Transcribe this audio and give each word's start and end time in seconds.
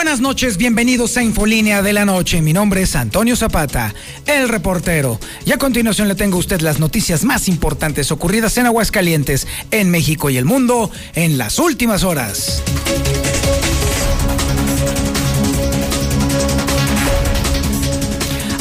Buenas 0.00 0.22
noches, 0.22 0.56
bienvenidos 0.56 1.18
a 1.18 1.22
Infolínea 1.22 1.82
de 1.82 1.92
la 1.92 2.06
Noche. 2.06 2.40
Mi 2.40 2.54
nombre 2.54 2.80
es 2.80 2.96
Antonio 2.96 3.36
Zapata, 3.36 3.94
el 4.24 4.48
reportero. 4.48 5.20
Y 5.44 5.52
a 5.52 5.58
continuación 5.58 6.08
le 6.08 6.14
tengo 6.14 6.38
a 6.38 6.40
usted 6.40 6.62
las 6.62 6.80
noticias 6.80 7.22
más 7.22 7.48
importantes 7.48 8.10
ocurridas 8.10 8.56
en 8.56 8.64
Aguascalientes, 8.64 9.46
en 9.70 9.90
México 9.90 10.30
y 10.30 10.38
el 10.38 10.46
mundo 10.46 10.90
en 11.14 11.36
las 11.36 11.58
últimas 11.58 12.02
horas. 12.02 12.62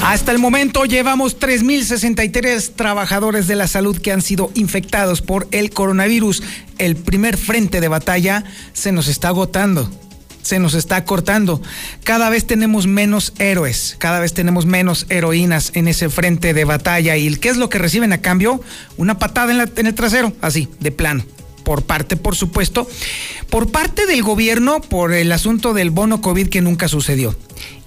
Hasta 0.04 0.34
el 0.34 0.40
momento 0.40 0.84
llevamos 0.84 1.40
3.063 1.40 2.74
trabajadores 2.76 3.48
de 3.48 3.56
la 3.56 3.70
salud 3.70 3.98
que 3.98 4.12
han 4.12 4.22
sido 4.22 4.52
infectados 4.56 5.22
por 5.22 5.48
el 5.52 5.70
coronavirus. 5.70 6.44
El 6.78 6.98
primer 6.98 7.38
frente 7.38 7.80
de 7.80 7.88
batalla 7.88 8.44
se 8.74 8.92
nos 8.92 9.08
está 9.08 9.30
agotando 9.30 9.90
se 10.42 10.60
nos 10.60 10.74
está 10.74 11.06
cortando. 11.06 11.62
Cada 12.04 12.30
vez 12.30 12.46
tenemos 12.46 12.88
menos 12.88 13.34
héroes, 13.40 13.96
cada 14.00 14.20
vez 14.20 14.34
tenemos 14.34 14.66
menos 14.66 15.06
heroínas 15.10 15.72
en 15.76 15.88
ese 15.88 16.10
frente 16.10 16.54
de 16.54 16.66
batalla. 16.66 17.18
¿Y 17.18 17.36
qué 17.36 17.50
es 17.50 17.58
lo 17.58 17.70
que 17.70 17.78
reciben 17.80 18.14
a 18.14 18.22
cambio? 18.22 18.62
Una 18.98 19.20
patada 19.20 19.52
en, 19.52 19.72
en 19.76 19.88
el 19.88 19.96
trasero, 19.96 20.34
así, 20.42 20.68
de 20.80 20.92
plano 20.92 21.24
por 21.64 21.84
parte, 21.84 22.16
por 22.16 22.36
supuesto, 22.36 22.88
por 23.52 23.70
parte 23.70 24.08
del 24.08 24.24
gobierno 24.24 24.82
por 24.82 25.14
el 25.14 25.32
asunto 25.32 25.76
del 25.76 25.92
bono 25.92 26.20
COVID 26.20 26.50
que 26.50 26.62
nunca 26.62 26.88
sucedió. 26.88 27.36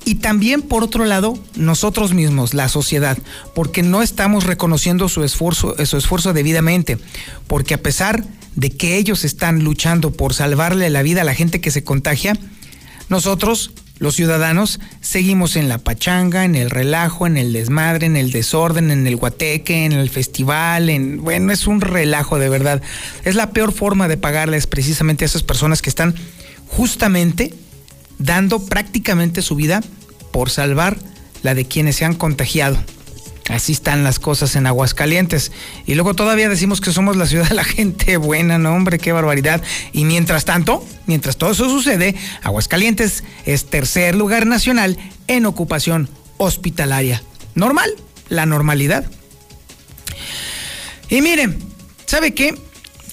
Y 0.04 0.16
también, 0.16 0.62
por 0.62 0.82
otro 0.82 1.04
lado, 1.04 1.38
nosotros 1.54 2.12
mismos, 2.12 2.54
la 2.54 2.68
sociedad, 2.68 3.18
porque 3.54 3.82
no 3.82 4.02
estamos 4.02 4.44
reconociendo 4.44 5.08
su 5.08 5.22
esfuerzo, 5.22 5.74
su 5.84 5.96
esfuerzo 5.96 6.32
debidamente, 6.32 6.98
porque 7.46 7.74
a 7.74 7.82
pesar 7.82 8.24
de 8.56 8.70
que 8.70 8.96
ellos 8.96 9.24
están 9.24 9.62
luchando 9.62 10.12
por 10.12 10.34
salvarle 10.34 10.90
la 10.90 11.02
vida 11.02 11.22
a 11.22 11.24
la 11.24 11.34
gente 11.34 11.60
que 11.60 11.70
se 11.70 11.84
contagia, 11.84 12.36
nosotros, 13.08 13.72
los 13.98 14.16
ciudadanos, 14.16 14.80
seguimos 15.00 15.54
en 15.54 15.68
la 15.68 15.78
pachanga, 15.78 16.44
en 16.44 16.56
el 16.56 16.70
relajo, 16.70 17.26
en 17.26 17.36
el 17.36 17.52
desmadre, 17.52 18.06
en 18.06 18.16
el 18.16 18.32
desorden, 18.32 18.90
en 18.90 19.06
el 19.06 19.16
guateque, 19.16 19.84
en 19.84 19.92
el 19.92 20.10
festival, 20.10 20.90
en 20.90 21.22
bueno, 21.22 21.52
es 21.52 21.66
un 21.66 21.80
relajo 21.80 22.38
de 22.38 22.48
verdad. 22.48 22.82
Es 23.24 23.36
la 23.36 23.50
peor 23.50 23.72
forma 23.72 24.08
de 24.08 24.16
pagarles 24.16 24.66
precisamente 24.66 25.24
a 25.24 25.26
esas 25.26 25.44
personas 25.44 25.82
que 25.82 25.90
están 25.90 26.14
justamente 26.66 27.54
dando 28.18 28.64
prácticamente 28.64 29.42
su 29.42 29.54
vida 29.54 29.82
por 30.32 30.50
salvar 30.50 30.98
la 31.42 31.54
de 31.54 31.66
quienes 31.66 31.96
se 31.96 32.04
han 32.04 32.14
contagiado. 32.14 32.78
Así 33.48 33.72
están 33.72 34.04
las 34.04 34.18
cosas 34.18 34.54
en 34.56 34.66
Aguascalientes. 34.66 35.52
Y 35.86 35.94
luego 35.94 36.14
todavía 36.14 36.48
decimos 36.48 36.80
que 36.80 36.92
somos 36.92 37.16
la 37.16 37.26
ciudad 37.26 37.48
de 37.48 37.54
la 37.54 37.64
gente 37.64 38.16
buena, 38.16 38.58
no 38.58 38.74
hombre, 38.74 38.98
qué 38.98 39.12
barbaridad. 39.12 39.62
Y 39.92 40.04
mientras 40.04 40.44
tanto, 40.44 40.86
mientras 41.06 41.36
todo 41.36 41.50
eso 41.50 41.68
sucede, 41.68 42.14
Aguascalientes 42.42 43.24
es 43.44 43.66
tercer 43.66 44.14
lugar 44.14 44.46
nacional 44.46 44.96
en 45.26 45.46
ocupación 45.46 46.08
hospitalaria. 46.38 47.22
Normal, 47.54 47.90
la 48.28 48.46
normalidad. 48.46 49.04
Y 51.08 51.20
miren, 51.20 51.58
¿sabe 52.06 52.32
qué? 52.32 52.54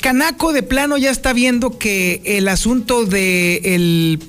Canaco 0.02 0.54
de 0.54 0.64
plano 0.64 0.98
ya 0.98 1.12
está 1.12 1.34
viendo 1.34 1.78
que 1.78 2.22
el 2.24 2.48
asunto 2.48 3.06
del 3.06 4.24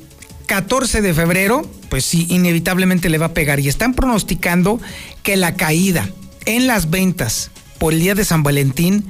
14 0.50 1.00
de 1.00 1.14
febrero, 1.14 1.62
pues 1.90 2.04
sí, 2.04 2.26
inevitablemente 2.28 3.08
le 3.08 3.18
va 3.18 3.26
a 3.26 3.34
pegar. 3.34 3.60
Y 3.60 3.68
están 3.68 3.94
pronosticando 3.94 4.80
que 5.22 5.36
la 5.36 5.54
caída 5.54 6.10
en 6.44 6.66
las 6.66 6.90
ventas 6.90 7.52
por 7.78 7.92
el 7.92 8.00
día 8.00 8.16
de 8.16 8.24
San 8.24 8.42
Valentín 8.42 9.04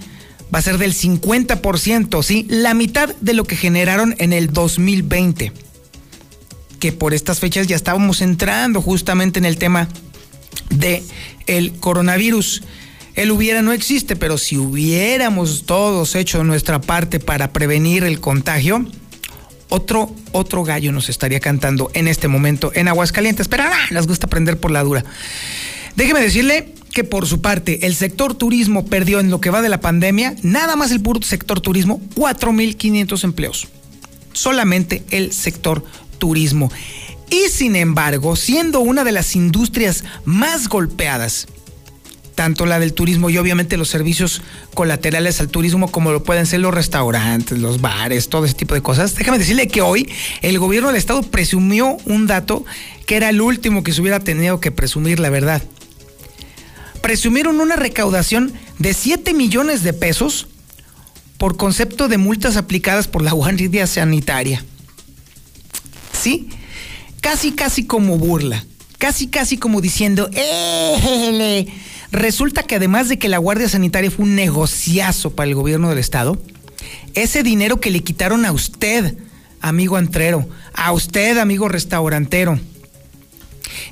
va 0.55 0.59
a 0.59 0.63
ser 0.63 0.77
del 0.77 0.93
50%, 0.93 2.23
¿sí? 2.23 2.45
La 2.51 2.75
mitad 2.75 3.17
de 3.23 3.33
lo 3.33 3.45
que 3.45 3.57
generaron 3.57 4.15
en 4.19 4.35
el 4.35 4.53
2020. 4.53 5.55
Que 6.79 6.93
por 6.93 7.15
estas 7.15 7.41
fechas 7.41 7.67
ya 7.67 7.77
estábamos 7.77 8.21
entrando 8.21 8.83
justamente 8.83 9.39
en 9.39 9.47
el 9.47 9.57
tema 9.57 9.89
de 10.69 11.03
el 11.47 11.73
coronavirus. 11.73 12.65
El 13.15 13.31
hubiera 13.31 13.63
no 13.63 13.73
existe, 13.73 14.15
pero 14.15 14.37
si 14.37 14.59
hubiéramos 14.59 15.65
todos 15.65 16.17
hecho 16.17 16.45
nuestra 16.45 16.83
parte 16.83 17.19
para 17.19 17.51
prevenir 17.51 18.05
el 18.05 18.21
contagio, 18.21 18.85
otro, 19.71 20.15
otro 20.33 20.63
gallo 20.63 20.93
nos 20.93 21.09
estaría 21.09 21.41
cantando 21.41 21.91
en 21.95 22.07
este 22.07 22.29
momento 22.29 22.71
en 22.75 22.89
Aguascalientes. 22.89 23.49
Pero 23.49 23.65
nada, 23.65 23.79
les 23.91 24.07
gusta 24.07 24.27
aprender 24.27 24.59
por 24.59 24.71
la 24.71 24.83
dura. 24.83 25.05
Déjeme 25.97 26.21
decirle 26.21 26.75
que 26.93 27.05
por 27.05 27.27
su 27.27 27.41
parte 27.41 27.87
el 27.87 27.95
sector 27.95 28.35
turismo 28.35 28.85
perdió 28.85 29.21
en 29.21 29.31
lo 29.31 29.41
que 29.41 29.51
va 29.51 29.63
de 29.63 29.69
la 29.69 29.81
pandemia, 29.81 30.35
nada 30.43 30.77
más 30.77 30.91
el 30.91 31.01
puro 31.01 31.23
sector 31.23 31.61
turismo, 31.61 32.01
4.500 32.17 33.25
empleos. 33.25 33.69
Solamente 34.33 35.03
el 35.11 35.33
sector 35.33 35.85
turismo. 36.19 36.71
Y 37.31 37.49
sin 37.49 37.77
embargo, 37.77 38.35
siendo 38.35 38.81
una 38.81 39.05
de 39.05 39.13
las 39.13 39.37
industrias 39.37 40.05
más 40.25 40.69
golpeadas, 40.69 41.47
tanto 42.41 42.65
la 42.65 42.81
del 42.81 42.95
turismo 42.95 43.29
y 43.29 43.37
obviamente 43.37 43.77
los 43.77 43.91
servicios 43.91 44.41
colaterales 44.73 45.43
al 45.43 45.49
turismo 45.49 45.93
como 45.93 46.11
lo 46.11 46.23
pueden 46.23 46.47
ser 46.47 46.61
los 46.61 46.73
restaurantes, 46.73 47.59
los 47.59 47.83
bares, 47.83 48.31
todo 48.31 48.47
ese 48.47 48.55
tipo 48.55 48.73
de 48.73 48.81
cosas. 48.81 49.15
Déjame 49.15 49.39
decirle 49.39 49.69
que 49.69 49.83
hoy 49.83 50.11
el 50.41 50.59
gobierno 50.59 50.89
del 50.89 50.97
estado 50.97 51.21
presumió 51.21 51.99
un 52.07 52.27
dato 52.27 52.65
que 53.05 53.17
era 53.17 53.29
el 53.29 53.43
último 53.43 53.83
que 53.85 53.93
se 53.93 54.01
hubiera 54.01 54.21
tenido 54.21 54.59
que 54.59 54.71
presumir, 54.71 55.21
la 55.21 55.29
verdad. 55.29 55.63
Presumieron 57.03 57.61
una 57.61 57.77
recaudación 57.77 58.55
de 58.79 58.95
7 58.95 59.35
millones 59.35 59.83
de 59.83 59.93
pesos 59.93 60.47
por 61.37 61.59
concepto 61.59 62.09
de 62.09 62.17
multas 62.17 62.57
aplicadas 62.57 63.07
por 63.07 63.21
la 63.21 63.33
Guardia 63.35 63.87
Sanitaria. 63.87 64.65
¿Sí? 66.19 66.49
Casi, 67.21 67.53
casi 67.53 67.85
como 67.85 68.17
burla. 68.17 68.65
Casi, 68.97 69.27
casi 69.27 69.59
como 69.59 69.83
diciendo, 69.83 70.31
¡eh! 70.33 71.67
Resulta 72.13 72.65
que 72.65 72.77
además 72.77 73.09
de 73.09 73.19
que 73.19 73.29
la 73.29 73.39
Guardia 73.39 73.69
Sanitaria 73.69 74.11
fue 74.11 74.25
un 74.25 74.35
negociazo 74.35 75.31
para 75.31 75.49
el 75.49 75.55
gobierno 75.55 75.89
del 75.89 75.99
Estado, 75.99 76.39
ese 77.15 77.43
dinero 77.43 77.81
que 77.81 77.91
le 77.91 78.03
quitaron 78.03 78.45
a 78.45 78.53
usted, 78.53 79.17
amigo 79.61 79.97
antrero, 79.97 80.49
a 80.75 80.93
usted, 80.93 81.39
amigo 81.39 81.69
restaurantero, 81.69 82.59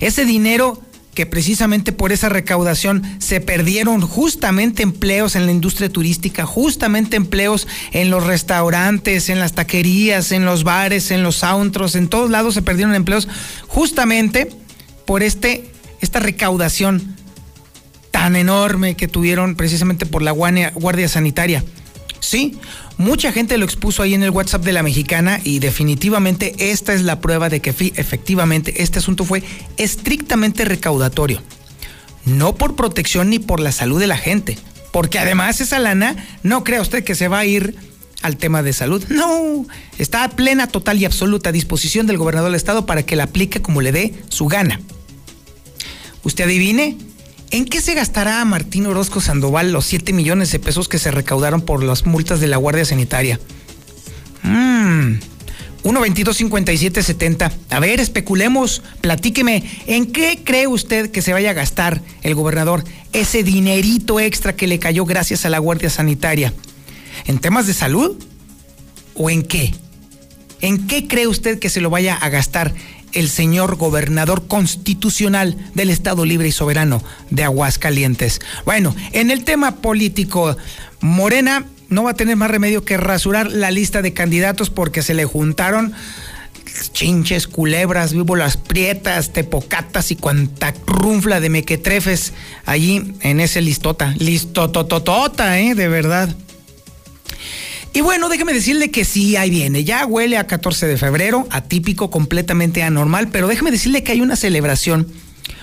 ese 0.01 0.25
dinero 0.25 0.83
que 1.15 1.27
precisamente 1.27 1.91
por 1.91 2.13
esa 2.13 2.29
recaudación 2.29 3.03
se 3.19 3.41
perdieron 3.41 4.01
justamente 4.03 4.85
empleos 4.85 5.35
en 5.35 5.47
la 5.47 5.53
industria 5.53 5.89
turística, 5.89 6.47
justamente 6.47 7.17
empleos 7.17 7.67
en 7.91 8.11
los 8.11 8.25
restaurantes, 8.25 9.29
en 9.29 9.41
las 9.41 9.53
taquerías, 9.53 10.31
en 10.31 10.45
los 10.45 10.63
bares, 10.63 11.11
en 11.11 11.25
los 11.25 11.39
sauntros, 11.39 11.97
en 11.97 12.07
todos 12.07 12.31
lados 12.31 12.55
se 12.55 12.63
perdieron 12.63 12.95
empleos 12.95 13.27
justamente 13.67 14.49
por 15.07 15.25
este, 15.25 15.69
esta 16.01 16.21
recaudación 16.21 17.18
tan 18.19 18.35
enorme 18.35 18.97
que 18.97 19.07
tuvieron 19.07 19.55
precisamente 19.55 20.05
por 20.05 20.23
la 20.23 20.33
Guardia 20.33 21.09
Sanitaria. 21.09 21.63
Sí, 22.19 22.59
mucha 22.97 23.31
gente 23.31 23.57
lo 23.59 23.65
expuso 23.65 24.03
ahí 24.03 24.13
en 24.13 24.25
el 24.25 24.31
WhatsApp 24.31 24.65
de 24.65 24.73
la 24.73 24.83
mexicana 24.83 25.39
y 25.45 25.61
definitivamente 25.61 26.53
esta 26.59 26.95
es 26.95 27.03
la 27.03 27.21
prueba 27.21 27.49
de 27.49 27.61
que 27.61 27.71
efectivamente 27.71 28.83
este 28.83 28.99
asunto 28.99 29.25
fue 29.25 29.45
estrictamente 29.77 30.65
recaudatorio. 30.65 31.41
No 32.25 32.57
por 32.57 32.75
protección 32.75 33.31
ni 33.31 33.39
por 33.39 33.61
la 33.61 33.71
salud 33.71 34.01
de 34.01 34.09
la 34.09 34.17
gente, 34.17 34.59
porque 34.91 35.21
además 35.21 35.61
esa 35.61 35.79
lana 35.79 36.17
no 36.43 36.65
crea 36.65 36.83
usted 36.83 37.05
que 37.05 37.15
se 37.15 37.29
va 37.29 37.39
a 37.39 37.47
ir 37.47 37.77
al 38.23 38.37
tema 38.37 38.65
de 38.65 38.73
salud. 38.73 39.05
No, 39.11 39.65
está 39.99 40.25
a 40.25 40.31
plena, 40.31 40.67
total 40.67 40.99
y 40.99 41.05
absoluta 41.05 41.53
disposición 41.53 42.09
del 42.09 42.19
gobernador 42.19 42.51
del 42.51 42.57
estado 42.57 42.85
para 42.85 43.05
que 43.05 43.15
la 43.15 43.25
aplique 43.25 43.63
como 43.63 43.81
le 43.81 43.93
dé 43.93 44.13
su 44.29 44.47
gana. 44.47 44.81
Usted 46.25 46.47
adivine, 46.47 46.97
¿En 47.51 47.65
qué 47.65 47.81
se 47.81 47.95
gastará 47.95 48.45
Martín 48.45 48.87
Orozco 48.87 49.21
Sandoval 49.21 49.73
los 49.73 49.87
7 49.87 50.13
millones 50.13 50.53
de 50.53 50.59
pesos 50.59 50.89
que 50.89 50.99
se 50.99 51.11
recaudaron 51.11 51.63
por 51.63 51.83
las 51.83 52.05
multas 52.05 52.41
de 52.41 52.47
la 52.47 52.59
Guardia 52.59 52.85
Sanitaria? 52.85 53.41
Mmm. 54.43 55.15
1-22-57-70. 55.85 57.53
A 57.71 57.81
ver, 57.81 58.01
especulemos, 58.01 58.83
platíqueme, 59.01 59.63
¿en 59.87 60.13
qué 60.13 60.41
cree 60.45 60.67
usted 60.67 61.11
que 61.11 61.23
se 61.23 61.33
vaya 61.33 61.51
a 61.51 61.55
gastar 61.55 62.03
el 62.23 62.35
gobernador 62.35 62.85
ese 63.13 63.43
dinerito 63.43 64.21
extra 64.21 64.55
que 64.55 64.67
le 64.67 64.79
cayó 64.79 65.07
gracias 65.07 65.47
a 65.47 65.51
la 65.51 65.59
Guardia 65.59 65.89
Sanitaria? 65.89 66.53
¿En 67.27 67.39
temas 67.39 67.67
de 67.67 67.75
salud? 67.75 68.23
¿O 69.15 69.31
en 69.31 69.43
qué? 69.43 69.73
¿En 70.61 70.87
qué 70.87 71.07
cree 71.07 71.27
usted 71.27 71.59
que 71.59 71.71
se 71.71 71.81
lo 71.81 71.89
vaya 71.89 72.15
a 72.17 72.29
gastar 72.29 72.75
el 73.13 73.29
señor 73.29 73.77
gobernador 73.77 74.47
constitucional 74.47 75.57
del 75.75 75.91
Estado 75.91 76.25
Libre 76.25 76.49
y 76.49 76.53
Soberano 76.53 77.03
de 77.31 77.45
Aguascalientes. 77.45 78.41
Bueno, 78.65 78.95
en 79.13 79.31
el 79.31 79.45
tema 79.45 79.77
político, 79.77 80.57
Morena 81.01 81.65
no 81.89 82.05
va 82.05 82.11
a 82.11 82.15
tener 82.15 82.37
más 82.37 82.51
remedio 82.51 82.85
que 82.85 82.97
rasurar 82.97 83.51
la 83.51 83.71
lista 83.71 84.03
de 84.03 84.13
candidatos 84.13 84.71
porque 84.71 85.03
se 85.03 85.15
le 85.15 85.25
juntaron 85.25 85.95
chinches, 86.93 87.47
culebras, 87.47 88.13
víboras 88.13 88.57
prietas, 88.57 89.33
tepocatas 89.33 90.11
y 90.11 90.17
cuanta 90.17 90.75
runfla 90.87 91.41
de 91.41 91.49
mequetrefes 91.49 92.33
allí 92.67 93.15
en 93.21 93.41
ese 93.41 93.61
listota. 93.61 94.15
Listotototota, 94.19 95.59
¿eh? 95.61 95.75
De 95.75 95.89
verdad. 95.89 96.35
Y 97.93 98.01
bueno, 98.01 98.29
déjeme 98.29 98.53
decirle 98.53 98.91
que 98.91 99.05
sí, 99.05 99.37
ahí 99.37 99.51
viene. 99.51 99.85
Ya 99.85 100.07
huele 100.07 100.37
a 100.37 100.47
14 100.47 100.87
de 100.87 100.97
febrero, 100.97 101.47
atípico, 101.51 102.11
completamente 102.11 102.83
anormal, 102.83 103.29
pero 103.29 103.49
déjeme 103.49 103.71
decirle 103.71 104.03
que 104.03 104.13
hay 104.13 104.21
una 104.21 104.37
celebración 104.37 105.09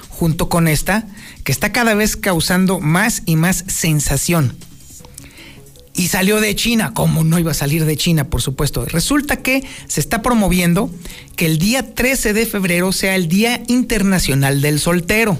junto 0.09 0.49
con 0.49 0.67
esta 0.67 1.07
que 1.43 1.51
está 1.51 1.71
cada 1.71 1.93
vez 1.93 2.15
causando 2.15 2.79
más 2.79 3.21
y 3.25 3.35
más 3.35 3.63
sensación 3.67 4.57
y 5.95 6.07
salió 6.07 6.41
de 6.41 6.55
China. 6.55 6.93
¿Cómo 6.93 7.23
no 7.23 7.39
iba 7.39 7.51
a 7.51 7.55
salir 7.55 7.85
de 7.85 7.97
China, 7.97 8.29
por 8.29 8.41
supuesto? 8.41 8.85
Resulta 8.85 9.37
que 9.37 9.63
se 9.87 9.99
está 9.99 10.21
promoviendo 10.21 10.91
que 11.35 11.45
el 11.45 11.57
día 11.57 11.93
13 11.95 12.33
de 12.33 12.45
febrero 12.45 12.91
sea 12.91 13.15
el 13.15 13.27
Día 13.27 13.63
Internacional 13.67 14.61
del 14.61 14.79
Soltero. 14.79 15.37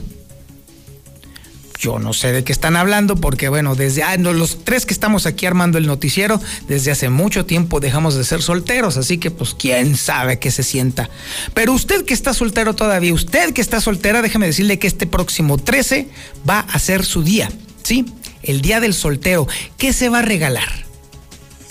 Yo 1.77 1.99
no 1.99 2.13
sé 2.13 2.31
de 2.31 2.43
qué 2.43 2.51
están 2.51 2.75
hablando 2.75 3.15
porque, 3.15 3.49
bueno, 3.49 3.75
desde 3.75 4.03
ah, 4.03 4.15
los 4.17 4.63
tres 4.63 4.85
que 4.85 4.93
estamos 4.93 5.25
aquí 5.25 5.45
armando 5.45 5.77
el 5.77 5.87
noticiero, 5.87 6.39
desde 6.67 6.91
hace 6.91 7.09
mucho 7.09 7.45
tiempo 7.45 7.79
dejamos 7.79 8.15
de 8.15 8.23
ser 8.23 8.41
solteros, 8.41 8.97
así 8.97 9.17
que 9.17 9.31
pues 9.31 9.53
quién 9.53 9.95
sabe 9.97 10.39
qué 10.39 10.51
se 10.51 10.63
sienta. 10.63 11.09
Pero 11.53 11.73
usted 11.73 12.05
que 12.05 12.13
está 12.13 12.33
soltero 12.33 12.75
todavía, 12.75 13.13
usted 13.13 13.53
que 13.53 13.61
está 13.61 13.81
soltera, 13.81 14.21
déjeme 14.21 14.47
decirle 14.47 14.79
que 14.79 14.87
este 14.87 15.07
próximo 15.07 15.57
13 15.57 16.07
va 16.49 16.59
a 16.59 16.79
ser 16.79 17.05
su 17.05 17.23
día, 17.23 17.51
¿sí? 17.83 18.05
el 18.45 18.61
Día 18.61 18.79
del 18.79 18.93
Soltero. 18.93 19.47
¿Qué 19.77 19.93
se 19.93 20.09
va 20.09 20.19
a 20.19 20.21
regalar? 20.21 20.85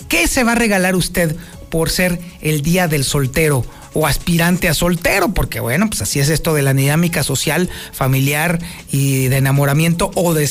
¿Qué 0.07 0.27
se 0.27 0.43
va 0.43 0.53
a 0.53 0.55
regalar 0.55 0.95
usted 0.95 1.35
por 1.69 1.89
ser 1.89 2.19
el 2.41 2.61
Día 2.61 2.87
del 2.87 3.03
Soltero? 3.03 3.65
O 3.95 4.05
aspirante 4.05 4.67
a 4.67 4.73
soltero, 4.73 5.29
porque 5.29 5.59
bueno, 5.59 5.89
pues 5.89 6.01
así 6.01 6.19
es 6.19 6.29
esto 6.29 6.53
de 6.53 6.61
la 6.61 6.73
dinámica 6.73 7.23
social, 7.23 7.69
familiar 7.93 8.59
y 8.91 9.27
de 9.29 9.37
enamoramiento 9.37 10.11
o 10.15 10.33
de, 10.33 10.45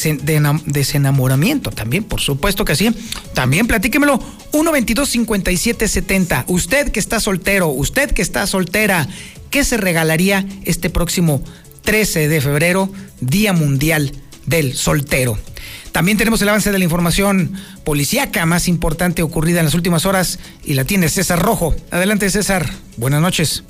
desenamoramiento 0.66 1.70
también, 1.70 2.04
por 2.04 2.20
supuesto 2.20 2.64
que 2.64 2.74
sí. 2.74 2.92
También 3.34 3.66
platíquemelo, 3.66 4.18
122 4.50 5.08
5770 5.08 6.46
Usted 6.48 6.90
que 6.90 7.00
está 7.00 7.20
soltero, 7.20 7.68
usted 7.68 8.10
que 8.10 8.22
está 8.22 8.46
soltera, 8.46 9.06
¿qué 9.50 9.62
se 9.62 9.76
regalaría 9.76 10.46
este 10.64 10.88
próximo 10.88 11.42
13 11.82 12.28
de 12.28 12.40
febrero, 12.40 12.90
Día 13.20 13.52
Mundial 13.52 14.12
del 14.46 14.74
Soltero? 14.74 15.38
También 15.92 16.18
tenemos 16.18 16.42
el 16.42 16.48
avance 16.48 16.72
de 16.72 16.78
la 16.78 16.84
información 16.84 17.52
policíaca 17.84 18.46
más 18.46 18.68
importante 18.68 19.22
ocurrida 19.22 19.60
en 19.60 19.66
las 19.66 19.74
últimas 19.74 20.06
horas 20.06 20.40
y 20.64 20.74
la 20.74 20.84
tiene 20.84 21.08
César 21.08 21.40
Rojo. 21.40 21.74
Adelante, 21.90 22.28
César. 22.30 22.66
Buenas 22.96 23.20
noches. 23.20 23.64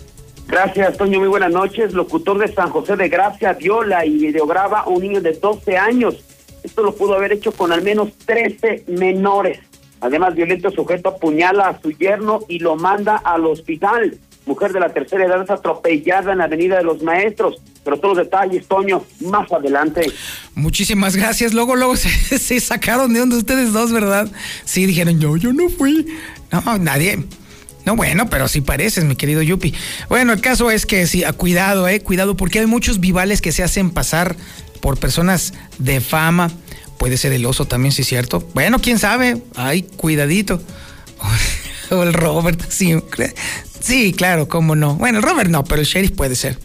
Gracias, 0.48 0.96
Toño. 0.96 1.18
Muy 1.18 1.28
buenas 1.28 1.52
noches. 1.52 1.92
Locutor 1.92 2.38
de 2.38 2.52
San 2.52 2.70
José 2.70 2.96
de 2.96 3.08
Gracia 3.08 3.52
viola 3.52 4.06
y 4.06 4.18
videograba 4.18 4.80
a 4.80 4.88
un 4.88 5.02
niño 5.02 5.20
de 5.20 5.32
12 5.32 5.76
años. 5.76 6.16
Esto 6.62 6.82
lo 6.82 6.94
pudo 6.94 7.14
haber 7.14 7.32
hecho 7.32 7.52
con 7.52 7.72
al 7.72 7.82
menos 7.82 8.10
13 8.24 8.84
menores. 8.88 9.58
Además, 10.00 10.34
violento 10.34 10.70
sujeto 10.70 11.10
apuñala 11.10 11.68
a 11.68 11.80
su 11.80 11.90
yerno 11.92 12.40
y 12.48 12.58
lo 12.58 12.76
manda 12.76 13.16
al 13.16 13.46
hospital 13.46 14.18
mujer 14.46 14.72
de 14.72 14.80
la 14.80 14.90
tercera 14.90 15.24
edad 15.24 15.42
es 15.42 15.50
atropellada 15.50 16.32
en 16.32 16.38
la 16.38 16.44
Avenida 16.44 16.76
de 16.76 16.84
los 16.84 17.02
Maestros. 17.02 17.60
Pero 17.84 17.98
todos 17.98 18.16
los 18.16 18.24
detalles, 18.26 18.66
Toño, 18.66 19.04
más 19.20 19.50
adelante. 19.52 20.10
Muchísimas 20.54 21.16
gracias. 21.16 21.52
Luego, 21.52 21.76
luego 21.76 21.96
se, 21.96 22.60
sacaron 22.60 23.12
de 23.12 23.20
donde 23.20 23.36
ustedes 23.36 23.72
dos, 23.72 23.92
¿verdad? 23.92 24.30
Sí, 24.64 24.86
dijeron, 24.86 25.20
yo, 25.20 25.36
yo 25.36 25.52
no 25.52 25.68
fui. 25.68 26.06
No, 26.50 26.78
nadie. 26.78 27.24
No, 27.84 27.96
bueno, 27.96 28.30
pero 28.30 28.48
sí 28.48 28.62
pareces, 28.62 29.04
mi 29.04 29.16
querido 29.16 29.42
Yupi. 29.42 29.74
Bueno, 30.08 30.32
el 30.32 30.40
caso 30.40 30.70
es 30.70 30.86
que 30.86 31.06
sí, 31.06 31.22
cuidado, 31.36 31.86
eh, 31.86 32.00
cuidado, 32.00 32.34
porque 32.36 32.60
hay 32.60 32.66
muchos 32.66 32.98
vivales 32.98 33.42
que 33.42 33.52
se 33.52 33.62
hacen 33.62 33.90
pasar 33.90 34.36
por 34.80 34.98
personas 34.98 35.52
de 35.78 36.00
fama. 36.00 36.50
Puede 36.98 37.18
ser 37.18 37.32
el 37.32 37.44
oso 37.44 37.66
también, 37.66 37.92
sí 37.92 38.02
cierto. 38.02 38.48
Bueno, 38.54 38.78
quién 38.80 38.98
sabe. 38.98 39.42
Ay, 39.54 39.82
cuidadito. 39.82 40.62
o 41.90 42.02
el 42.02 42.14
Robert, 42.14 42.62
sí. 42.70 42.94
Sí, 43.80 44.14
claro, 44.14 44.48
cómo 44.48 44.74
no. 44.74 44.94
Bueno, 44.94 45.20
Robert 45.20 45.50
no, 45.50 45.64
pero 45.64 45.82
el 45.82 45.86
sheriff 45.86 46.12
puede 46.12 46.36
ser. 46.36 46.58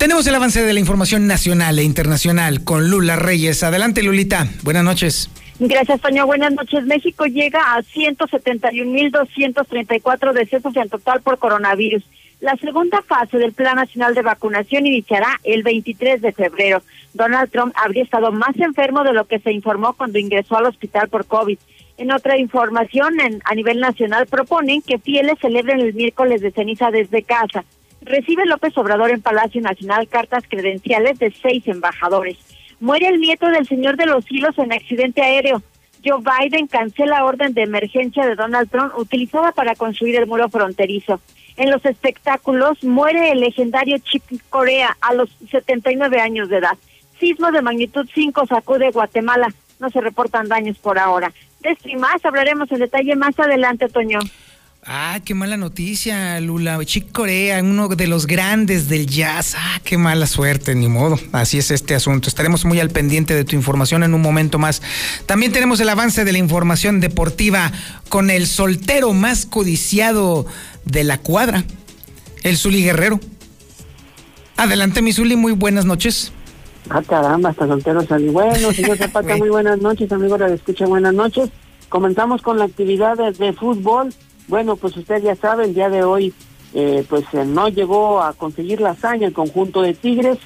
Tenemos 0.00 0.26
el 0.26 0.34
avance 0.34 0.64
de 0.64 0.72
la 0.72 0.80
información 0.80 1.26
nacional 1.26 1.78
e 1.78 1.82
internacional 1.82 2.64
con 2.64 2.88
Lula 2.88 3.16
Reyes. 3.16 3.62
Adelante, 3.62 4.02
Lulita. 4.02 4.46
Buenas 4.62 4.82
noches. 4.82 5.28
Gracias, 5.58 6.00
Toño. 6.00 6.24
Buenas 6.24 6.54
noches. 6.54 6.86
México 6.86 7.26
llega 7.26 7.74
a 7.74 7.82
171.234 7.82 10.32
decesos 10.32 10.74
en 10.74 10.88
total 10.88 11.20
por 11.20 11.38
coronavirus. 11.38 12.02
La 12.40 12.56
segunda 12.56 13.02
fase 13.02 13.36
del 13.36 13.52
Plan 13.52 13.76
Nacional 13.76 14.14
de 14.14 14.22
Vacunación 14.22 14.86
iniciará 14.86 15.38
el 15.44 15.62
23 15.62 16.22
de 16.22 16.32
febrero. 16.32 16.82
Donald 17.12 17.50
Trump 17.50 17.74
habría 17.76 18.02
estado 18.02 18.32
más 18.32 18.58
enfermo 18.58 19.04
de 19.04 19.12
lo 19.12 19.26
que 19.26 19.40
se 19.40 19.52
informó 19.52 19.92
cuando 19.92 20.18
ingresó 20.18 20.56
al 20.56 20.64
hospital 20.64 21.10
por 21.10 21.26
COVID. 21.26 21.58
En 21.98 22.10
otra 22.10 22.38
información, 22.38 23.20
en, 23.20 23.42
a 23.44 23.54
nivel 23.54 23.80
nacional 23.80 24.26
proponen 24.28 24.80
que 24.80 24.98
fieles 24.98 25.38
celebren 25.42 25.80
el 25.80 25.92
miércoles 25.92 26.40
de 26.40 26.52
ceniza 26.52 26.90
desde 26.90 27.22
casa. 27.22 27.66
Recibe 28.02 28.46
López 28.46 28.76
Obrador 28.78 29.10
en 29.10 29.20
Palacio 29.20 29.60
Nacional 29.60 30.08
cartas 30.08 30.44
credenciales 30.48 31.18
de 31.18 31.32
seis 31.42 31.66
embajadores. 31.66 32.38
Muere 32.80 33.08
el 33.08 33.20
nieto 33.20 33.46
del 33.48 33.66
señor 33.66 33.96
de 33.96 34.06
los 34.06 34.24
hilos 34.30 34.56
en 34.58 34.72
accidente 34.72 35.22
aéreo. 35.22 35.62
Joe 36.02 36.22
Biden 36.22 36.66
cancela 36.66 37.24
orden 37.24 37.52
de 37.52 37.62
emergencia 37.62 38.26
de 38.26 38.34
Donald 38.34 38.70
Trump 38.70 38.92
utilizada 38.96 39.52
para 39.52 39.74
construir 39.74 40.16
el 40.16 40.26
muro 40.26 40.48
fronterizo. 40.48 41.20
En 41.56 41.70
los 41.70 41.84
espectáculos 41.84 42.82
muere 42.82 43.32
el 43.32 43.40
legendario 43.40 43.98
Chip 43.98 44.22
Corea 44.48 44.96
a 45.02 45.12
los 45.12 45.28
79 45.50 46.20
años 46.20 46.48
de 46.48 46.56
edad. 46.56 46.78
Sismo 47.18 47.52
de 47.52 47.60
magnitud 47.60 48.08
5 48.14 48.46
sacude 48.46 48.90
Guatemala. 48.92 49.48
No 49.78 49.90
se 49.90 50.00
reportan 50.00 50.48
daños 50.48 50.78
por 50.78 50.98
ahora. 50.98 51.32
De 51.60 51.70
esto 51.70 51.88
y 51.90 51.96
más 51.96 52.24
hablaremos 52.24 52.72
en 52.72 52.78
detalle 52.78 53.14
más 53.14 53.38
adelante, 53.38 53.88
Toño. 53.88 54.20
Ah, 54.86 55.20
qué 55.24 55.34
mala 55.34 55.58
noticia, 55.58 56.40
Lula. 56.40 56.82
Chick 56.84 57.12
Corea, 57.12 57.60
uno 57.62 57.88
de 57.88 58.06
los 58.06 58.26
grandes 58.26 58.88
del 58.88 59.06
jazz. 59.06 59.54
Ah, 59.56 59.78
qué 59.84 59.98
mala 59.98 60.26
suerte, 60.26 60.74
ni 60.74 60.88
modo. 60.88 61.18
Así 61.32 61.58
es 61.58 61.70
este 61.70 61.94
asunto. 61.94 62.28
Estaremos 62.28 62.64
muy 62.64 62.80
al 62.80 62.88
pendiente 62.88 63.34
de 63.34 63.44
tu 63.44 63.56
información 63.56 64.02
en 64.02 64.14
un 64.14 64.22
momento 64.22 64.58
más. 64.58 64.80
También 65.26 65.52
tenemos 65.52 65.80
el 65.80 65.88
avance 65.90 66.24
de 66.24 66.32
la 66.32 66.38
información 66.38 67.00
deportiva 67.00 67.72
con 68.08 68.30
el 68.30 68.46
soltero 68.46 69.12
más 69.12 69.44
codiciado 69.44 70.46
de 70.86 71.04
la 71.04 71.18
cuadra, 71.18 71.64
el 72.42 72.56
Zuli 72.56 72.82
Guerrero. 72.82 73.20
Adelante, 74.56 75.02
mi 75.02 75.12
Zuli, 75.12 75.36
muy 75.36 75.52
buenas 75.52 75.84
noches. 75.84 76.32
Ah, 76.88 77.02
caramba, 77.06 77.50
hasta 77.50 77.66
soltero 77.66 78.04
salí. 78.06 78.28
Bueno, 78.30 78.72
señor 78.72 78.96
Zapata, 78.96 79.36
muy 79.38 79.50
buenas 79.50 79.78
noches, 79.80 80.10
amigo 80.10 80.38
de 80.38 80.54
escucha, 80.54 80.86
buenas 80.86 81.12
noches. 81.12 81.50
Comenzamos 81.90 82.40
con 82.40 82.58
la 82.58 82.64
actividad 82.64 83.16
de, 83.16 83.52
fútbol. 83.52 84.14
Bueno, 84.50 84.74
pues 84.74 84.96
usted 84.96 85.22
ya 85.22 85.36
sabe, 85.36 85.64
el 85.64 85.74
día 85.74 85.88
de 85.88 86.02
hoy, 86.02 86.34
eh, 86.74 87.04
pues 87.08 87.24
eh, 87.34 87.44
no 87.44 87.68
llegó 87.68 88.20
a 88.20 88.32
conseguir 88.32 88.80
la 88.80 88.90
hazaña 88.90 89.28
el 89.28 89.32
conjunto 89.32 89.80
de 89.80 89.94
Tigres. 89.94 90.38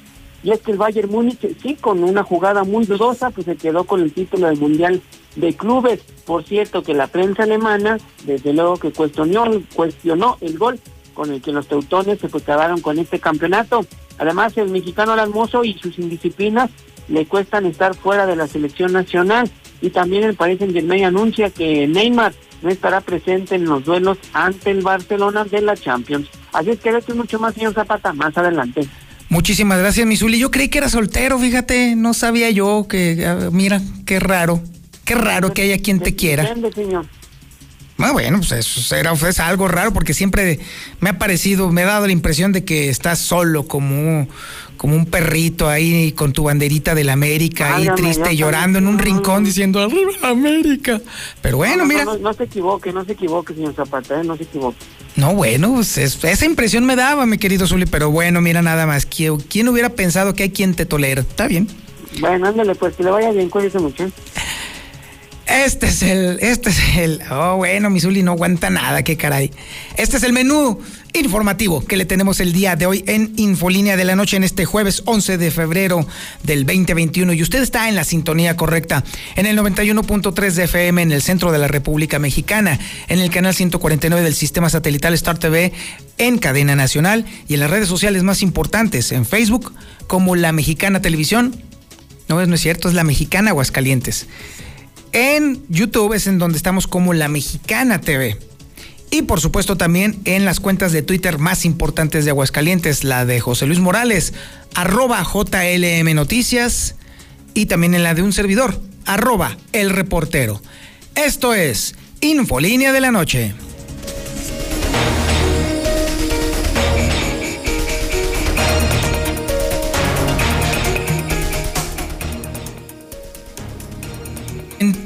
Y 0.43 0.51
es 0.51 0.61
que 0.61 0.73
el 0.73 0.77
Bayern 0.77 1.09
Múnich, 1.09 1.39
sí, 1.59 1.73
con 1.73 2.03
una 2.03 2.21
jugada 2.21 2.63
muy 2.63 2.85
dudosa, 2.85 3.31
pues 3.31 3.45
se 3.45 3.55
quedó 3.55 3.85
con 3.85 4.01
el 4.01 4.13
título 4.13 4.45
del 4.45 4.59
Mundial 4.59 5.01
de 5.37 5.55
Clubes. 5.55 6.01
Por 6.23 6.43
cierto, 6.43 6.83
que 6.83 6.93
la 6.93 7.07
prensa 7.07 7.43
alemana, 7.43 7.97
desde 8.25 8.53
luego 8.53 8.77
que 8.77 8.91
cuestionó, 8.91 9.45
cuestionó 9.75 10.37
el 10.39 10.55
gol 10.55 10.79
con 11.15 11.31
el 11.31 11.41
que 11.41 11.51
los 11.51 11.67
teutones 11.67 12.19
se 12.19 12.29
quedaron 12.29 12.81
con 12.81 12.99
este 12.99 13.19
campeonato. 13.19 13.87
Además, 14.19 14.55
el 14.57 14.69
mexicano 14.69 15.13
Almozo 15.13 15.63
y 15.63 15.73
sus 15.73 15.97
indisciplinas 15.97 16.69
le 17.07 17.25
cuestan 17.25 17.65
estar 17.65 17.95
fuera 17.95 18.27
de 18.27 18.35
la 18.35 18.45
selección 18.45 18.93
nacional. 18.93 19.49
Y 19.81 19.89
también 19.89 20.25
el 20.25 20.35
Paris 20.35 20.59
Saint 20.59 20.73
Germain 20.73 21.05
anuncia 21.05 21.49
que 21.49 21.87
Neymar 21.87 22.33
no 22.61 22.69
estará 22.69 23.01
presente 23.01 23.55
en 23.55 23.65
los 23.65 23.83
duelos 23.85 24.17
ante 24.33 24.71
el 24.71 24.81
Barcelona 24.81 25.45
de 25.45 25.61
la 25.61 25.75
Champions. 25.75 26.27
Así 26.53 26.71
es 26.71 26.79
que 26.79 26.89
esto 26.89 27.15
mucho 27.15 27.39
más, 27.39 27.53
señor 27.53 27.73
Zapata, 27.73 28.13
más 28.13 28.37
adelante. 28.37 28.87
Muchísimas 29.29 29.79
gracias, 29.79 30.05
Misuli. 30.05 30.39
Yo 30.39 30.51
creí 30.51 30.69
que 30.69 30.77
era 30.77 30.89
soltero, 30.89 31.39
fíjate, 31.39 31.95
no 31.95 32.13
sabía 32.13 32.49
yo 32.51 32.87
que, 32.87 33.49
mira, 33.51 33.81
qué 34.05 34.19
raro, 34.19 34.61
qué 35.03 35.15
raro 35.15 35.53
que 35.53 35.63
haya 35.63 35.79
quien 35.79 35.99
te 35.99 36.15
quiera. 36.15 36.53
señor. 36.73 37.05
Ah, 37.97 38.11
bueno, 38.11 38.39
pues 38.39 38.51
eso 38.51 38.95
era, 38.95 39.13
es 39.13 39.39
algo 39.39 39.69
raro 39.69 39.93
porque 39.93 40.13
siempre 40.13 40.59
me 40.99 41.11
ha 41.11 41.17
parecido, 41.17 41.71
me 41.71 41.83
ha 41.83 41.85
dado 41.85 42.07
la 42.07 42.11
impresión 42.11 42.51
de 42.51 42.65
que 42.65 42.89
estás 42.89 43.19
solo 43.19 43.67
como, 43.67 44.27
como 44.77 44.95
un 44.95 45.05
perrito 45.05 45.67
ahí 45.69 46.11
con 46.11 46.33
tu 46.33 46.43
banderita 46.43 46.95
de 46.95 47.03
la 47.03 47.13
América, 47.13 47.75
ahí 47.75 47.87
triste, 47.95 48.35
llorando 48.35 48.79
en 48.79 48.87
un 48.87 48.99
rincón 48.99 49.43
diciendo 49.43 49.81
¡Arriba 49.81 50.11
América! 50.23 51.01
Pero 51.41 51.57
bueno, 51.57 51.85
mira. 51.85 52.05
No, 52.05 52.33
se 52.33 52.43
equivoque, 52.43 52.91
no 52.93 53.05
se 53.05 53.13
equivoque, 53.13 53.53
señor 53.53 53.73
Zapata, 53.75 54.19
¿eh? 54.19 54.23
no 54.23 54.35
se 54.37 54.43
equivoque. 54.43 54.77
No, 55.15 55.33
bueno, 55.33 55.73
pues 55.75 55.97
esa 55.97 56.45
impresión 56.45 56.85
me 56.85 56.95
daba, 56.95 57.25
mi 57.25 57.37
querido 57.37 57.65
Zuli, 57.67 57.85
pero 57.85 58.11
bueno, 58.11 58.41
mira 58.41 58.61
nada 58.61 58.85
más. 58.85 59.05
¿Quién, 59.05 59.37
quién 59.37 59.67
hubiera 59.69 59.89
pensado 59.89 60.33
que 60.33 60.43
hay 60.43 60.49
quien 60.49 60.75
te 60.75 60.85
tolera? 60.85 61.21
Está 61.21 61.47
bien. 61.47 61.67
Bueno, 62.19 62.47
ándale, 62.47 62.75
pues 62.75 62.95
que 62.95 63.03
le 63.03 63.11
vaya 63.11 63.31
bien, 63.31 63.49
cuídese 63.49 63.79
mucho. 63.79 64.09
Este 65.47 65.87
es 65.87 66.01
el, 66.01 66.39
este 66.41 66.71
es 66.71 66.97
el, 66.97 67.21
oh 67.29 67.57
bueno, 67.57 67.91
Misuli 67.91 68.23
no 68.23 68.31
aguanta 68.31 68.71
nada, 68.71 69.03
qué 69.03 69.15
caray. 69.15 69.51
Este 69.95 70.17
es 70.17 70.23
el 70.23 70.33
menú 70.33 70.79
informativo 71.13 71.85
que 71.85 71.97
le 71.97 72.05
tenemos 72.05 72.39
el 72.39 72.51
día 72.51 72.75
de 72.75 72.87
hoy 72.87 73.03
en 73.07 73.31
Infolínea 73.37 73.95
de 73.95 74.05
la 74.05 74.15
Noche 74.15 74.37
en 74.37 74.43
este 74.43 74.65
jueves 74.65 75.03
11 75.05 75.37
de 75.37 75.51
febrero 75.51 76.05
del 76.43 76.65
2021 76.65 77.33
y 77.33 77.43
usted 77.43 77.61
está 77.61 77.87
en 77.87 77.95
la 77.95 78.03
sintonía 78.03 78.57
correcta 78.57 79.03
en 79.35 79.45
el 79.45 79.57
91.3 79.57 80.51
de 80.51 80.63
FM 80.63 81.01
en 81.03 81.11
el 81.11 81.21
centro 81.21 81.51
de 81.51 81.59
la 81.59 81.67
República 81.67 82.17
Mexicana, 82.17 82.79
en 83.07 83.19
el 83.19 83.29
canal 83.29 83.53
149 83.53 84.23
del 84.23 84.33
sistema 84.33 84.69
satelital 84.69 85.13
Star 85.13 85.37
TV 85.37 85.73
en 86.17 86.39
cadena 86.39 86.75
nacional 86.75 87.25
y 87.47 87.53
en 87.53 87.59
las 87.59 87.69
redes 87.69 87.87
sociales 87.87 88.23
más 88.23 88.41
importantes, 88.41 89.11
en 89.11 89.25
Facebook 89.25 89.73
como 90.07 90.35
La 90.35 90.51
Mexicana 90.51 91.01
Televisión. 91.01 91.55
No, 92.27 92.43
no 92.43 92.55
es 92.55 92.61
cierto, 92.61 92.89
es 92.89 92.95
La 92.95 93.03
Mexicana 93.03 93.51
Aguascalientes. 93.51 94.27
En 95.11 95.63
YouTube 95.69 96.13
es 96.13 96.27
en 96.27 96.39
donde 96.39 96.57
estamos 96.57 96.87
como 96.87 97.13
La 97.13 97.27
Mexicana 97.27 98.01
TV. 98.01 98.37
Y 99.11 99.21
por 99.21 99.39
supuesto 99.39 99.77
también 99.77 100.19
en 100.25 100.45
las 100.45 100.59
cuentas 100.59 100.91
de 100.91 101.01
Twitter 101.01 101.37
más 101.37 101.65
importantes 101.65 102.25
de 102.25 102.31
Aguascalientes, 102.31 103.03
la 103.03 103.25
de 103.25 103.39
José 103.39 103.65
Luis 103.65 103.79
Morales, 103.79 104.33
arroba 104.73 105.23
JLM 105.23 106.13
Noticias, 106.13 106.95
y 107.53 107.67
también 107.67 107.95
en 107.95 108.03
la 108.03 108.13
de 108.13 108.21
un 108.21 108.33
servidor, 108.33 108.79
arroba 109.05 109.57
El 109.71 109.91
Reportero. 109.91 110.61
Esto 111.15 111.53
es 111.53 111.95
Infolínea 112.19 112.91
de 112.91 113.01
la 113.01 113.11
Noche. 113.11 113.53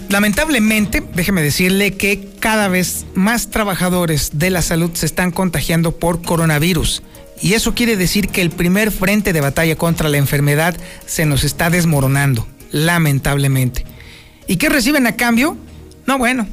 Lamentablemente, 0.10 1.04
déjeme 1.14 1.44
decirle 1.44 1.96
que 1.96 2.28
cada 2.40 2.68
vez 2.68 3.06
más 3.14 3.52
trabajadores 3.52 4.32
de 4.34 4.50
la 4.50 4.64
salud 4.64 4.90
se 4.94 5.06
están 5.06 5.30
contagiando 5.30 5.92
por 5.92 6.24
coronavirus. 6.24 7.04
Y 7.42 7.54
eso 7.54 7.76
quiere 7.76 7.96
decir 7.96 8.28
que 8.30 8.42
el 8.42 8.50
primer 8.50 8.92
frente 8.92 9.34
de 9.34 9.42
batalla 9.42 9.76
contra 9.76 10.10
la 10.10 10.18
enfermedad 10.18 10.76
se 11.06 11.28
nos 11.28 11.44
está 11.44 11.70
desmoronando, 11.70 12.48
lamentablemente. 12.72 13.86
¿Y 14.48 14.58
qué 14.58 14.68
reciben 14.68 15.06
a 15.06 15.16
cambio? 15.16 15.56
No, 16.08 16.18
bueno. 16.18 16.48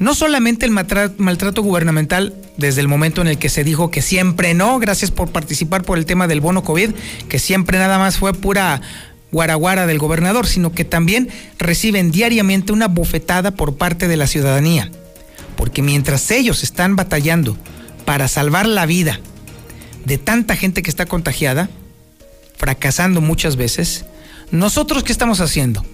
No 0.00 0.16
solamente 0.16 0.66
el 0.66 0.72
maltrato 0.72 1.62
gubernamental 1.62 2.34
desde 2.56 2.80
el 2.80 2.88
momento 2.88 3.20
en 3.20 3.28
el 3.28 3.38
que 3.38 3.48
se 3.48 3.62
dijo 3.62 3.92
que 3.92 4.02
siempre 4.02 4.52
no, 4.52 4.80
gracias 4.80 5.12
por 5.12 5.30
participar 5.30 5.84
por 5.84 5.96
el 5.96 6.06
tema 6.06 6.26
del 6.26 6.40
bono 6.40 6.64
COVID, 6.64 6.90
que 7.28 7.38
siempre 7.38 7.78
nada 7.78 7.98
más 7.98 8.18
fue 8.18 8.34
pura 8.34 8.80
guaraguara 9.32 9.86
del 9.86 9.98
gobernador, 9.98 10.46
sino 10.46 10.72
que 10.72 10.84
también 10.84 11.28
reciben 11.58 12.12
diariamente 12.12 12.72
una 12.72 12.86
bofetada 12.86 13.50
por 13.52 13.76
parte 13.76 14.06
de 14.06 14.16
la 14.16 14.26
ciudadanía. 14.26 14.90
Porque 15.56 15.82
mientras 15.82 16.30
ellos 16.30 16.62
están 16.62 16.94
batallando 16.94 17.56
para 18.04 18.28
salvar 18.28 18.66
la 18.66 18.86
vida 18.86 19.18
de 20.04 20.18
tanta 20.18 20.54
gente 20.54 20.82
que 20.82 20.90
está 20.90 21.06
contagiada, 21.06 21.70
fracasando 22.56 23.20
muchas 23.20 23.56
veces, 23.56 24.04
nosotros 24.50 25.02
qué 25.02 25.12
estamos 25.12 25.40
haciendo? 25.40 25.84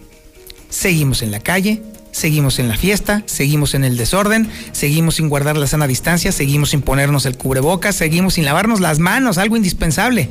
Seguimos 0.68 1.22
en 1.22 1.30
la 1.30 1.40
calle, 1.40 1.82
seguimos 2.10 2.58
en 2.58 2.68
la 2.68 2.76
fiesta, 2.76 3.22
seguimos 3.26 3.74
en 3.74 3.84
el 3.84 3.96
desorden, 3.96 4.50
seguimos 4.72 5.16
sin 5.16 5.28
guardar 5.28 5.56
la 5.56 5.66
sana 5.66 5.86
distancia, 5.86 6.32
seguimos 6.32 6.70
sin 6.70 6.82
ponernos 6.82 7.24
el 7.26 7.36
cubrebocas, 7.36 7.94
seguimos 7.94 8.34
sin 8.34 8.44
lavarnos 8.44 8.80
las 8.80 8.98
manos, 8.98 9.38
algo 9.38 9.56
indispensable. 9.56 10.28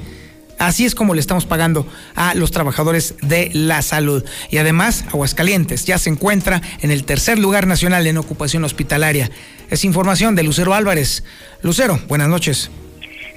Así 0.59 0.85
es 0.85 0.95
como 0.95 1.13
le 1.13 1.19
estamos 1.19 1.45
pagando 1.45 1.87
a 2.15 2.33
los 2.33 2.51
trabajadores 2.51 3.15
de 3.21 3.51
la 3.53 3.81
salud. 3.81 4.23
Y 4.49 4.57
además, 4.57 5.05
Aguascalientes 5.09 5.85
ya 5.85 5.97
se 5.97 6.09
encuentra 6.09 6.61
en 6.81 6.91
el 6.91 7.03
tercer 7.03 7.37
lugar 7.37 7.67
nacional 7.67 8.07
en 8.07 8.17
ocupación 8.17 8.63
hospitalaria. 8.63 9.29
Es 9.69 9.85
información 9.85 10.35
de 10.35 10.43
Lucero 10.43 10.73
Álvarez. 10.73 11.23
Lucero, 11.61 11.99
buenas 12.07 12.29
noches. 12.29 12.71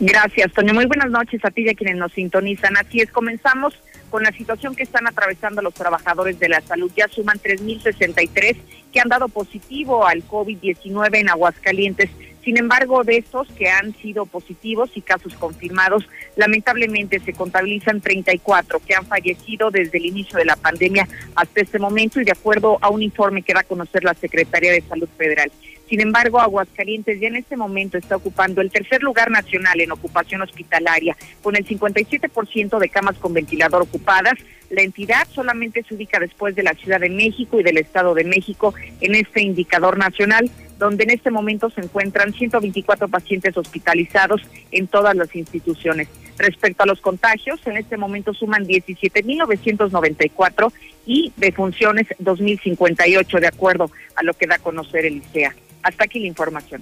Gracias, 0.00 0.50
Toño. 0.52 0.72
Muy 0.72 0.86
buenas 0.86 1.10
noches 1.10 1.44
a 1.44 1.50
ti 1.50 1.62
y 1.62 1.68
a 1.68 1.74
quienes 1.74 1.96
nos 1.96 2.12
sintonizan. 2.12 2.76
Así 2.78 3.00
es, 3.00 3.10
comenzamos 3.10 3.74
con 4.08 4.22
la 4.22 4.32
situación 4.32 4.74
que 4.74 4.82
están 4.82 5.06
atravesando 5.06 5.60
los 5.60 5.74
trabajadores 5.74 6.38
de 6.38 6.48
la 6.48 6.62
salud. 6.62 6.90
Ya 6.96 7.06
suman 7.08 7.38
3.063 7.38 8.56
que 8.92 9.00
han 9.00 9.08
dado 9.08 9.28
positivo 9.28 10.06
al 10.06 10.26
COVID-19 10.26 11.16
en 11.18 11.28
Aguascalientes. 11.28 12.10
Sin 12.44 12.56
embargo, 12.56 13.04
de 13.04 13.18
estos 13.18 13.48
que 13.52 13.68
han 13.68 13.94
sido 13.96 14.24
positivos 14.24 14.90
y 14.94 15.02
casos 15.02 15.34
confirmados, 15.34 16.08
lamentablemente 16.36 17.20
se 17.20 17.34
contabilizan 17.34 18.00
34 18.00 18.80
que 18.86 18.94
han 18.94 19.04
fallecido 19.06 19.70
desde 19.70 19.98
el 19.98 20.06
inicio 20.06 20.38
de 20.38 20.46
la 20.46 20.56
pandemia 20.56 21.06
hasta 21.34 21.60
este 21.60 21.78
momento 21.78 22.20
y 22.20 22.24
de 22.24 22.32
acuerdo 22.32 22.78
a 22.80 22.88
un 22.88 23.02
informe 23.02 23.42
que 23.42 23.52
va 23.52 23.60
a 23.60 23.64
conocer 23.64 24.04
la 24.04 24.14
Secretaría 24.14 24.72
de 24.72 24.80
Salud 24.82 25.08
Federal. 25.18 25.52
Sin 25.90 26.00
embargo, 26.00 26.40
Aguascalientes 26.40 27.20
ya 27.20 27.26
en 27.26 27.34
este 27.34 27.56
momento 27.56 27.98
está 27.98 28.14
ocupando 28.14 28.60
el 28.60 28.70
tercer 28.70 29.02
lugar 29.02 29.28
nacional 29.28 29.80
en 29.80 29.90
ocupación 29.90 30.40
hospitalaria, 30.40 31.16
con 31.42 31.56
el 31.56 31.66
57% 31.66 32.78
de 32.78 32.88
camas 32.88 33.18
con 33.18 33.34
ventilador 33.34 33.82
ocupadas. 33.82 34.34
La 34.70 34.82
entidad 34.82 35.28
solamente 35.34 35.82
se 35.82 35.94
ubica 35.94 36.18
después 36.18 36.54
de 36.54 36.62
la 36.62 36.74
Ciudad 36.74 37.00
de 37.00 37.10
México 37.10 37.60
y 37.60 37.62
del 37.62 37.76
Estado 37.76 38.14
de 38.14 38.24
México 38.24 38.72
en 39.00 39.14
este 39.14 39.42
indicador 39.42 39.98
nacional 39.98 40.50
donde 40.80 41.04
en 41.04 41.10
este 41.10 41.30
momento 41.30 41.70
se 41.70 41.82
encuentran 41.82 42.32
124 42.32 43.06
pacientes 43.06 43.56
hospitalizados 43.56 44.40
en 44.72 44.88
todas 44.88 45.14
las 45.14 45.32
instituciones. 45.36 46.08
Respecto 46.38 46.82
a 46.82 46.86
los 46.86 47.00
contagios, 47.00 47.60
en 47.66 47.76
este 47.76 47.96
momento 47.98 48.32
suman 48.32 48.66
17.994 48.66 50.72
y 51.06 51.32
defunciones 51.36 52.06
2.058, 52.18 53.40
de 53.40 53.46
acuerdo 53.46 53.90
a 54.16 54.22
lo 54.24 54.32
que 54.32 54.46
da 54.46 54.54
a 54.56 54.58
conocer 54.58 55.04
el 55.04 55.18
ICEA. 55.18 55.54
Hasta 55.82 56.04
aquí 56.04 56.18
la 56.18 56.28
información. 56.28 56.80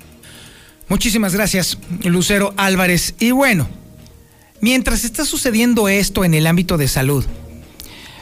Muchísimas 0.88 1.35
gracias, 1.35 1.76
Lucero 2.04 2.54
Álvarez. 2.57 3.16
Y 3.18 3.33
bueno, 3.33 3.68
mientras 4.61 5.02
está 5.04 5.25
sucediendo 5.25 5.88
esto 5.88 6.25
en 6.25 6.35
el 6.35 6.47
ámbito 6.47 6.78
de 6.78 6.87
salud, 6.87 7.25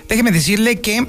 déjeme 0.09 0.33
decirle 0.33 0.81
que 0.81 1.07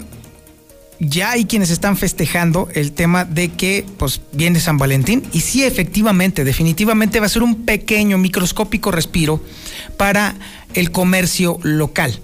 ya 1.00 1.32
hay 1.32 1.46
quienes 1.46 1.70
están 1.70 1.96
festejando 1.98 2.70
el 2.74 2.92
tema 2.92 3.26
de 3.26 3.50
que 3.50 3.86
pues 3.98 4.22
viene 4.32 4.60
San 4.60 4.78
Valentín 4.78 5.24
y 5.32 5.42
sí 5.42 5.64
efectivamente, 5.64 6.44
definitivamente 6.44 7.20
va 7.20 7.28
a 7.28 7.30
ser 7.30 7.44
un 7.44 7.66
pequeño 7.66 8.18
microscópico 8.18 8.92
respiro 8.92 9.42
para 9.98 10.36
el 10.74 10.92
comercio 10.92 11.60
local. 11.62 12.20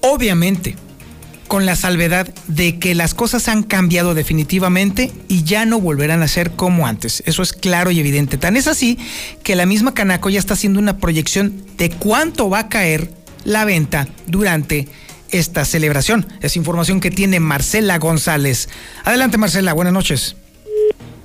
Obviamente, 0.00 0.76
con 1.48 1.66
la 1.66 1.76
salvedad 1.76 2.34
de 2.48 2.78
que 2.78 2.94
las 2.94 3.14
cosas 3.14 3.48
han 3.48 3.62
cambiado 3.62 4.14
definitivamente 4.14 5.12
y 5.28 5.44
ya 5.44 5.64
no 5.66 5.80
volverán 5.80 6.22
a 6.22 6.28
ser 6.28 6.52
como 6.52 6.86
antes. 6.86 7.22
Eso 7.26 7.42
es 7.42 7.52
claro 7.52 7.90
y 7.90 8.00
evidente. 8.00 8.38
Tan 8.38 8.56
es 8.56 8.66
así 8.66 8.98
que 9.42 9.54
la 9.54 9.66
misma 9.66 9.94
Canaco 9.94 10.30
ya 10.30 10.38
está 10.38 10.54
haciendo 10.54 10.80
una 10.80 10.98
proyección 10.98 11.64
de 11.78 11.90
cuánto 11.90 12.50
va 12.50 12.60
a 12.60 12.68
caer 12.68 13.10
la 13.44 13.64
venta 13.64 14.08
durante 14.26 14.88
esta 15.30 15.64
celebración. 15.64 16.26
Es 16.40 16.56
información 16.56 17.00
que 17.00 17.10
tiene 17.10 17.40
Marcela 17.40 17.98
González. 17.98 18.68
Adelante 19.04 19.38
Marcela, 19.38 19.72
buenas 19.72 19.92
noches. 19.92 20.36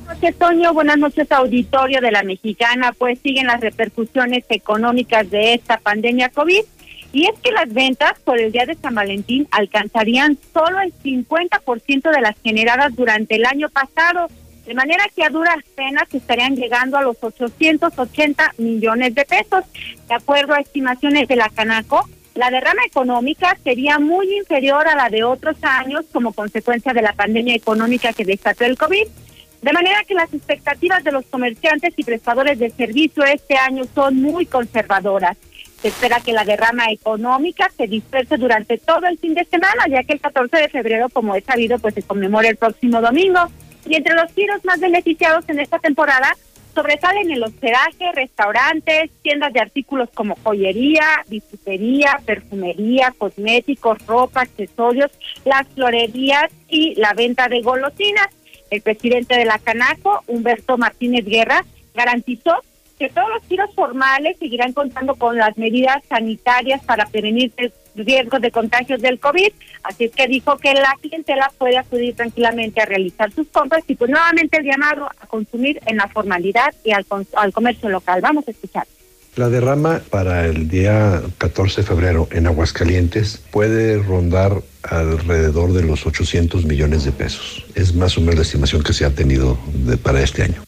Buenas 0.05 0.23
noches, 0.23 0.39
Toño. 0.39 0.73
Buenas 0.73 0.97
noches, 0.97 1.31
auditorio 1.31 2.01
de 2.01 2.11
la 2.11 2.23
Mexicana. 2.23 2.93
Pues 2.97 3.19
siguen 3.19 3.47
las 3.47 3.61
repercusiones 3.61 4.43
económicas 4.49 5.29
de 5.29 5.53
esta 5.53 5.77
pandemia 5.77 6.29
COVID. 6.29 6.63
Y 7.11 7.25
es 7.25 7.39
que 7.41 7.51
las 7.51 7.73
ventas 7.73 8.19
por 8.23 8.39
el 8.39 8.51
día 8.51 8.65
de 8.65 8.75
San 8.75 8.93
Valentín 8.93 9.47
alcanzarían 9.51 10.37
solo 10.53 10.79
el 10.81 10.93
50% 10.93 12.11
de 12.11 12.21
las 12.21 12.35
generadas 12.43 12.95
durante 12.95 13.35
el 13.35 13.45
año 13.45 13.67
pasado, 13.69 14.27
de 14.65 14.75
manera 14.75 15.05
que 15.15 15.23
a 15.23 15.29
duras 15.31 15.57
penas 15.75 16.07
estarían 16.13 16.55
llegando 16.55 16.97
a 16.97 17.01
los 17.01 17.17
880 17.19 18.53
millones 18.59 19.15
de 19.15 19.25
pesos. 19.25 19.63
De 20.07 20.13
acuerdo 20.13 20.53
a 20.53 20.59
estimaciones 20.59 21.27
de 21.27 21.35
la 21.35 21.49
Canaco, 21.49 22.07
la 22.39 22.49
derrama 22.49 22.85
económica 22.85 23.57
sería 23.65 23.99
muy 23.99 24.37
inferior 24.37 24.87
a 24.87 24.95
la 24.95 25.09
de 25.09 25.25
otros 25.25 25.57
años 25.61 26.05
como 26.13 26.31
consecuencia 26.31 26.93
de 26.93 27.01
la 27.01 27.11
pandemia 27.11 27.53
económica 27.53 28.13
que 28.13 28.23
desató 28.23 28.63
el 28.63 28.77
COVID. 28.77 29.07
De 29.61 29.73
manera 29.73 30.05
que 30.07 30.13
las 30.13 30.33
expectativas 30.33 31.03
de 31.03 31.11
los 31.11 31.25
comerciantes 31.25 31.93
y 31.97 32.03
prestadores 32.05 32.57
de 32.57 32.69
servicio 32.69 33.25
este 33.25 33.57
año 33.57 33.83
son 33.93 34.21
muy 34.21 34.45
conservadoras. 34.45 35.35
Se 35.81 35.89
espera 35.89 36.21
que 36.21 36.31
la 36.31 36.45
derrama 36.45 36.89
económica 36.89 37.69
se 37.75 37.87
disperse 37.87 38.37
durante 38.37 38.77
todo 38.77 39.05
el 39.07 39.17
fin 39.17 39.33
de 39.33 39.43
semana, 39.43 39.87
ya 39.89 40.05
que 40.05 40.13
el 40.13 40.21
14 40.21 40.55
de 40.59 40.69
febrero, 40.69 41.09
como 41.09 41.35
es 41.35 41.43
sabido, 41.43 41.77
pues 41.79 41.93
se 41.93 42.03
conmemora 42.03 42.47
el 42.47 42.55
próximo 42.55 43.01
domingo. 43.01 43.41
Y 43.85 43.95
entre 43.95 44.15
los 44.15 44.31
giros 44.31 44.63
más 44.63 44.79
beneficiados 44.79 45.43
en 45.49 45.59
esta 45.59 45.79
temporada 45.79 46.37
Sobresalen 46.79 47.29
el 47.29 47.43
hospedaje, 47.43 48.09
restaurantes, 48.13 49.11
tiendas 49.21 49.51
de 49.51 49.59
artículos 49.59 50.09
como 50.13 50.37
joyería, 50.41 51.25
bisutería, 51.27 52.21
perfumería, 52.25 53.13
cosméticos, 53.17 53.97
ropa, 54.07 54.43
accesorios, 54.43 55.11
las 55.43 55.67
florerías 55.67 56.49
y 56.69 56.95
la 56.95 57.11
venta 57.13 57.49
de 57.49 57.59
golosinas. 57.59 58.29
El 58.71 58.81
presidente 58.81 59.35
de 59.35 59.43
la 59.43 59.59
Canaco, 59.59 60.23
Humberto 60.27 60.77
Martínez 60.77 61.25
Guerra, 61.25 61.65
garantizó 61.93 62.55
que 62.97 63.09
todos 63.09 63.27
los 63.27 63.43
giros 63.49 63.75
formales 63.75 64.37
seguirán 64.39 64.71
contando 64.71 65.15
con 65.15 65.35
las 65.35 65.57
medidas 65.57 66.01
sanitarias 66.07 66.81
para 66.85 67.07
prevenir 67.07 67.51
riesgos 67.95 68.41
de 68.41 68.51
contagios 68.51 69.01
del 69.01 69.19
COVID. 69.19 69.51
Así 69.83 70.09
que 70.09 70.27
dijo 70.27 70.57
que 70.57 70.73
la 70.73 70.95
clientela 71.01 71.51
puede 71.57 71.77
acudir 71.77 72.15
tranquilamente 72.15 72.81
a 72.81 72.85
realizar 72.85 73.31
sus 73.31 73.47
compras 73.47 73.83
y 73.87 73.95
pues 73.95 74.09
nuevamente 74.09 74.57
el 74.57 74.65
llamado 74.65 75.05
a 75.05 75.27
consumir 75.27 75.79
en 75.85 75.97
la 75.97 76.07
formalidad 76.07 76.73
y 76.83 76.91
al, 76.91 77.05
al 77.35 77.53
comercio 77.53 77.89
local. 77.89 78.21
Vamos 78.21 78.47
a 78.47 78.51
escuchar. 78.51 78.85
La 79.35 79.47
derrama 79.47 80.01
para 80.09 80.47
el 80.47 80.67
día 80.67 81.21
14 81.37 81.81
de 81.81 81.87
febrero 81.87 82.27
en 82.31 82.47
Aguascalientes 82.47 83.41
puede 83.51 83.97
rondar 84.01 84.61
alrededor 84.83 85.71
de 85.71 85.83
los 85.83 86.05
800 86.05 86.65
millones 86.65 87.05
de 87.05 87.11
pesos. 87.11 87.65
Es 87.75 87.95
más 87.95 88.17
o 88.17 88.21
menos 88.21 88.35
la 88.35 88.41
estimación 88.41 88.83
que 88.83 88.93
se 88.93 89.05
ha 89.05 89.11
tenido 89.11 89.57
para 90.03 90.21
este 90.21 90.43
año. 90.43 90.63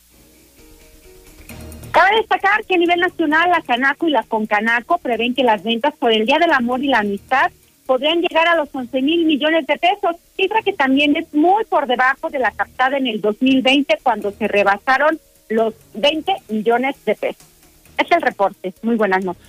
Cabe 2.12 2.24
destacar 2.24 2.66
que 2.66 2.76
a 2.76 2.78
nivel 2.78 3.00
nacional 3.00 3.52
la 3.52 3.62
Canaco 3.62 4.06
y 4.06 4.12
la 4.12 4.24
Concanaco 4.24 4.98
prevén 4.98 5.34
que 5.34 5.46
las 5.46 5.64
ventas 5.64 5.94
por 5.98 6.12
el 6.12 6.26
Día 6.26 6.40
del 6.40 6.52
Amor 6.52 6.84
y 6.84 6.88
la 6.88 7.00
Amistad 7.00 7.52
podrían 7.86 8.20
llegar 8.20 8.50
a 8.50 8.58
los 8.58 8.68
11 8.74 9.02
mil 9.02 9.24
millones 9.24 9.66
de 9.66 9.78
pesos, 9.78 10.18
cifra 10.36 10.62
que 10.62 10.74
también 10.74 11.16
es 11.16 11.34
muy 11.34 11.64
por 11.64 11.88
debajo 11.88 12.30
de 12.30 12.40
la 12.40 12.52
captada 12.52 12.98
en 12.98 13.08
el 13.08 13.22
2020 13.22 14.00
cuando 14.04 14.32
se 14.32 14.50
rebasaron 14.50 15.22
los 15.48 15.74
20 15.94 16.36
millones 16.50 16.98
de 17.06 17.16
pesos. 17.16 17.48
Es 17.98 18.12
el 18.12 18.22
reporte. 18.22 18.74
Muy 18.82 18.98
buenas 18.98 19.24
noches. 19.24 19.42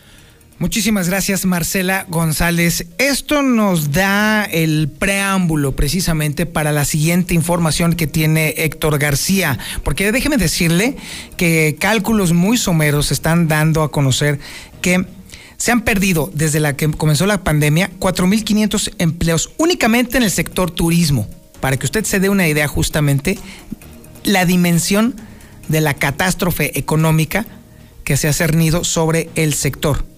Muchísimas 0.62 1.08
gracias 1.08 1.44
Marcela 1.44 2.06
González. 2.08 2.86
Esto 2.96 3.42
nos 3.42 3.90
da 3.90 4.44
el 4.44 4.88
preámbulo 4.88 5.74
precisamente 5.74 6.46
para 6.46 6.70
la 6.70 6.84
siguiente 6.84 7.34
información 7.34 7.94
que 7.94 8.06
tiene 8.06 8.54
Héctor 8.56 9.00
García, 9.00 9.58
porque 9.82 10.12
déjeme 10.12 10.36
decirle 10.36 10.96
que 11.36 11.76
cálculos 11.80 12.32
muy 12.32 12.58
someros 12.58 13.10
están 13.10 13.48
dando 13.48 13.82
a 13.82 13.90
conocer 13.90 14.38
que 14.80 15.04
se 15.56 15.72
han 15.72 15.80
perdido 15.80 16.30
desde 16.32 16.60
la 16.60 16.76
que 16.76 16.88
comenzó 16.92 17.26
la 17.26 17.42
pandemia 17.42 17.90
4.500 17.98 18.94
empleos 18.98 19.50
únicamente 19.58 20.16
en 20.16 20.22
el 20.22 20.30
sector 20.30 20.70
turismo, 20.70 21.28
para 21.60 21.76
que 21.76 21.86
usted 21.86 22.04
se 22.04 22.20
dé 22.20 22.28
una 22.28 22.46
idea 22.46 22.68
justamente 22.68 23.36
la 24.22 24.46
dimensión 24.46 25.16
de 25.66 25.80
la 25.80 25.94
catástrofe 25.94 26.78
económica 26.78 27.46
que 28.04 28.16
se 28.16 28.28
ha 28.28 28.32
cernido 28.32 28.84
sobre 28.84 29.28
el 29.34 29.54
sector 29.54 30.11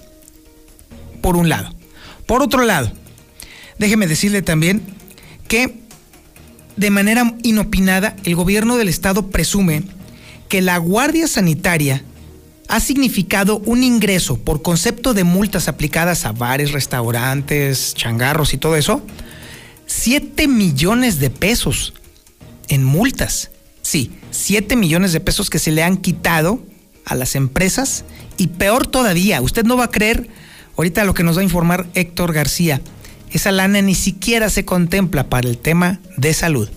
por 1.25 1.39
un 1.39 1.49
lado. 1.49 1.75
Por 2.27 2.43
otro 2.43 2.65
lado, 2.65 2.93
déjeme 3.79 4.07
decirle 4.07 4.43
también 4.43 4.83
que 5.49 5.75
de 6.77 6.91
manera 6.91 7.35
inopinada 7.43 8.15
el 8.25 8.35
gobierno 8.35 8.77
del 8.77 8.91
estado 8.91 9.31
presume 9.31 9.85
que 10.51 10.61
la 10.61 10.77
Guardia 10.77 11.27
Sanitaria 11.27 12.05
ha 12.69 12.79
significado 12.79 13.57
un 13.61 13.83
ingreso 13.83 14.37
por 14.37 14.61
concepto 14.61 15.15
de 15.15 15.25
multas 15.25 15.67
aplicadas 15.67 16.27
a 16.27 16.33
bares, 16.33 16.73
restaurantes, 16.73 17.95
changarros 17.95 18.53
y 18.53 18.59
todo 18.59 18.77
eso, 18.77 19.01
7 19.87 20.47
millones 20.47 21.21
de 21.21 21.31
pesos 21.31 21.95
en 22.69 22.85
multas. 22.85 23.51
Sí, 23.81 24.13
7 24.31 24.77
millones 24.77 25.15
de 25.15 25.21
pesos 25.21 25.49
que 25.49 25.59
se 25.59 25.71
le 25.71 25.83
han 25.83 25.97
quitado 25.97 26.63
a 27.07 27.15
las 27.15 27.35
empresas 27.35 28.05
y 28.37 28.49
peor 28.49 28.87
todavía, 28.87 29.41
usted 29.41 29.65
no 29.65 29.79
va 29.79 29.85
a 29.85 29.91
creer 29.91 30.29
Ahorita 30.77 31.05
lo 31.05 31.15
que 31.15 31.23
nos 31.23 31.37
va 31.37 31.41
a 31.41 31.45
informar 31.45 31.87
Héctor 31.95 32.33
García, 32.33 32.81
esa 33.31 33.53
lana 33.53 33.83
ni 33.83 33.95
siquiera 33.95 34.51
se 34.51 34.65
contempla 34.65 35.29
para 35.29 35.49
el 35.49 35.59
tema 35.59 36.01
de 36.17 36.35
salud. 36.35 36.69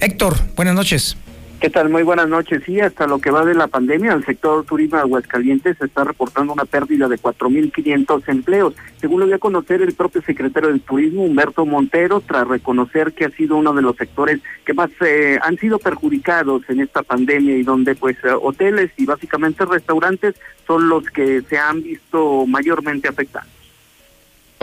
Héctor, 0.00 0.36
buenas 0.56 0.74
noches. 0.74 1.16
¿Qué 1.64 1.70
tal? 1.70 1.88
Muy 1.88 2.02
buenas 2.02 2.28
noches. 2.28 2.62
Sí, 2.66 2.78
hasta 2.78 3.06
lo 3.06 3.18
que 3.20 3.30
va 3.30 3.42
de 3.42 3.54
la 3.54 3.68
pandemia, 3.68 4.12
el 4.12 4.22
sector 4.26 4.66
turismo 4.66 4.98
de 4.98 5.04
Aguascalientes 5.04 5.80
está 5.80 6.04
reportando 6.04 6.52
una 6.52 6.66
pérdida 6.66 7.08
de 7.08 7.16
4.500 7.16 8.22
empleos. 8.26 8.74
Según 9.00 9.20
lo 9.20 9.26
dio 9.26 9.36
a 9.36 9.38
conocer 9.38 9.80
el 9.80 9.94
propio 9.94 10.20
secretario 10.20 10.68
del 10.68 10.82
Turismo, 10.82 11.24
Humberto 11.24 11.64
Montero, 11.64 12.20
tras 12.20 12.46
reconocer 12.46 13.14
que 13.14 13.24
ha 13.24 13.30
sido 13.30 13.56
uno 13.56 13.72
de 13.72 13.80
los 13.80 13.96
sectores 13.96 14.42
que 14.66 14.74
más 14.74 14.90
eh, 15.00 15.38
han 15.40 15.56
sido 15.56 15.78
perjudicados 15.78 16.68
en 16.68 16.80
esta 16.80 17.02
pandemia 17.02 17.56
y 17.56 17.62
donde 17.62 17.94
pues 17.94 18.18
eh, 18.24 18.32
hoteles 18.38 18.90
y 18.98 19.06
básicamente 19.06 19.64
restaurantes 19.64 20.34
son 20.66 20.90
los 20.90 21.08
que 21.08 21.40
se 21.48 21.56
han 21.56 21.82
visto 21.82 22.46
mayormente 22.46 23.08
afectados. 23.08 23.48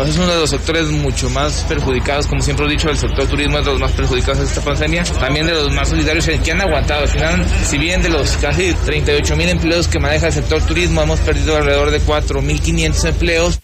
Es 0.08 0.18
uno 0.18 0.28
de 0.28 0.40
los 0.40 0.50
sectores 0.50 0.90
mucho 0.90 1.30
más 1.30 1.64
perjudicados, 1.64 2.26
como 2.26 2.42
siempre 2.42 2.66
he 2.66 2.70
dicho, 2.70 2.90
el 2.90 2.98
sector 2.98 3.28
turismo 3.28 3.60
es 3.60 3.66
de 3.66 3.72
los 3.72 3.80
más 3.80 3.92
perjudicados 3.92 4.40
de 4.40 4.46
esta 4.46 4.62
pandemia, 4.62 5.04
también 5.04 5.46
de 5.46 5.54
los 5.54 5.72
más 5.74 5.90
solidarios 5.90 6.28
que 6.44 6.52
han 6.52 6.62
aguantado. 6.62 7.02
Al 7.02 7.10
final, 7.10 7.46
si 7.66 7.78
bien 7.78 8.02
de 8.02 8.10
los 8.10 8.32
casi 8.38 8.74
38 8.74 9.36
mil 9.36 9.50
empleos 9.50 9.88
que 9.88 10.00
maneja 10.00 10.28
el 10.28 10.34
sector 10.34 10.62
turismo, 10.64 11.02
hemos 11.02 11.20
perdido 11.20 11.56
alrededor 11.56 11.92
de 11.92 12.00
4 12.00 12.42
mil 12.42 12.60
500 12.60 13.04
empleos. 13.06 13.60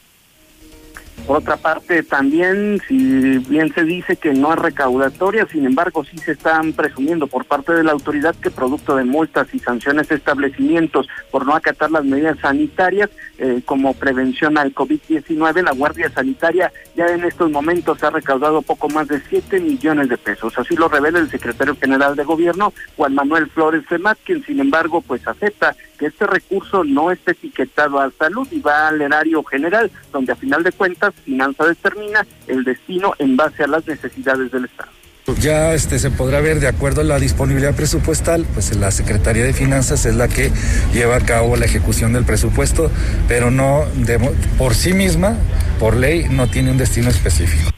Por 1.27 1.39
otra 1.39 1.57
parte, 1.57 2.03
también, 2.03 2.81
si 2.87 3.39
bien 3.49 3.73
se 3.73 3.83
dice 3.83 4.15
que 4.15 4.33
no 4.33 4.53
es 4.53 4.59
recaudatoria, 4.59 5.45
sin 5.51 5.65
embargo, 5.65 6.05
sí 6.05 6.17
se 6.19 6.31
están 6.31 6.71
presumiendo 6.71 7.27
por 7.27 7.43
parte 7.43 7.73
de 7.73 7.83
la 7.83 7.91
autoridad 7.91 8.33
que 8.33 8.49
producto 8.49 8.95
de 8.95 9.03
multas 9.03 9.53
y 9.53 9.59
sanciones 9.59 10.07
de 10.07 10.15
establecimientos 10.15 11.05
por 11.29 11.45
no 11.45 11.53
acatar 11.53 11.91
las 11.91 12.05
medidas 12.05 12.39
sanitarias 12.39 13.09
eh, 13.39 13.61
como 13.65 13.93
prevención 13.93 14.57
al 14.57 14.73
COVID-19, 14.73 15.63
la 15.63 15.73
Guardia 15.73 16.09
Sanitaria 16.09 16.71
ya 16.95 17.07
en 17.07 17.25
estos 17.25 17.51
momentos 17.51 18.01
ha 18.05 18.09
recaudado 18.09 18.61
poco 18.61 18.87
más 18.87 19.09
de 19.09 19.19
7 19.19 19.59
millones 19.59 20.07
de 20.07 20.17
pesos. 20.17 20.57
Así 20.57 20.77
lo 20.77 20.87
revela 20.87 21.19
el 21.19 21.29
secretario 21.29 21.75
general 21.75 22.15
de 22.15 22.23
Gobierno, 22.23 22.71
Juan 22.95 23.13
Manuel 23.13 23.47
Flores 23.47 23.85
Femat, 23.85 24.17
quien 24.23 24.45
sin 24.45 24.61
embargo 24.61 25.01
pues 25.01 25.27
acepta 25.27 25.75
que 25.97 26.07
este 26.07 26.27
recurso 26.27 26.83
no 26.83 27.11
esté 27.11 27.31
etiquetado 27.31 27.99
a 27.99 28.11
salud 28.11 28.47
y 28.51 28.59
va 28.59 28.87
al 28.87 29.01
erario 29.01 29.43
general, 29.43 29.91
donde 30.11 30.31
a 30.31 30.35
final 30.35 30.63
de 30.63 30.71
cuentas 30.71 31.13
Finanza 31.25 31.65
determina 31.65 32.25
el 32.47 32.63
destino 32.63 33.13
en 33.19 33.35
base 33.35 33.63
a 33.63 33.67
las 33.67 33.85
necesidades 33.87 34.51
del 34.51 34.65
Estado. 34.65 34.91
Ya 35.41 35.73
este, 35.73 35.99
se 35.99 36.09
podrá 36.09 36.39
ver 36.39 36.61
de 36.61 36.67
acuerdo 36.67 37.01
a 37.01 37.03
la 37.03 37.19
disponibilidad 37.19 37.75
presupuestal, 37.75 38.45
pues 38.53 38.73
la 38.77 38.91
Secretaría 38.91 39.43
de 39.43 39.51
Finanzas 39.51 40.05
es 40.05 40.15
la 40.15 40.29
que 40.29 40.51
lleva 40.93 41.17
a 41.17 41.19
cabo 41.19 41.57
la 41.57 41.65
ejecución 41.65 42.13
del 42.13 42.23
presupuesto, 42.23 42.89
pero 43.27 43.51
no 43.51 43.83
por 44.57 44.73
sí 44.73 44.93
misma, 44.93 45.35
por 45.79 45.97
ley, 45.97 46.27
no 46.29 46.47
tiene 46.47 46.71
un 46.71 46.77
destino 46.77 47.09
específico. 47.09 47.71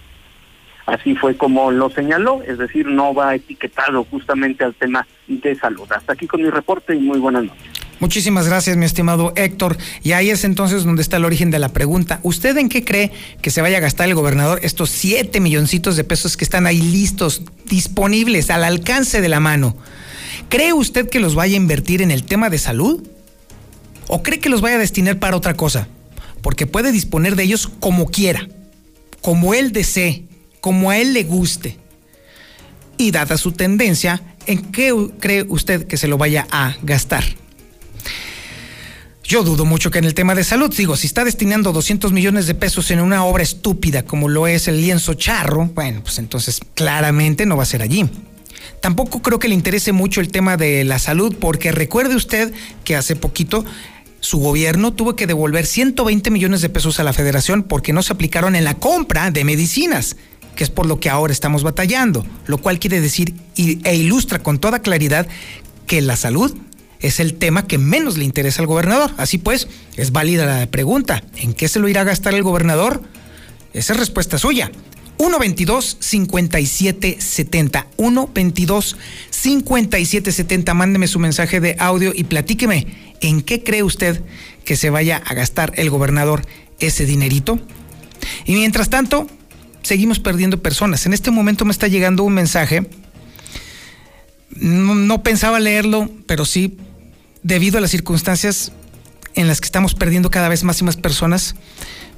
Así 0.85 1.15
fue 1.15 1.35
como 1.37 1.71
lo 1.71 1.89
señaló, 1.89 2.41
es 2.43 2.57
decir, 2.57 2.87
no 2.87 3.13
va 3.13 3.35
etiquetado 3.35 4.03
justamente 4.05 4.63
al 4.63 4.75
tema 4.75 5.05
de 5.27 5.55
salud. 5.55 5.91
Hasta 5.91 6.13
aquí 6.13 6.27
con 6.27 6.41
mi 6.41 6.49
reporte 6.49 6.95
y 6.95 6.99
muy 6.99 7.19
buenas 7.19 7.43
noches. 7.43 7.88
Muchísimas 7.99 8.47
gracias, 8.47 8.77
mi 8.77 8.85
estimado 8.85 9.33
Héctor. 9.35 9.77
Y 10.03 10.13
ahí 10.13 10.29
es 10.29 10.43
entonces 10.43 10.83
donde 10.83 11.01
está 11.01 11.17
el 11.17 11.25
origen 11.25 11.51
de 11.51 11.59
la 11.59 11.69
pregunta. 11.69 12.19
¿Usted 12.23 12.57
en 12.57 12.69
qué 12.69 12.83
cree 12.83 13.11
que 13.41 13.51
se 13.51 13.61
vaya 13.61 13.77
a 13.77 13.81
gastar 13.81 14.07
el 14.07 14.15
gobernador 14.15 14.59
estos 14.63 14.89
siete 14.89 15.39
milloncitos 15.39 15.95
de 15.95 16.03
pesos 16.03 16.37
que 16.37 16.45
están 16.45 16.65
ahí 16.65 16.81
listos, 16.81 17.41
disponibles, 17.65 18.49
al 18.49 18.63
alcance 18.63 19.21
de 19.21 19.29
la 19.29 19.39
mano? 19.39 19.75
¿Cree 20.47 20.73
usted 20.73 21.09
que 21.09 21.19
los 21.19 21.35
vaya 21.35 21.53
a 21.53 21.57
invertir 21.57 22.01
en 22.01 22.11
el 22.11 22.23
tema 22.23 22.49
de 22.49 22.57
salud? 22.57 23.05
¿O 24.07 24.23
cree 24.23 24.39
que 24.39 24.49
los 24.49 24.61
vaya 24.61 24.77
a 24.77 24.79
destinar 24.79 25.19
para 25.19 25.37
otra 25.37 25.55
cosa? 25.55 25.87
Porque 26.41 26.67
puede 26.67 26.91
disponer 26.91 27.35
de 27.35 27.43
ellos 27.43 27.69
como 27.79 28.07
quiera, 28.07 28.47
como 29.21 29.53
él 29.53 29.71
desee 29.73 30.29
como 30.61 30.89
a 30.89 30.97
él 30.97 31.13
le 31.13 31.23
guste. 31.23 31.77
Y 32.97 33.11
dada 33.11 33.37
su 33.37 33.51
tendencia, 33.51 34.21
¿en 34.45 34.71
qué 34.71 34.93
cree 35.19 35.45
usted 35.47 35.87
que 35.87 35.97
se 35.97 36.07
lo 36.07 36.17
vaya 36.17 36.47
a 36.51 36.75
gastar? 36.81 37.23
Yo 39.29 39.43
dudo 39.43 39.63
mucho 39.63 39.91
que 39.91 39.99
en 39.99 40.05
el 40.05 40.15
tema 40.15 40.33
de 40.33 40.43
salud, 40.43 40.73
digo, 40.75 40.97
si 40.97 41.05
está 41.05 41.23
destinando 41.23 41.71
200 41.71 42.11
millones 42.11 42.47
de 42.47 42.55
pesos 42.55 42.89
en 42.89 42.99
una 42.99 43.23
obra 43.23 43.43
estúpida 43.43 44.03
como 44.03 44.27
lo 44.27 44.47
es 44.47 44.67
el 44.67 44.81
lienzo 44.81 45.13
charro, 45.13 45.69
bueno, 45.75 46.01
pues 46.01 46.17
entonces 46.17 46.59
claramente 46.73 47.45
no 47.45 47.55
va 47.55 47.61
a 47.61 47.67
ser 47.67 47.83
allí. 47.83 48.09
Tampoco 48.81 49.21
creo 49.21 49.37
que 49.37 49.47
le 49.47 49.53
interese 49.53 49.91
mucho 49.91 50.19
el 50.19 50.31
tema 50.31 50.57
de 50.57 50.83
la 50.83 50.97
salud, 50.97 51.35
porque 51.39 51.71
recuerde 51.71 52.15
usted 52.15 52.51
que 52.83 52.95
hace 52.95 53.15
poquito 53.15 53.63
su 54.19 54.39
gobierno 54.39 54.93
tuvo 54.93 55.15
que 55.15 55.27
devolver 55.27 55.67
120 55.67 56.31
millones 56.31 56.63
de 56.63 56.69
pesos 56.69 56.99
a 56.99 57.03
la 57.03 57.13
federación 57.13 57.61
porque 57.61 57.93
no 57.93 58.01
se 58.01 58.13
aplicaron 58.13 58.55
en 58.55 58.63
la 58.63 58.79
compra 58.79 59.29
de 59.29 59.43
medicinas 59.43 60.15
que 60.55 60.63
es 60.63 60.71
por 60.71 60.87
lo 60.87 60.99
que 60.99 61.11
ahora 61.11 61.31
estamos 61.31 61.61
batallando, 61.61 62.25
lo 62.47 62.57
cual 62.57 62.79
quiere 62.79 62.99
decir 62.99 63.35
e 63.55 63.95
ilustra 63.95 64.39
con 64.39 64.57
toda 64.57 64.81
claridad 64.81 65.27
que 65.85 66.01
la 66.01 66.15
salud 66.15 66.57
es 66.99 67.19
el 67.19 67.33
tema 67.35 67.67
que 67.67 67.77
menos 67.77 68.17
le 68.17 68.23
interesa 68.25 68.61
al 68.61 68.67
gobernador. 68.67 69.11
Así 69.17 69.37
pues, 69.37 69.67
es 69.95 70.11
válida 70.11 70.45
la 70.45 70.65
pregunta, 70.67 71.23
¿en 71.37 71.53
qué 71.53 71.67
se 71.67 71.79
lo 71.79 71.87
irá 71.87 72.01
a 72.01 72.05
gastar 72.05 72.33
el 72.33 72.43
gobernador? 72.43 73.03
Esa 73.73 73.93
es 73.93 73.99
respuesta 73.99 74.37
suya. 74.37 74.71
122-5770. 75.17 77.85
122-5770. 77.97 80.73
Mándeme 80.73 81.07
su 81.07 81.19
mensaje 81.19 81.59
de 81.59 81.75
audio 81.79 82.13
y 82.15 82.23
platíqueme 82.23 82.87
en 83.21 83.41
qué 83.41 83.63
cree 83.63 83.83
usted 83.83 84.23
que 84.63 84.77
se 84.77 84.89
vaya 84.89 85.21
a 85.25 85.33
gastar 85.33 85.73
el 85.75 85.89
gobernador 85.89 86.45
ese 86.79 87.05
dinerito. 87.05 87.59
Y 88.45 88.53
mientras 88.53 88.89
tanto, 88.89 89.27
seguimos 89.81 90.19
perdiendo 90.19 90.61
personas. 90.61 91.05
En 91.05 91.13
este 91.13 91.31
momento 91.31 91.65
me 91.65 91.71
está 91.71 91.87
llegando 91.87 92.23
un 92.23 92.33
mensaje, 92.33 92.87
no, 94.55 95.23
pensaba 95.23 95.59
leerlo, 95.59 96.09
pero 96.25 96.45
sí, 96.45 96.77
debido 97.43 97.77
a 97.77 97.81
las 97.81 97.91
circunstancias 97.91 98.71
en 99.35 99.47
las 99.47 99.61
que 99.61 99.65
estamos 99.65 99.95
perdiendo 99.95 100.31
cada 100.31 100.49
vez 100.49 100.63
más 100.63 100.81
y 100.81 100.83
más 100.83 100.97
personas, 100.97 101.55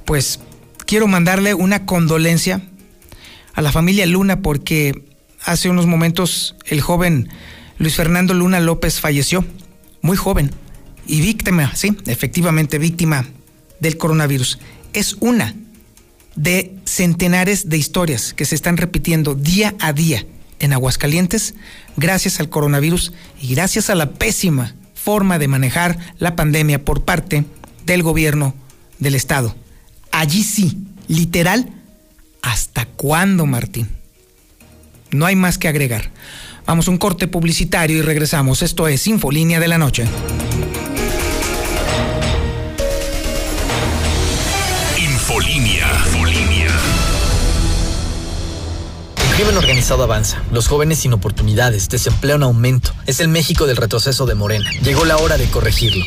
pues 0.04 0.40
quiero 0.86 1.06
mandarle 1.06 1.54
una 1.54 1.86
condolencia 1.86 2.62
a 3.54 3.62
la 3.62 3.72
familia 3.72 4.06
Luna 4.06 4.40
porque 4.40 5.04
hace 5.44 5.68
unos 5.68 5.86
momentos 5.86 6.56
el 6.66 6.80
joven 6.80 7.28
Luis 7.78 7.96
Fernando 7.96 8.34
Luna 8.34 8.60
López 8.60 9.00
falleció, 9.00 9.44
muy 10.00 10.16
joven, 10.16 10.50
y 11.06 11.20
víctima, 11.20 11.74
sí, 11.74 11.96
efectivamente 12.06 12.78
víctima 12.78 13.26
del 13.80 13.96
coronavirus. 13.96 14.58
Es 14.92 15.16
una 15.20 15.54
de 16.36 16.76
centenares 16.84 17.68
de 17.68 17.76
historias 17.76 18.34
que 18.34 18.44
se 18.44 18.54
están 18.54 18.76
repitiendo 18.76 19.34
día 19.34 19.74
a 19.80 19.92
día 19.92 20.24
en 20.60 20.72
Aguascalientes 20.72 21.54
gracias 21.96 22.40
al 22.40 22.48
coronavirus 22.48 23.12
y 23.40 23.54
gracias 23.54 23.90
a 23.90 23.94
la 23.94 24.12
pésima 24.12 24.74
forma 25.02 25.38
de 25.38 25.48
manejar 25.48 25.98
la 26.18 26.36
pandemia 26.36 26.84
por 26.84 27.04
parte 27.04 27.44
del 27.84 28.02
gobierno 28.02 28.54
del 28.98 29.14
estado. 29.14 29.54
Allí 30.12 30.44
sí, 30.44 30.78
literal, 31.08 31.68
¿hasta 32.42 32.86
cuándo, 32.86 33.46
Martín? 33.46 33.88
No 35.10 35.26
hay 35.26 35.36
más 35.36 35.58
que 35.58 35.68
agregar. 35.68 36.10
Vamos 36.66 36.86
a 36.86 36.92
un 36.92 36.98
corte 36.98 37.26
publicitario 37.26 37.98
y 37.98 38.02
regresamos. 38.02 38.62
Esto 38.62 38.86
es 38.86 39.06
Infolínea 39.06 39.58
de 39.58 39.68
la 39.68 39.78
Noche. 39.78 40.04
Infolínea. 44.98 45.88
Crimen 49.42 49.58
organizado 49.58 50.04
avanza, 50.04 50.40
los 50.52 50.68
jóvenes 50.68 51.00
sin 51.00 51.12
oportunidades, 51.14 51.88
desempleo 51.88 52.36
en 52.36 52.44
aumento. 52.44 52.92
Es 53.06 53.18
el 53.18 53.26
México 53.26 53.66
del 53.66 53.76
retroceso 53.76 54.24
de 54.24 54.36
Morena. 54.36 54.70
Llegó 54.84 55.04
la 55.04 55.16
hora 55.16 55.36
de 55.36 55.46
corregirlo. 55.46 56.04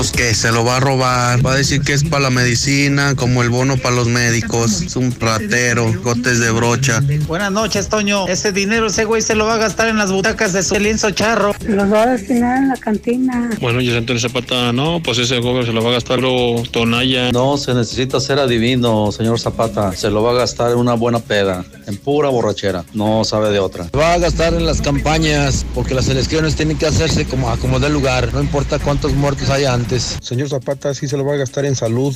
Pues 0.00 0.12
que 0.12 0.34
se 0.34 0.50
lo 0.50 0.64
va 0.64 0.78
a 0.78 0.80
robar. 0.80 1.44
Va 1.44 1.52
a 1.52 1.56
decir 1.56 1.82
que 1.82 1.92
es 1.92 2.04
para 2.04 2.22
la 2.22 2.30
medicina, 2.30 3.14
como 3.16 3.42
el 3.42 3.50
bono 3.50 3.76
para 3.76 3.94
los 3.94 4.08
médicos. 4.08 4.80
Es 4.80 4.96
un 4.96 5.14
ratero, 5.20 5.92
gotes 6.02 6.40
de 6.40 6.50
brocha. 6.50 7.02
Buenas 7.26 7.52
noches, 7.52 7.90
Toño. 7.90 8.26
Ese 8.26 8.50
dinero 8.50 8.86
ese 8.86 9.04
güey 9.04 9.20
se 9.20 9.34
lo 9.34 9.44
va 9.44 9.56
a 9.56 9.58
gastar 9.58 9.88
en 9.88 9.98
las 9.98 10.10
butacas 10.10 10.54
de 10.54 10.62
su 10.62 10.76
lienzo 10.76 11.10
charro. 11.10 11.54
Los 11.66 11.92
va 11.92 12.04
a 12.04 12.06
destinar 12.06 12.62
en 12.62 12.68
la 12.70 12.76
cantina. 12.76 13.50
Bueno, 13.60 13.82
yo 13.82 13.94
Antonio 13.94 14.18
Zapata, 14.18 14.72
no, 14.72 15.02
pues 15.02 15.18
ese 15.18 15.38
joven 15.42 15.66
se 15.66 15.72
lo 15.72 15.84
va 15.84 15.90
a 15.90 15.92
gastar 15.92 16.18
lo 16.18 16.62
Tonaya. 16.70 17.30
No, 17.30 17.58
se 17.58 17.74
necesita 17.74 18.20
ser 18.20 18.38
adivino, 18.38 19.12
señor 19.12 19.38
Zapata. 19.38 19.92
Se 19.92 20.08
lo 20.08 20.22
va 20.22 20.30
a 20.30 20.34
gastar 20.34 20.70
en 20.70 20.78
una 20.78 20.94
buena 20.94 21.18
peda, 21.18 21.62
en 21.86 21.98
pura 21.98 22.30
borrachera. 22.30 22.86
No 22.94 23.22
sabe 23.24 23.50
de 23.50 23.58
otra. 23.58 23.90
Va 23.94 24.14
a 24.14 24.18
gastar 24.18 24.54
en 24.54 24.64
las 24.64 24.80
campañas, 24.80 25.66
porque 25.74 25.92
las 25.92 26.08
elecciones 26.08 26.56
tienen 26.56 26.78
que 26.78 26.86
hacerse 26.86 27.26
como 27.26 27.50
a 27.50 27.58
como 27.58 27.78
de 27.80 27.90
lugar. 27.90 28.32
No 28.32 28.40
importa 28.40 28.78
cuántos 28.78 29.12
muertos 29.12 29.50
haya 29.50 29.74
antes. 29.90 30.18
Señor 30.22 30.48
Zapata 30.48 30.94
sí 30.94 31.08
se 31.08 31.16
lo 31.16 31.24
va 31.24 31.34
a 31.34 31.36
gastar 31.36 31.64
en 31.64 31.74
salud, 31.74 32.14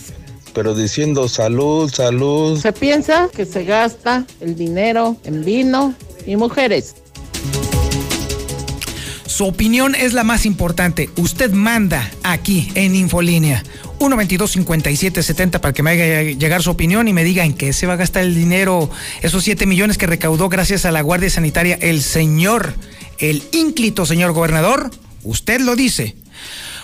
pero 0.53 0.75
diciendo 0.75 1.29
salud, 1.29 1.91
salud. 1.93 2.61
Se 2.61 2.73
piensa 2.73 3.29
que 3.35 3.45
se 3.47 3.65
gasta 3.65 4.25
el 4.41 4.57
dinero 4.57 5.17
en 5.25 5.45
vino 5.45 5.95
y 6.27 6.37
mujeres. 6.37 6.97
Su 9.27 9.47
opinión 9.47 9.97
es 9.97 10.13
la 10.13 10.23
más 10.23 10.47
importante. 10.47 11.11
Usted 11.17 11.51
manda 11.51 12.09
aquí 12.23 12.71
en 12.77 12.95
Infolínea. 12.95 13.65
122-5770 13.99 15.61
para 15.61 15.73
que 15.73 15.83
me 15.83 15.91
haga 15.91 16.23
llegar 16.23 16.63
su 16.63 16.71
opinión 16.71 17.09
y 17.09 17.13
me 17.13 17.25
diga 17.25 17.45
en 17.45 17.55
qué 17.55 17.73
se 17.73 17.87
va 17.87 17.95
a 17.95 17.97
gastar 17.97 18.23
el 18.23 18.35
dinero, 18.35 18.91
esos 19.23 19.43
7 19.45 19.67
millones 19.67 19.99
que 19.99 20.07
recaudó 20.07 20.49
gracias 20.49 20.85
a 20.85 20.93
la 20.93 21.01
Guardia 21.01 21.31
Sanitaria 21.31 21.79
el 21.81 22.03
señor, 22.03 22.75
el 23.19 23.43
ínclito 23.53 24.05
señor 24.05 24.33
gobernador. 24.33 24.91
Usted 25.25 25.61
lo 25.61 25.75
dice. 25.75 26.17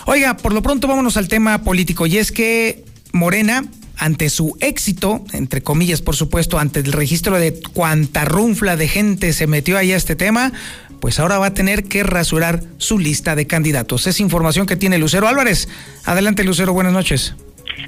Oiga, 0.05 0.37
por 0.37 0.53
lo 0.53 0.61
pronto 0.61 0.87
vámonos 0.87 1.17
al 1.17 1.27
tema 1.27 1.63
político 1.63 2.05
y 2.05 2.17
es 2.17 2.31
que 2.31 2.83
Morena 3.11 3.65
ante 3.97 4.29
su 4.29 4.57
éxito, 4.61 5.23
entre 5.31 5.61
comillas, 5.61 6.01
por 6.01 6.15
supuesto, 6.15 6.57
ante 6.57 6.79
el 6.79 6.91
registro 6.91 7.37
de 7.37 7.59
cuánta 7.73 8.25
runfla 8.25 8.75
de 8.75 8.87
gente 8.87 9.31
se 9.31 9.45
metió 9.45 9.77
ahí 9.77 9.91
a 9.91 9.95
este 9.95 10.15
tema, 10.15 10.51
pues 10.99 11.19
ahora 11.19 11.37
va 11.37 11.47
a 11.47 11.53
tener 11.53 11.83
que 11.83 12.01
rasurar 12.01 12.63
su 12.77 12.97
lista 12.97 13.35
de 13.35 13.45
candidatos. 13.45 14.07
Es 14.07 14.19
información 14.19 14.65
que 14.65 14.75
tiene 14.75 14.97
Lucero 14.97 15.27
Álvarez. 15.27 15.67
Adelante, 16.03 16.43
Lucero, 16.43 16.73
buenas 16.73 16.93
noches. 16.93 17.35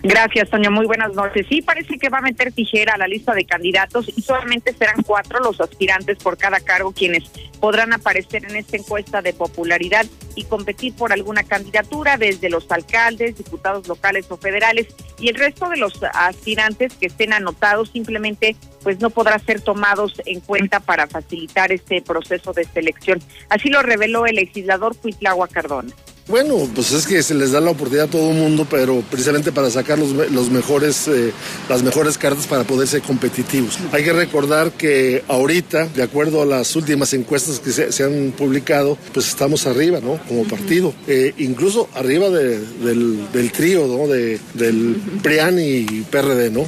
Gracias, 0.01 0.49
Toño. 0.49 0.71
Muy 0.71 0.85
buenas 0.85 1.13
noches. 1.13 1.45
Sí, 1.49 1.61
parece 1.61 1.97
que 1.97 2.09
va 2.09 2.19
a 2.19 2.21
meter 2.21 2.51
tijera 2.51 2.93
a 2.93 2.97
la 2.97 3.07
lista 3.07 3.33
de 3.33 3.45
candidatos 3.45 4.11
y 4.15 4.21
solamente 4.21 4.73
serán 4.73 5.01
cuatro 5.03 5.39
los 5.39 5.59
aspirantes 5.61 6.17
por 6.17 6.37
cada 6.37 6.59
cargo 6.59 6.91
quienes 6.91 7.23
podrán 7.59 7.93
aparecer 7.93 8.43
en 8.45 8.57
esta 8.57 8.77
encuesta 8.77 9.21
de 9.21 9.33
popularidad 9.33 10.05
y 10.35 10.43
competir 10.45 10.95
por 10.95 11.13
alguna 11.13 11.43
candidatura 11.43 12.17
desde 12.17 12.49
los 12.49 12.69
alcaldes, 12.71 13.37
diputados 13.37 13.87
locales 13.87 14.25
o 14.29 14.37
federales 14.37 14.87
y 15.19 15.29
el 15.29 15.35
resto 15.35 15.69
de 15.69 15.77
los 15.77 16.01
aspirantes 16.13 16.93
que 16.95 17.05
estén 17.05 17.33
anotados 17.33 17.89
simplemente 17.91 18.55
pues 18.83 18.99
no 18.99 19.09
podrá 19.09 19.39
ser 19.39 19.61
tomados 19.61 20.21
en 20.25 20.41
cuenta 20.41 20.81
para 20.81 21.07
facilitar 21.07 21.71
este 21.71 22.01
proceso 22.01 22.51
de 22.51 22.65
selección. 22.65 23.21
Así 23.49 23.69
lo 23.69 23.81
reveló 23.81 24.25
el 24.25 24.35
legislador 24.35 24.97
Cuitlagua 24.97 25.47
Cardona. 25.47 25.93
Bueno, 26.27 26.69
pues 26.73 26.93
es 26.93 27.05
que 27.05 27.21
se 27.21 27.35
les 27.35 27.51
da 27.51 27.59
la 27.59 27.71
oportunidad 27.71 28.05
a 28.05 28.11
todo 28.11 28.31
el 28.31 28.37
mundo, 28.37 28.65
pero 28.69 29.01
precisamente 29.01 29.51
para 29.51 29.69
sacar 29.69 29.99
los, 29.99 30.11
los 30.31 30.49
mejores, 30.49 31.09
eh, 31.09 31.33
las 31.67 31.83
mejores 31.83 32.17
cartas 32.17 32.47
para 32.47 32.63
poder 32.63 32.87
ser 32.87 33.01
competitivos. 33.01 33.77
Hay 33.91 34.05
que 34.05 34.13
recordar 34.13 34.71
que 34.71 35.21
ahorita, 35.27 35.87
de 35.87 36.01
acuerdo 36.01 36.41
a 36.41 36.45
las 36.45 36.77
últimas 36.77 37.13
encuestas 37.13 37.59
que 37.59 37.71
se, 37.71 38.03
han 38.03 38.31
publicado, 38.37 38.97
pues 39.13 39.27
estamos 39.27 39.67
arriba, 39.67 39.99
¿no? 39.99 40.17
Como 40.29 40.45
partido. 40.45 40.93
Eh, 41.07 41.33
incluso 41.39 41.89
arriba 41.93 42.29
del, 42.29 43.29
del, 43.33 43.51
trío, 43.51 43.85
¿no? 43.85 44.07
De, 44.07 44.39
del 44.53 45.01
PRIAN 45.21 45.59
y 45.59 45.83
PRD, 46.09 46.51
¿no? 46.51 46.65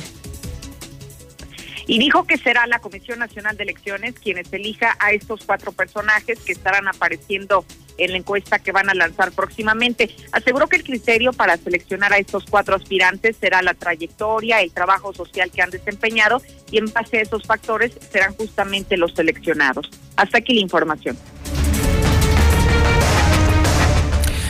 y 1.88 2.00
dijo 2.00 2.26
que 2.26 2.38
será 2.38 2.66
la 2.66 2.80
Comisión 2.80 3.20
Nacional 3.20 3.58
de 3.58 3.64
Elecciones 3.64 4.16
quienes 4.20 4.52
elija 4.52 4.98
a 4.98 5.12
estos 5.12 5.42
cuatro 5.46 5.72
personajes 5.72 6.40
que 6.40 6.52
estarán 6.52 6.88
apareciendo 6.88 7.64
en 7.98 8.12
la 8.12 8.18
encuesta 8.18 8.60
que 8.60 8.72
van 8.72 8.90
a 8.90 8.94
lanzar 8.94 9.32
próximamente. 9.32 10.16
Aseguró 10.32 10.68
que 10.68 10.78
el 10.78 10.84
criterio 10.84 11.34
para 11.34 11.58
seleccionar 11.58 12.14
a 12.14 12.18
estos 12.18 12.46
cuatro 12.50 12.76
aspirantes 12.76 13.38
será 13.40 13.62
la 13.62 13.74
trayectoria, 13.74 14.62
el 14.62 14.72
trabajo 14.72 15.14
social 15.14 15.52
que 15.52 15.62
han 15.62 15.70
desempeñado 15.70 16.42
y 16.72 16.78
en 16.78 16.92
base 16.92 17.18
a 17.18 17.22
esos 17.22 17.44
factores 17.44 17.92
serán 18.12 18.34
justamente 18.36 18.98
los 18.98 19.14
seleccionados. 19.14 19.90
Hasta 20.16 20.40
aquí 20.40 20.54
la 20.54 20.62
información. 20.62 21.18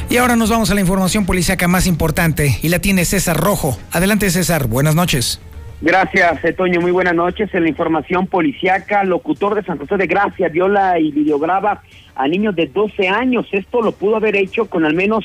Y 0.10 0.18
ahora 0.18 0.36
nos 0.36 0.50
vamos 0.50 0.70
a 0.70 0.76
la 0.76 0.82
información 0.82 1.26
policíaca 1.26 1.68
más 1.68 1.88
importante 1.88 2.60
y 2.62 2.70
la 2.70 2.80
tiene 2.80 3.06
César 3.06 3.38
Rojo. 3.38 3.78
Adelante 3.92 4.30
César, 4.30 4.68
buenas 4.68 4.96
noches. 4.96 5.40
Gracias, 5.86 6.42
Toño. 6.56 6.82
Muy 6.82 6.90
buenas 6.90 7.14
noches. 7.14 7.54
En 7.54 7.62
la 7.62 7.70
información 7.70 8.26
policiaca, 8.26 9.04
locutor 9.04 9.54
de 9.54 9.62
San 9.62 9.78
José 9.78 9.98
de 9.98 10.08
Gracia 10.08 10.50
viola 10.50 10.98
y 11.00 11.12
videograba 11.12 11.84
a 12.16 12.28
niños 12.28 12.56
de 12.56 12.66
12 12.66 13.08
años. 13.08 13.46
Esto 13.52 13.84
lo 13.84 13.92
pudo 13.92 14.16
haber 14.16 14.36
hecho 14.36 14.66
con 14.66 14.84
al 14.84 14.96
menos 14.96 15.24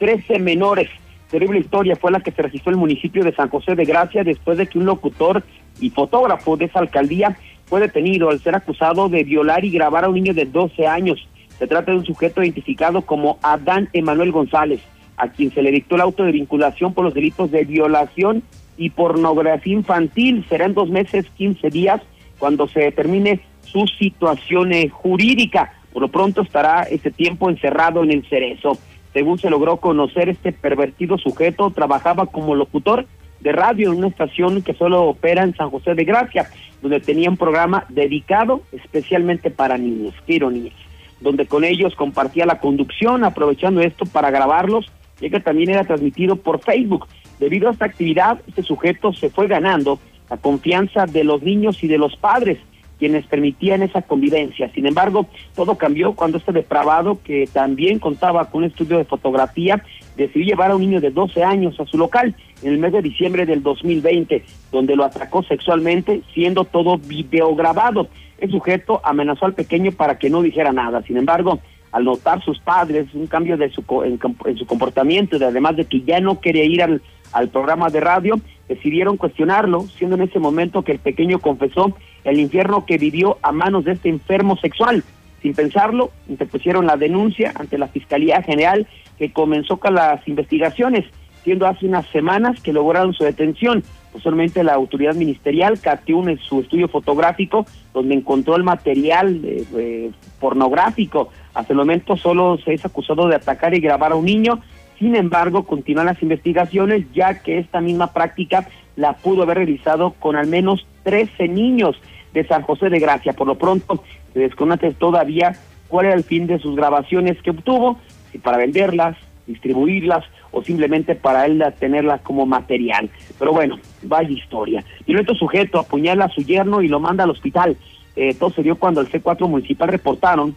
13 0.00 0.38
menores. 0.38 0.90
Terrible 1.30 1.60
historia 1.60 1.96
fue 1.96 2.10
la 2.10 2.20
que 2.20 2.30
se 2.30 2.42
registró 2.42 2.72
en 2.72 2.74
el 2.74 2.80
municipio 2.80 3.24
de 3.24 3.34
San 3.34 3.48
José 3.48 3.74
de 3.74 3.86
Gracia 3.86 4.22
después 4.22 4.58
de 4.58 4.66
que 4.66 4.78
un 4.78 4.84
locutor 4.84 5.42
y 5.80 5.88
fotógrafo 5.88 6.58
de 6.58 6.66
esa 6.66 6.80
alcaldía 6.80 7.38
fue 7.64 7.80
detenido 7.80 8.28
al 8.28 8.38
ser 8.38 8.54
acusado 8.54 9.08
de 9.08 9.24
violar 9.24 9.64
y 9.64 9.70
grabar 9.70 10.04
a 10.04 10.10
un 10.10 10.16
niño 10.16 10.34
de 10.34 10.44
12 10.44 10.86
años. 10.86 11.26
Se 11.58 11.66
trata 11.66 11.90
de 11.90 11.96
un 11.96 12.04
sujeto 12.04 12.42
identificado 12.42 13.00
como 13.00 13.38
Adán 13.40 13.88
Emanuel 13.94 14.30
González, 14.30 14.82
a 15.16 15.28
quien 15.28 15.50
se 15.54 15.62
le 15.62 15.70
dictó 15.70 15.94
el 15.94 16.02
auto 16.02 16.22
de 16.22 16.32
vinculación 16.32 16.92
por 16.92 17.02
los 17.02 17.14
delitos 17.14 17.50
de 17.50 17.64
violación 17.64 18.42
y 18.82 18.90
pornografía 18.90 19.74
infantil. 19.74 20.44
Será 20.48 20.64
en 20.64 20.74
dos 20.74 20.90
meses, 20.90 21.26
15 21.36 21.70
días, 21.70 22.02
cuando 22.38 22.66
se 22.66 22.80
determine 22.80 23.40
su 23.62 23.86
situación 23.86 24.72
eh, 24.72 24.88
jurídica. 24.88 25.74
Por 25.92 26.02
lo 26.02 26.08
pronto 26.08 26.42
estará 26.42 26.82
ese 26.82 27.12
tiempo 27.12 27.48
encerrado 27.48 28.02
en 28.02 28.10
el 28.10 28.28
cerezo. 28.28 28.76
Según 29.12 29.38
se 29.38 29.50
logró 29.50 29.76
conocer, 29.76 30.28
este 30.28 30.52
pervertido 30.52 31.16
sujeto 31.16 31.70
trabajaba 31.70 32.26
como 32.26 32.56
locutor 32.56 33.06
de 33.40 33.52
radio 33.52 33.92
en 33.92 33.98
una 33.98 34.08
estación 34.08 34.62
que 34.62 34.74
solo 34.74 35.04
opera 35.04 35.44
en 35.44 35.54
San 35.54 35.70
José 35.70 35.94
de 35.94 36.04
Gracia, 36.04 36.50
donde 36.80 36.98
tenía 36.98 37.30
un 37.30 37.36
programa 37.36 37.84
dedicado 37.88 38.62
especialmente 38.72 39.50
para 39.50 39.78
niños, 39.78 40.14
qué 40.26 40.34
ironías, 40.34 40.74
donde 41.20 41.46
con 41.46 41.62
ellos 41.62 41.94
compartía 41.94 42.46
la 42.46 42.58
conducción, 42.58 43.22
aprovechando 43.22 43.80
esto 43.80 44.06
para 44.06 44.30
grabarlos, 44.30 44.90
ya 45.20 45.30
que 45.30 45.40
también 45.40 45.70
era 45.70 45.84
transmitido 45.84 46.36
por 46.36 46.60
Facebook. 46.60 47.06
Debido 47.42 47.68
a 47.68 47.72
esta 47.72 47.86
actividad, 47.86 48.40
este 48.46 48.62
sujeto 48.62 49.12
se 49.12 49.28
fue 49.28 49.48
ganando 49.48 49.98
la 50.30 50.36
confianza 50.36 51.06
de 51.06 51.24
los 51.24 51.42
niños 51.42 51.82
y 51.82 51.88
de 51.88 51.98
los 51.98 52.14
padres, 52.14 52.58
quienes 53.00 53.26
permitían 53.26 53.82
esa 53.82 54.02
convivencia. 54.02 54.70
Sin 54.72 54.86
embargo, 54.86 55.26
todo 55.56 55.76
cambió 55.76 56.12
cuando 56.12 56.38
este 56.38 56.52
depravado, 56.52 57.18
que 57.24 57.48
también 57.52 57.98
contaba 57.98 58.48
con 58.48 58.62
un 58.62 58.70
estudio 58.70 58.96
de 58.96 59.06
fotografía, 59.06 59.82
decidió 60.16 60.46
llevar 60.46 60.70
a 60.70 60.76
un 60.76 60.82
niño 60.82 61.00
de 61.00 61.10
12 61.10 61.42
años 61.42 61.80
a 61.80 61.86
su 61.86 61.98
local 61.98 62.36
en 62.62 62.74
el 62.74 62.78
mes 62.78 62.92
de 62.92 63.02
diciembre 63.02 63.44
del 63.44 63.60
2020, 63.64 64.44
donde 64.70 64.94
lo 64.94 65.02
atacó 65.02 65.42
sexualmente, 65.42 66.22
siendo 66.32 66.62
todo 66.62 66.98
videograbado. 66.98 68.06
El 68.38 68.52
sujeto 68.52 69.00
amenazó 69.02 69.46
al 69.46 69.54
pequeño 69.54 69.90
para 69.90 70.16
que 70.16 70.30
no 70.30 70.42
dijera 70.42 70.72
nada. 70.72 71.02
Sin 71.02 71.16
embargo, 71.16 71.58
al 71.90 72.04
notar 72.04 72.40
sus 72.44 72.60
padres 72.60 73.08
un 73.14 73.26
cambio 73.26 73.56
de 73.56 73.68
su, 73.70 73.82
en, 74.04 74.56
su 74.56 74.64
comportamiento, 74.64 75.36
además 75.44 75.74
de 75.74 75.86
que 75.86 76.02
ya 76.02 76.20
no 76.20 76.40
quería 76.40 76.64
ir 76.64 76.84
al, 76.84 77.02
al 77.32 77.48
programa 77.48 77.88
de 77.88 78.00
radio, 78.00 78.40
decidieron 78.68 79.16
cuestionarlo, 79.16 79.82
siendo 79.82 80.16
en 80.16 80.22
ese 80.22 80.38
momento 80.38 80.82
que 80.82 80.92
el 80.92 80.98
pequeño 80.98 81.38
confesó 81.38 81.96
el 82.24 82.40
infierno 82.40 82.86
que 82.86 82.98
vivió 82.98 83.38
a 83.42 83.52
manos 83.52 83.84
de 83.84 83.92
este 83.92 84.08
enfermo 84.08 84.56
sexual. 84.56 85.02
Sin 85.42 85.54
pensarlo, 85.54 86.10
interpusieron 86.28 86.86
la 86.86 86.96
denuncia 86.96 87.52
ante 87.56 87.76
la 87.76 87.88
Fiscalía 87.88 88.42
General 88.42 88.86
que 89.18 89.32
comenzó 89.32 89.78
con 89.78 89.94
las 89.94 90.26
investigaciones, 90.28 91.04
siendo 91.42 91.66
hace 91.66 91.86
unas 91.86 92.06
semanas 92.08 92.60
que 92.62 92.72
lograron 92.72 93.12
su 93.12 93.24
detención. 93.24 93.82
Posteriormente 94.12 94.62
la 94.62 94.74
autoridad 94.74 95.14
ministerial 95.14 95.80
captó 95.80 96.28
en 96.28 96.38
su 96.38 96.60
estudio 96.60 96.86
fotográfico 96.86 97.66
donde 97.94 98.14
encontró 98.14 98.56
el 98.56 98.62
material 98.62 99.40
eh, 99.44 99.64
eh, 99.76 100.10
pornográfico. 100.38 101.30
Hasta 101.54 101.72
el 101.72 101.78
momento 101.78 102.16
solo 102.16 102.58
se 102.58 102.74
es 102.74 102.84
acusado 102.84 103.26
de 103.26 103.36
atacar 103.36 103.74
y 103.74 103.80
grabar 103.80 104.12
a 104.12 104.16
un 104.16 104.26
niño. 104.26 104.60
Sin 105.02 105.16
embargo, 105.16 105.64
continúan 105.64 106.06
las 106.06 106.22
investigaciones 106.22 107.04
ya 107.12 107.42
que 107.42 107.58
esta 107.58 107.80
misma 107.80 108.12
práctica 108.12 108.68
la 108.94 109.14
pudo 109.14 109.42
haber 109.42 109.56
realizado 109.56 110.12
con 110.12 110.36
al 110.36 110.46
menos 110.46 110.86
13 111.02 111.48
niños 111.48 111.96
de 112.32 112.46
San 112.46 112.62
José 112.62 112.88
de 112.88 113.00
Gracia. 113.00 113.32
Por 113.32 113.48
lo 113.48 113.56
pronto, 113.58 114.04
se 114.32 114.38
desconoce 114.38 114.92
todavía 114.92 115.56
cuál 115.88 116.06
era 116.06 116.14
el 116.14 116.22
fin 116.22 116.46
de 116.46 116.60
sus 116.60 116.76
grabaciones 116.76 117.42
que 117.42 117.50
obtuvo, 117.50 117.98
si 118.30 118.38
para 118.38 118.58
venderlas, 118.58 119.16
distribuirlas 119.48 120.24
o 120.52 120.62
simplemente 120.62 121.16
para 121.16 121.46
él 121.46 121.64
tenerlas 121.80 122.20
como 122.20 122.46
material. 122.46 123.10
Pero 123.40 123.52
bueno, 123.52 123.80
vaya 124.02 124.30
historia. 124.30 124.84
Y 125.04 125.16
otro 125.16 125.34
sujeto 125.34 125.80
apuñala 125.80 126.26
a 126.26 126.32
su 126.32 126.42
yerno 126.42 126.80
y 126.80 126.86
lo 126.86 127.00
manda 127.00 127.24
al 127.24 127.30
hospital. 127.30 127.76
Eh, 128.14 128.34
todo 128.34 128.50
se 128.50 128.62
dio 128.62 128.76
cuando 128.76 129.00
el 129.00 129.10
C4 129.10 129.48
municipal 129.48 129.88
reportaron 129.88 130.54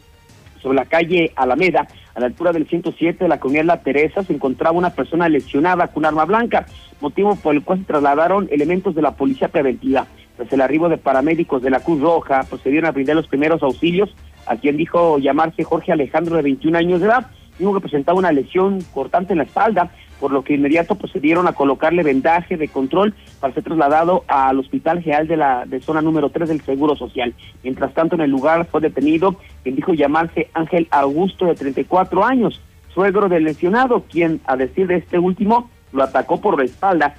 sobre 0.65 0.77
la 0.77 0.85
calle 0.85 1.31
Alameda, 1.35 1.87
a 2.15 2.19
la 2.19 2.25
altura 2.25 2.51
del 2.51 2.67
107 2.67 3.25
de 3.25 3.29
la 3.29 3.39
comunidad 3.39 3.65
La 3.65 3.83
Teresa, 3.83 4.23
se 4.23 4.33
encontraba 4.33 4.75
una 4.75 4.89
persona 4.89 5.29
lesionada 5.29 5.89
con 5.89 6.05
arma 6.05 6.25
blanca, 6.25 6.65
motivo 7.01 7.35
por 7.35 7.53
el 7.53 7.63
cual 7.63 7.79
se 7.79 7.85
trasladaron 7.85 8.47
elementos 8.49 8.95
de 8.95 9.03
la 9.03 9.11
policía 9.11 9.49
preventiva. 9.49 10.07
Tras 10.35 10.51
el 10.51 10.61
arribo 10.61 10.89
de 10.89 10.97
paramédicos 10.97 11.61
de 11.61 11.69
la 11.69 11.81
Cruz 11.81 12.01
Roja, 12.01 12.41
procedieron 12.49 12.87
a 12.87 12.93
brindar 12.93 13.15
los 13.15 13.27
primeros 13.27 13.61
auxilios 13.61 14.09
a 14.47 14.55
quien 14.55 14.75
dijo 14.75 15.19
llamarse 15.19 15.63
Jorge 15.63 15.91
Alejandro 15.91 16.35
de 16.35 16.41
21 16.41 16.75
años 16.79 16.99
de 16.99 17.07
edad, 17.07 17.27
dijo 17.57 17.73
que 17.73 17.81
presentaba 17.81 18.17
una 18.17 18.31
lesión 18.31 18.79
cortante 18.93 19.33
en 19.33 19.39
la 19.39 19.45
espalda, 19.45 19.91
por 20.19 20.31
lo 20.31 20.43
que 20.43 20.53
inmediato 20.53 20.95
procedieron 20.95 21.47
a 21.47 21.53
colocarle 21.53 22.03
vendaje 22.03 22.57
de 22.57 22.67
control 22.67 23.13
para 23.39 23.53
ser 23.53 23.63
trasladado 23.63 24.23
al 24.27 24.59
Hospital 24.59 25.01
General 25.01 25.27
de 25.27 25.37
la 25.37 25.65
de 25.65 25.81
zona 25.81 26.01
número 26.01 26.29
3 26.29 26.49
del 26.49 26.61
Seguro 26.61 26.95
Social. 26.95 27.33
Mientras 27.63 27.93
tanto, 27.93 28.15
en 28.15 28.21
el 28.21 28.31
lugar 28.31 28.65
fue 28.65 28.81
detenido 28.81 29.35
quien 29.63 29.75
dijo 29.75 29.93
llamarse 29.93 30.49
Ángel 30.53 30.87
Augusto 30.91 31.45
de 31.45 31.55
34 31.55 32.23
años, 32.23 32.61
suegro 32.93 33.27
del 33.27 33.43
lesionado, 33.43 34.03
quien, 34.09 34.39
a 34.45 34.55
decir 34.55 34.87
de 34.87 34.97
este 34.97 35.19
último, 35.19 35.69
lo 35.91 36.03
atacó 36.03 36.39
por 36.39 36.57
la 36.57 36.65
espalda, 36.65 37.15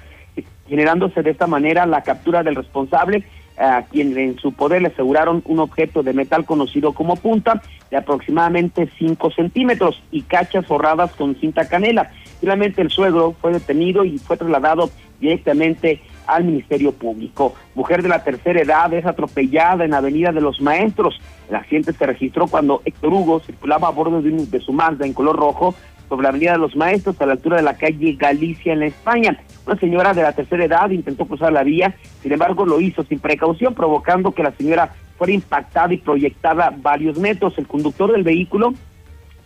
generándose 0.67 1.23
de 1.23 1.31
esta 1.31 1.47
manera 1.47 1.85
la 1.85 2.03
captura 2.03 2.43
del 2.43 2.55
responsable 2.55 3.23
a 3.57 3.83
quien 3.83 4.17
en 4.17 4.37
su 4.37 4.53
poder 4.53 4.81
le 4.81 4.89
aseguraron 4.89 5.41
un 5.45 5.59
objeto 5.59 6.03
de 6.03 6.13
metal 6.13 6.45
conocido 6.45 6.93
como 6.93 7.15
punta 7.15 7.61
de 7.89 7.97
aproximadamente 7.97 8.89
5 8.99 9.31
centímetros 9.31 10.01
y 10.11 10.21
cachas 10.23 10.65
forradas 10.65 11.11
con 11.13 11.35
cinta 11.39 11.67
canela. 11.67 12.11
Finalmente 12.39 12.81
el 12.81 12.91
suegro 12.91 13.35
fue 13.41 13.53
detenido 13.53 14.05
y 14.05 14.17
fue 14.19 14.37
trasladado 14.37 14.89
directamente 15.19 16.01
al 16.27 16.43
Ministerio 16.43 16.91
Público. 16.91 17.55
Mujer 17.73 18.03
de 18.03 18.09
la 18.09 18.23
tercera 18.23 18.61
edad 18.61 18.93
es 18.93 19.05
atropellada 19.05 19.85
en 19.85 19.93
Avenida 19.93 20.31
de 20.31 20.41
los 20.41 20.61
Maestros. 20.61 21.19
El 21.49 21.55
accidente 21.55 21.93
se 21.93 22.05
registró 22.05 22.47
cuando 22.47 22.81
Héctor 22.85 23.13
Hugo 23.13 23.39
circulaba 23.39 23.87
a 23.87 23.91
bordo 23.91 24.21
de, 24.21 24.31
de 24.31 24.59
su 24.59 24.73
Mazda 24.73 25.05
en 25.05 25.13
color 25.13 25.37
rojo 25.37 25.73
sobre 26.09 26.23
la 26.23 26.29
Avenida 26.29 26.53
de 26.53 26.59
los 26.59 26.75
Maestros 26.75 27.19
a 27.21 27.25
la 27.25 27.33
altura 27.33 27.57
de 27.57 27.63
la 27.63 27.77
calle 27.77 28.13
Galicia 28.13 28.73
en 28.73 28.83
España. 28.83 29.39
Una 29.65 29.79
señora 29.79 30.13
de 30.13 30.23
la 30.23 30.33
tercera 30.33 30.65
edad 30.65 30.89
intentó 30.89 31.25
cruzar 31.25 31.51
la 31.51 31.63
vía, 31.63 31.95
sin 32.21 32.31
embargo 32.31 32.65
lo 32.65 32.79
hizo 32.79 33.03
sin 33.03 33.19
precaución, 33.19 33.73
provocando 33.73 34.31
que 34.31 34.43
la 34.43 34.51
señora 34.51 34.93
fuera 35.17 35.33
impactada 35.33 35.93
y 35.93 35.97
proyectada 35.97 36.73
varios 36.75 37.17
metros. 37.17 37.57
El 37.57 37.67
conductor 37.67 38.11
del 38.11 38.23
vehículo 38.23 38.73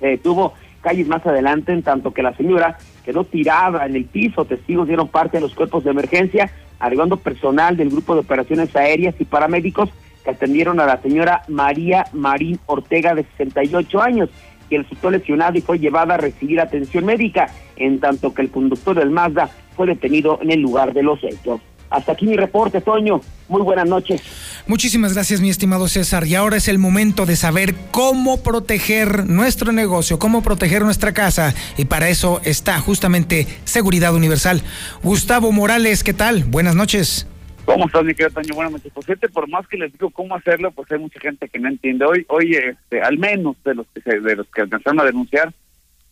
eh, 0.01 0.17
tuvo 0.17 0.53
calles 0.81 1.07
más 1.07 1.25
adelante, 1.25 1.71
en 1.71 1.83
tanto 1.83 2.11
que 2.11 2.23
la 2.23 2.35
señora 2.35 2.77
quedó 3.05 3.23
tirada 3.23 3.85
en 3.85 3.95
el 3.95 4.05
piso. 4.05 4.45
Testigos 4.45 4.87
dieron 4.87 5.07
parte 5.07 5.37
de 5.37 5.41
los 5.41 5.55
cuerpos 5.55 5.83
de 5.83 5.91
emergencia, 5.91 6.51
arribando 6.79 7.17
personal 7.17 7.77
del 7.77 7.89
grupo 7.89 8.13
de 8.13 8.21
operaciones 8.21 8.75
aéreas 8.75 9.15
y 9.19 9.25
paramédicos 9.25 9.89
que 10.23 10.31
atendieron 10.31 10.79
a 10.79 10.85
la 10.85 11.01
señora 11.01 11.43
María 11.47 12.05
Marín 12.13 12.59
Ortega 12.67 13.15
de 13.15 13.23
68 13.37 14.01
años 14.01 14.29
que 14.71 14.77
resultó 14.77 15.11
lesionada 15.11 15.57
y 15.57 15.61
fue 15.61 15.79
llevada 15.79 16.13
a 16.13 16.17
recibir 16.17 16.61
atención 16.61 17.05
médica, 17.05 17.53
en 17.75 17.99
tanto 17.99 18.33
que 18.33 18.41
el 18.41 18.49
conductor 18.49 18.97
del 18.97 19.09
Mazda 19.09 19.49
fue 19.75 19.85
detenido 19.85 20.39
en 20.41 20.49
el 20.49 20.61
lugar 20.61 20.93
de 20.93 21.03
los 21.03 21.21
hechos. 21.23 21.59
Hasta 21.89 22.13
aquí 22.13 22.25
mi 22.25 22.37
reporte, 22.37 22.79
Toño. 22.79 23.19
Muy 23.49 23.61
buenas 23.63 23.85
noches. 23.85 24.21
Muchísimas 24.65 25.13
gracias, 25.13 25.41
mi 25.41 25.49
estimado 25.49 25.89
César. 25.89 26.25
Y 26.25 26.35
ahora 26.35 26.55
es 26.55 26.69
el 26.69 26.77
momento 26.77 27.25
de 27.25 27.35
saber 27.35 27.75
cómo 27.91 28.41
proteger 28.41 29.27
nuestro 29.27 29.73
negocio, 29.73 30.17
cómo 30.17 30.41
proteger 30.41 30.83
nuestra 30.83 31.13
casa. 31.13 31.53
Y 31.77 31.83
para 31.83 32.07
eso 32.07 32.39
está 32.45 32.79
justamente 32.79 33.45
Seguridad 33.65 34.15
Universal. 34.15 34.61
Gustavo 35.03 35.51
Morales, 35.51 36.05
¿qué 36.05 36.13
tal? 36.13 36.45
Buenas 36.45 36.75
noches. 36.75 37.27
¿Cómo 37.65 37.85
estás, 37.85 38.03
mi 38.03 38.13
querido 38.13 38.41
Toño? 38.41 38.55
Buenas 38.55 38.73
noches. 38.73 38.91
Pues 38.93 39.09
este, 39.09 39.29
por 39.29 39.47
más 39.47 39.67
que 39.67 39.77
les 39.77 39.91
digo 39.93 40.09
cómo 40.09 40.35
hacerlo, 40.35 40.71
pues 40.71 40.91
hay 40.91 40.99
mucha 40.99 41.19
gente 41.19 41.47
que 41.47 41.59
no 41.59 41.69
entiende. 41.69 42.05
Hoy, 42.05 42.25
hoy 42.29 42.55
este, 42.55 43.01
al 43.01 43.17
menos 43.17 43.55
de 43.63 43.75
los 43.75 43.87
que 43.93 44.01
se, 44.01 44.19
de 44.19 44.35
los 44.35 44.47
que 44.47 44.61
alcanzaron 44.61 44.99
a 44.99 45.05
denunciar, 45.05 45.53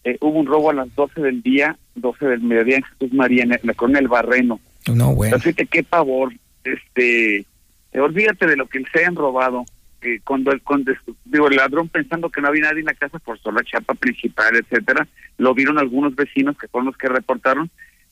eh, 0.04 0.18
hubo 0.22 0.40
un 0.40 0.46
robo 0.46 0.70
a 0.70 0.74
las 0.74 0.94
12 0.96 1.22
del 1.22 1.42
día, 1.42 1.78
12 1.96 2.26
del 2.26 2.42
mediodía 2.42 2.78
en 2.78 2.84
Jesús 2.84 3.14
María, 3.14 3.44
en 3.44 3.60
la 3.64 3.74
con 3.74 3.96
el 3.96 4.08
Barreno. 4.08 4.60
No, 4.94 5.14
bueno. 5.14 5.36
Así 5.36 5.54
que 5.54 5.66
qué 5.66 5.84
pavor. 5.84 6.34
Este, 6.64 7.38
eh, 7.40 8.00
olvídate 8.00 8.48
de 8.48 8.56
lo 8.56 8.68
que 8.68 8.84
se 8.94 9.06
han 9.06 9.16
robado. 9.16 9.66
Eh, 10.02 10.22
cuando 10.24 10.52
el 10.52 10.62
cuando, 10.62 10.94
digo 11.26 11.50
el 11.50 11.58
ladrón 11.58 11.90
pensando 11.90 12.30
que 12.30 12.40
no 12.40 12.48
había 12.48 12.64
nadie 12.64 12.80
en 12.80 12.86
la 12.86 12.94
casa 12.94 13.20
por 13.20 13.38
la 13.54 13.64
chapa 13.66 13.94
principal 13.96 14.56
etcétera 14.56 15.06
lo 15.38 15.54
vieron 15.54 15.78
algunos 15.78 16.16
vecinos 16.16 16.58
que 16.58 16.70
fueron 16.70 16.86
los 16.86 16.96
que 16.96 17.10
reportaron 17.10 17.70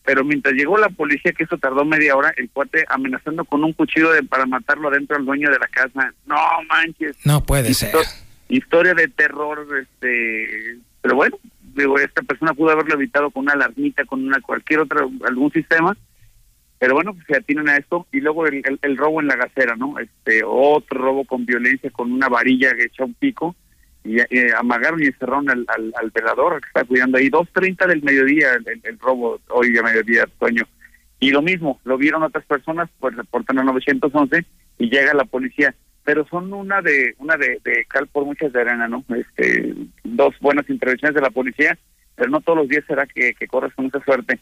pero 0.07 0.23
mientras 0.23 0.55
llegó 0.55 0.77
la 0.77 0.87
policía, 0.87 1.33
que 1.33 1.43
eso 1.43 1.57
tardó 1.57 1.83
media 1.83 2.15
hora, 2.15 2.33
el 2.37 2.49
cuate 2.49 2.85
amenazando 2.87 3.43
con 3.43 3.61
un 3.65 3.73
cuchillo 3.73 4.09
de, 4.13 4.23
para 4.23 4.45
matarlo 4.45 4.87
adentro 4.87 5.17
al 5.17 5.25
dueño 5.25 5.49
de 5.49 5.59
la 5.59 5.67
casa. 5.67 6.13
No 6.25 6.37
manches. 6.69 7.17
No 7.25 7.43
puede 7.43 7.73
ser. 7.73 7.93
Historia 8.47 8.93
de 8.93 9.09
terror, 9.09 9.67
este, 9.77 10.77
pero 11.01 11.15
bueno, 11.15 11.37
digo, 11.75 11.99
esta 11.99 12.21
persona 12.21 12.53
pudo 12.53 12.69
haberlo 12.69 12.93
evitado 12.93 13.31
con 13.31 13.43
una 13.43 13.51
alarmita, 13.51 14.05
con 14.05 14.25
una 14.25 14.39
cualquier 14.39 14.79
otro, 14.79 15.11
algún 15.27 15.51
sistema, 15.51 15.97
pero 16.79 16.93
bueno, 16.93 17.13
pues 17.13 17.25
se 17.27 17.35
atienen 17.35 17.67
a 17.67 17.75
esto 17.75 18.07
y 18.13 18.21
luego 18.21 18.47
el, 18.47 18.63
el, 18.81 18.95
robo 18.95 19.19
en 19.19 19.27
la 19.27 19.35
gasera, 19.35 19.75
¿no? 19.75 19.99
Este, 19.99 20.41
otro 20.45 21.01
robo 21.01 21.25
con 21.25 21.45
violencia, 21.45 21.91
con 21.91 22.13
una 22.13 22.29
varilla 22.29 22.73
que 22.77 22.85
echa 22.85 23.03
un 23.03 23.13
pico 23.13 23.57
y 24.07 24.51
amagaron 24.51 25.03
y 25.03 25.07
encerraron 25.07 25.49
al, 25.49 25.65
al, 25.67 26.11
velador 26.11 26.61
que 26.61 26.67
está 26.67 26.83
cuidando 26.85 27.17
ahí. 27.17 27.29
2.30 27.29 27.87
del 27.87 28.03
mediodía 28.03 28.49
el, 28.83 28.99
robo, 28.99 29.39
hoy 29.49 29.77
a 29.77 29.83
mediodía, 29.83 30.25
sueño. 30.39 30.63
Y 31.19 31.31
lo 31.31 31.41
mismo, 31.41 31.79
lo 31.83 31.97
vieron 31.97 32.23
otras 32.23 32.45
personas, 32.45 32.89
pues 32.99 33.15
reportan 33.15 33.59
a 33.59 33.63
911 33.63 34.45
y 34.77 34.89
llega 34.89 35.13
la 35.13 35.25
policía. 35.25 35.75
Pero 36.03 36.25
son 36.29 36.53
una 36.53 36.81
de 36.81 37.15
una 37.17 37.35
de, 37.35 37.59
cal 37.89 38.07
por 38.07 38.23
muchas 38.25 38.53
de 38.53 38.61
arena, 38.61 38.87
¿no? 38.87 39.03
Este, 39.13 39.73
dos 40.03 40.35
buenas 40.39 40.69
intervenciones 40.69 41.15
de 41.15 41.21
la 41.21 41.31
policía, 41.31 41.77
pero 42.15 42.29
no 42.29 42.39
todos 42.39 42.59
los 42.59 42.69
días 42.69 42.85
será 42.87 43.05
que, 43.05 43.33
que 43.33 43.47
corres 43.47 43.73
con 43.73 43.87
esa 43.87 44.01
suerte. 44.05 44.39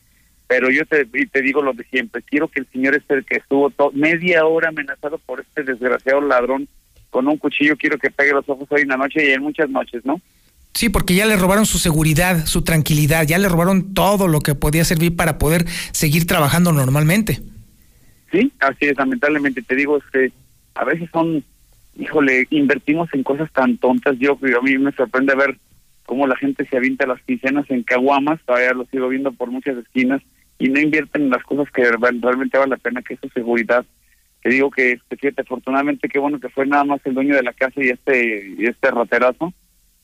Pero 0.47 0.69
yo 0.69 0.85
te, 0.85 1.05
te 1.05 1.41
digo 1.41 1.63
lo 1.63 1.73
de 1.73 1.83
siempre, 1.85 2.21
quiero 2.21 2.49
que 2.49 2.59
el 2.59 2.67
señor 2.71 2.95
este 2.95 3.23
que 3.23 3.37
estuvo 3.37 3.73
media 3.93 4.45
hora 4.45 4.69
amenazado 4.69 5.17
por 5.17 5.39
este 5.39 5.63
desgraciado 5.63 6.21
ladrón 6.21 6.67
con 7.15 7.29
un 7.29 7.37
cuchillo 7.37 7.77
quiero 7.77 7.97
que 7.97 8.11
pegue 8.11 8.33
los 8.33 8.43
ojos 8.49 8.67
hoy 8.69 8.81
en 8.81 8.89
la 8.89 8.97
noche 8.97 9.25
y 9.25 9.31
en 9.31 9.41
muchas 9.41 9.69
noches, 9.69 10.03
¿no? 10.03 10.19
Sí, 10.73 10.89
porque 10.89 11.15
ya 11.15 11.25
le 11.25 11.37
robaron 11.37 11.65
su 11.65 11.77
seguridad, 11.77 12.45
su 12.45 12.61
tranquilidad, 12.61 13.25
ya 13.25 13.37
le 13.37 13.47
robaron 13.47 13.93
todo 13.93 14.27
lo 14.27 14.41
que 14.41 14.53
podía 14.53 14.83
servir 14.83 15.15
para 15.15 15.37
poder 15.37 15.65
seguir 15.93 16.27
trabajando 16.27 16.73
normalmente. 16.73 17.39
Sí, 18.33 18.51
así 18.59 18.87
es, 18.87 18.97
lamentablemente 18.97 19.61
te 19.61 19.75
digo, 19.75 19.95
es 19.95 20.03
que 20.11 20.33
a 20.73 20.83
veces 20.83 21.09
son, 21.13 21.41
híjole, 21.97 22.47
invertimos 22.49 23.07
en 23.13 23.23
cosas 23.23 23.49
tan 23.53 23.77
tontas, 23.77 24.17
yo 24.19 24.37
a 24.37 24.61
mí 24.61 24.77
me 24.77 24.91
sorprende 24.91 25.35
ver 25.35 25.57
cómo 26.05 26.27
la 26.27 26.35
gente 26.35 26.67
se 26.67 26.75
avienta 26.75 27.07
las 27.07 27.21
quincenas 27.21 27.63
en 27.71 27.83
caguamas, 27.83 28.41
todavía 28.45 28.73
lo 28.73 28.85
sigo 28.87 29.07
viendo 29.07 29.31
por 29.31 29.51
muchas 29.51 29.77
esquinas, 29.77 30.21
y 30.59 30.67
no 30.67 30.81
invierten 30.81 31.21
en 31.21 31.29
las 31.29 31.43
cosas 31.43 31.71
que 31.71 31.89
realmente 31.89 32.57
vale 32.57 32.71
la 32.71 32.77
pena, 32.77 33.01
que 33.01 33.13
es 33.13 33.21
su 33.21 33.29
seguridad, 33.29 33.85
te 34.45 34.51
digo 34.51 34.69
que, 34.69 34.91
este, 34.91 35.17
fíjate, 35.17 35.41
afortunadamente 35.41 36.07
qué 36.07 36.19
bueno 36.19 36.39
que 36.39 36.49
fue 36.49 36.67
nada 36.67 36.83
más 36.83 37.01
el 37.03 37.15
dueño 37.15 37.35
de 37.35 37.41
la 37.41 37.51
casa 37.51 37.81
y 37.83 37.89
este 37.89 38.53
y 38.55 38.67
este 38.67 38.91
raterazo, 38.91 39.51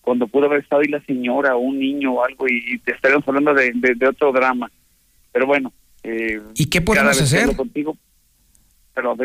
cuando 0.01 0.27
pudo 0.27 0.47
haber 0.47 0.62
estado 0.62 0.82
ahí 0.82 0.88
la 0.88 0.99
señora 1.06 1.56
o 1.56 1.60
un 1.60 1.77
niño 1.77 2.13
o 2.13 2.25
algo 2.25 2.47
y, 2.47 2.80
te 2.80 2.93
estaríamos 2.93 3.27
hablando 3.27 3.54
de, 3.54 3.71
de, 3.71 4.08
otro 4.08 4.32
drama. 4.32 4.71
Pero 5.32 5.45
bueno. 5.45 5.71
Eh, 6.01 6.41
¿Y 6.56 6.71
qué 6.71 6.82
podemos 6.82 7.21
hacer? 7.21 7.56
Contigo, 7.56 7.95
pero 8.95 9.15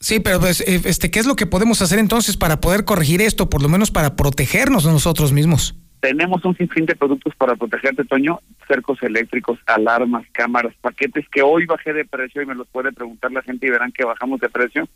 Sí, 0.00 0.18
pero 0.18 0.40
pues, 0.40 0.60
este, 0.62 1.12
¿qué 1.12 1.20
es 1.20 1.26
lo 1.26 1.36
que 1.36 1.46
podemos 1.46 1.80
hacer 1.80 2.00
entonces 2.00 2.36
para 2.36 2.60
poder 2.60 2.84
corregir 2.84 3.22
esto, 3.22 3.48
por 3.48 3.62
lo 3.62 3.68
menos 3.68 3.92
para 3.92 4.16
protegernos 4.16 4.84
nosotros 4.84 5.32
mismos? 5.32 5.76
Tenemos 6.00 6.44
un 6.44 6.56
sinfín 6.56 6.86
de 6.86 6.96
productos 6.96 7.34
para 7.36 7.56
protegerte, 7.56 8.04
Toño, 8.04 8.40
cercos 8.68 9.02
eléctricos, 9.02 9.58
alarmas, 9.66 10.24
cámaras, 10.32 10.74
paquetes 10.80 11.28
que 11.28 11.42
hoy 11.42 11.66
bajé 11.66 11.92
de 11.92 12.04
precio 12.04 12.42
y 12.42 12.46
me 12.46 12.54
los 12.54 12.68
puede 12.68 12.92
preguntar 12.92 13.32
la 13.32 13.42
gente 13.42 13.66
y 13.66 13.70
verán 13.70 13.92
que 13.92 14.04
bajamos 14.04 14.40
de 14.40 14.48
precio. 14.48 14.88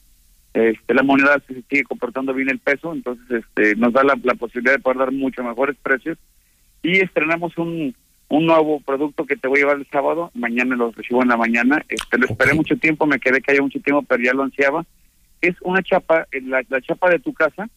Este, 0.53 0.95
la 0.95 1.03
moneda 1.03 1.41
se 1.47 1.63
sigue 1.69 1.85
comportando 1.85 2.35
bien 2.35 2.51
el 2.51 2.59
peso, 2.59 2.93
entonces 2.93 3.45
este, 3.45 3.77
nos 3.77 3.93
da 3.93 4.03
la, 4.03 4.19
la 4.23 4.35
posibilidad 4.35 4.75
de 4.75 4.83
poder 4.83 4.99
dar 4.99 5.13
mucho 5.13 5.43
mejores 5.43 5.77
precios. 5.83 6.19
Y 6.83 6.99
estrenamos 6.99 7.57
un, 7.57 7.95
un 8.29 8.47
nuevo 8.47 8.81
producto 8.81 9.27
que 9.27 9.37
te 9.37 9.49
voy 9.49 9.59
a 9.59 9.63
llevar 9.63 9.77
el 9.79 9.89
sábado, 9.91 10.31
mañana 10.35 10.77
lo 10.77 10.93
recibo 10.93 11.23
en 11.23 11.29
la 11.29 11.37
mañana, 11.37 11.85
este, 11.89 12.19
lo 12.19 12.27
esperé 12.27 12.55
mucho 12.55 12.77
tiempo, 12.77 13.07
me 13.07 13.21
quedé 13.21 13.41
que 13.41 13.53
haya 13.53 13.63
mucho 13.63 13.81
tiempo, 13.81 14.03
pero 14.03 14.23
ya 14.23 14.33
lo 14.33 14.43
ansiaba. 14.43 14.85
Es 15.41 15.55
una 15.63 15.83
chapa, 15.83 16.27
eh, 16.33 16.41
la, 16.43 16.63
la 16.69 16.81
chapa 16.81 17.11
de 17.11 17.19
tu 17.19 17.33
casa, 17.33 17.69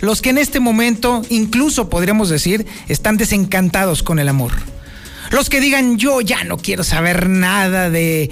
Los 0.00 0.22
que 0.22 0.30
en 0.30 0.38
este 0.38 0.60
momento, 0.60 1.20
incluso 1.28 1.90
podríamos 1.90 2.30
decir, 2.30 2.66
están 2.88 3.18
desencantados 3.18 4.02
con 4.02 4.18
el 4.18 4.30
amor. 4.30 4.52
Los 5.30 5.50
que 5.50 5.60
digan 5.60 5.98
yo 5.98 6.22
ya 6.22 6.42
no 6.44 6.56
quiero 6.56 6.84
saber 6.84 7.28
nada 7.28 7.90
de 7.90 8.30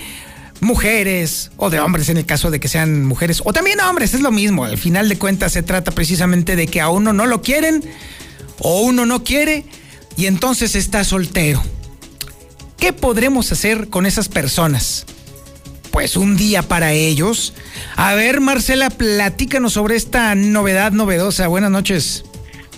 mujeres 0.60 1.50
o 1.58 1.68
de 1.68 1.78
hombres 1.78 2.08
en 2.08 2.16
el 2.16 2.24
caso 2.24 2.50
de 2.50 2.58
que 2.58 2.68
sean 2.68 3.04
mujeres 3.04 3.42
o 3.44 3.52
también 3.52 3.80
hombres, 3.80 4.14
es 4.14 4.22
lo 4.22 4.32
mismo. 4.32 4.64
Al 4.64 4.78
final 4.78 5.10
de 5.10 5.18
cuentas 5.18 5.52
se 5.52 5.62
trata 5.62 5.90
precisamente 5.90 6.56
de 6.56 6.66
que 6.66 6.80
a 6.80 6.88
uno 6.88 7.12
no 7.12 7.26
lo 7.26 7.42
quieren 7.42 7.84
o 8.60 8.80
uno 8.80 9.04
no 9.04 9.24
quiere 9.24 9.66
y 10.16 10.24
entonces 10.24 10.74
está 10.74 11.04
soltero. 11.04 11.62
¿Qué 12.78 12.94
podremos 12.94 13.52
hacer 13.52 13.90
con 13.90 14.06
esas 14.06 14.30
personas? 14.30 15.04
Pues 15.90 16.16
un 16.16 16.36
día 16.36 16.62
para 16.62 16.92
ellos. 16.92 17.54
A 17.96 18.14
ver, 18.14 18.40
Marcela, 18.40 18.90
platícanos 18.90 19.72
sobre 19.72 19.96
esta 19.96 20.34
novedad 20.34 20.92
novedosa. 20.92 21.48
Buenas 21.48 21.70
noches. 21.70 22.24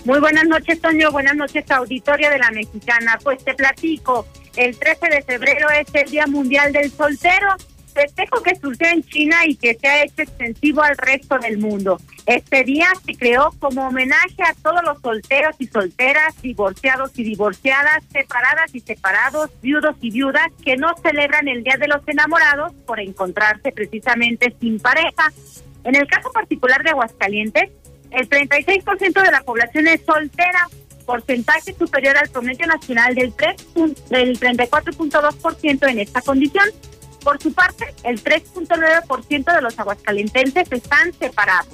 Muy 0.05 0.19
buenas 0.19 0.45
noches, 0.45 0.81
Toño. 0.81 1.11
Buenas 1.11 1.35
noches, 1.35 1.69
auditoria 1.71 2.29
de 2.29 2.37
la 2.37 2.51
Mexicana. 2.51 3.17
Pues 3.23 3.43
te 3.43 3.53
platico, 3.53 4.27
el 4.57 4.77
13 4.77 5.07
de 5.07 5.21
febrero 5.21 5.67
es 5.69 5.87
el 5.93 6.11
Día 6.11 6.27
Mundial 6.27 6.73
del 6.73 6.91
Soltero, 6.91 7.55
festejo 7.93 8.41
que 8.43 8.55
surgió 8.55 8.87
en 8.87 9.03
China 9.03 9.45
y 9.45 9.55
que 9.55 9.75
se 9.75 9.87
ha 9.87 10.03
hecho 10.03 10.23
extensivo 10.23 10.81
al 10.81 10.97
resto 10.97 11.37
del 11.39 11.57
mundo. 11.57 11.99
Este 12.25 12.63
día 12.63 12.87
se 13.05 13.15
creó 13.15 13.51
como 13.59 13.87
homenaje 13.87 14.43
a 14.43 14.53
todos 14.61 14.81
los 14.83 14.99
solteros 15.01 15.55
y 15.59 15.67
solteras, 15.67 16.41
divorciados 16.41 17.11
y 17.15 17.23
divorciadas, 17.23 18.03
separadas 18.11 18.73
y 18.73 18.79
separados, 18.79 19.49
viudos 19.61 19.95
y 20.01 20.09
viudas 20.11 20.47
que 20.63 20.77
no 20.77 20.95
celebran 21.01 21.47
el 21.47 21.63
Día 21.63 21.75
de 21.77 21.87
los 21.87 22.01
Enamorados 22.07 22.73
por 22.85 22.99
encontrarse 22.99 23.71
precisamente 23.71 24.55
sin 24.59 24.79
pareja. 24.79 25.31
En 25.83 25.95
el 25.95 26.07
caso 26.07 26.31
particular 26.31 26.81
de 26.83 26.91
Aguascalientes, 26.91 27.69
el 28.11 28.29
36% 28.29 29.21
de 29.21 29.31
la 29.31 29.41
población 29.41 29.87
es 29.87 30.01
soltera, 30.05 30.69
porcentaje 31.05 31.73
superior 31.77 32.15
al 32.15 32.29
promedio 32.29 32.65
nacional 32.67 33.13
del, 33.15 33.33
3 33.33 33.73
pun- 33.75 33.95
del 34.07 34.39
34.2% 34.39 35.89
en 35.89 35.99
esta 35.99 36.21
condición. 36.21 36.63
Por 37.23 37.41
su 37.41 37.53
parte, 37.53 37.93
el 38.03 38.21
3.9% 38.21 39.55
de 39.55 39.61
los 39.61 39.79
aguascalentenses 39.79 40.69
están 40.69 41.13
separados, 41.13 41.73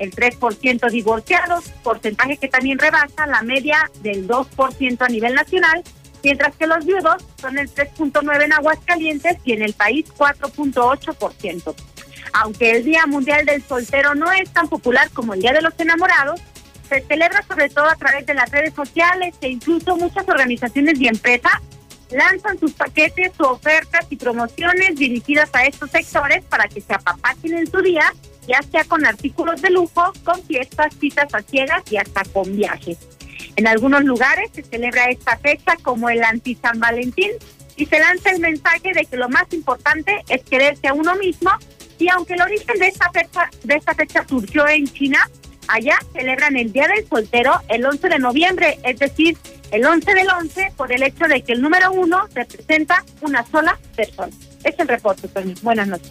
el 0.00 0.12
3% 0.12 0.90
divorciados, 0.90 1.68
porcentaje 1.84 2.36
que 2.36 2.48
también 2.48 2.78
rebasa 2.78 3.26
la 3.26 3.42
media 3.42 3.90
del 4.00 4.26
2% 4.26 5.00
a 5.00 5.08
nivel 5.08 5.34
nacional, 5.34 5.84
mientras 6.24 6.56
que 6.56 6.66
los 6.66 6.84
viudos 6.84 7.24
son 7.40 7.58
el 7.58 7.72
3.9% 7.72 8.44
en 8.44 8.52
Aguascalientes 8.52 9.36
y 9.44 9.52
en 9.52 9.62
el 9.62 9.72
país 9.72 10.06
4.8%. 10.16 11.74
Aunque 12.32 12.72
el 12.72 12.84
Día 12.84 13.06
Mundial 13.06 13.46
del 13.46 13.62
Soltero 13.62 14.16
no 14.16 14.30
es 14.32 14.50
tan 14.50 14.68
popular 14.68 15.08
como 15.10 15.34
el 15.34 15.40
Día 15.40 15.52
de 15.52 15.62
los 15.62 15.74
Enamorados, 15.78 16.40
se 16.88 17.02
celebra 17.02 17.42
sobre 17.46 17.68
todo 17.68 17.86
a 17.86 17.94
través 17.94 18.26
de 18.26 18.34
las 18.34 18.50
redes 18.50 18.74
sociales 18.74 19.34
e 19.40 19.48
incluso 19.48 19.96
muchas 19.96 20.28
organizaciones 20.28 20.98
y 21.00 21.06
empresas 21.06 21.60
lanzan 22.10 22.58
sus 22.58 22.72
paquetes 22.72 23.32
o 23.38 23.52
ofertas 23.52 24.06
y 24.10 24.16
promociones 24.16 24.96
dirigidas 24.96 25.50
a 25.52 25.64
estos 25.64 25.90
sectores 25.90 26.44
para 26.44 26.68
que 26.68 26.80
se 26.80 26.94
apapachen 26.94 27.56
en 27.56 27.70
su 27.70 27.80
día, 27.82 28.12
ya 28.46 28.62
sea 28.62 28.84
con 28.84 29.04
artículos 29.04 29.60
de 29.60 29.70
lujo, 29.70 30.12
con 30.24 30.42
fiestas, 30.44 30.94
citas 30.98 31.32
a 31.34 31.42
ciegas 31.42 31.82
y 31.90 31.96
hasta 31.96 32.22
con 32.24 32.56
viajes. 32.56 32.98
En 33.56 33.66
algunos 33.66 34.04
lugares 34.04 34.50
se 34.52 34.62
celebra 34.62 35.10
esta 35.10 35.36
fecha 35.36 35.76
como 35.82 36.08
el 36.08 36.22
anti-San 36.22 36.80
Valentín 36.80 37.30
y 37.76 37.86
se 37.86 37.98
lanza 37.98 38.30
el 38.30 38.40
mensaje 38.40 38.92
de 38.92 39.04
que 39.04 39.16
lo 39.16 39.28
más 39.28 39.52
importante 39.52 40.24
es 40.28 40.42
quererse 40.42 40.88
a 40.88 40.94
uno 40.94 41.14
mismo 41.16 41.50
y 41.98 42.08
aunque 42.08 42.34
el 42.34 42.42
origen 42.42 42.78
de 42.78 42.88
esta 42.88 43.10
fecha, 43.10 43.50
de 43.64 43.74
esta 43.74 43.94
fecha 43.94 44.24
surgió 44.28 44.66
en 44.68 44.86
China, 44.86 45.18
allá 45.66 45.98
celebran 46.12 46.56
el 46.56 46.72
Día 46.72 46.88
del 46.88 47.06
Soltero 47.08 47.60
el 47.68 47.84
11 47.84 48.08
de 48.08 48.18
noviembre, 48.18 48.78
es 48.84 48.98
decir, 48.98 49.36
el 49.70 49.84
11 49.84 50.14
del 50.14 50.28
11 50.28 50.72
por 50.76 50.92
el 50.92 51.02
hecho 51.02 51.26
de 51.26 51.42
que 51.42 51.52
el 51.52 51.62
número 51.62 51.92
uno 51.92 52.26
representa 52.34 53.04
una 53.20 53.44
sola 53.46 53.78
persona. 53.96 54.32
Es 54.64 54.74
el 54.78 54.88
reporte, 54.88 55.28
Tony. 55.28 55.54
Buenas 55.62 55.88
noches. 55.88 56.10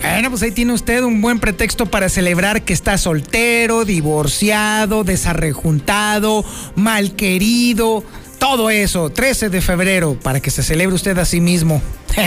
Bueno, 0.00 0.30
pues 0.30 0.42
ahí 0.42 0.50
tiene 0.52 0.72
usted 0.72 1.02
un 1.02 1.20
buen 1.20 1.38
pretexto 1.38 1.86
para 1.86 2.08
celebrar 2.08 2.62
que 2.62 2.72
está 2.72 2.98
soltero, 2.98 3.84
divorciado, 3.84 5.04
desarrejuntado, 5.04 6.44
mal 6.74 7.14
querido, 7.14 8.02
todo 8.38 8.70
eso, 8.70 9.10
13 9.10 9.50
de 9.50 9.60
febrero, 9.60 10.16
para 10.22 10.40
que 10.40 10.50
se 10.50 10.62
celebre 10.62 10.94
usted 10.94 11.18
a 11.18 11.24
sí 11.24 11.40
mismo. 11.40 11.82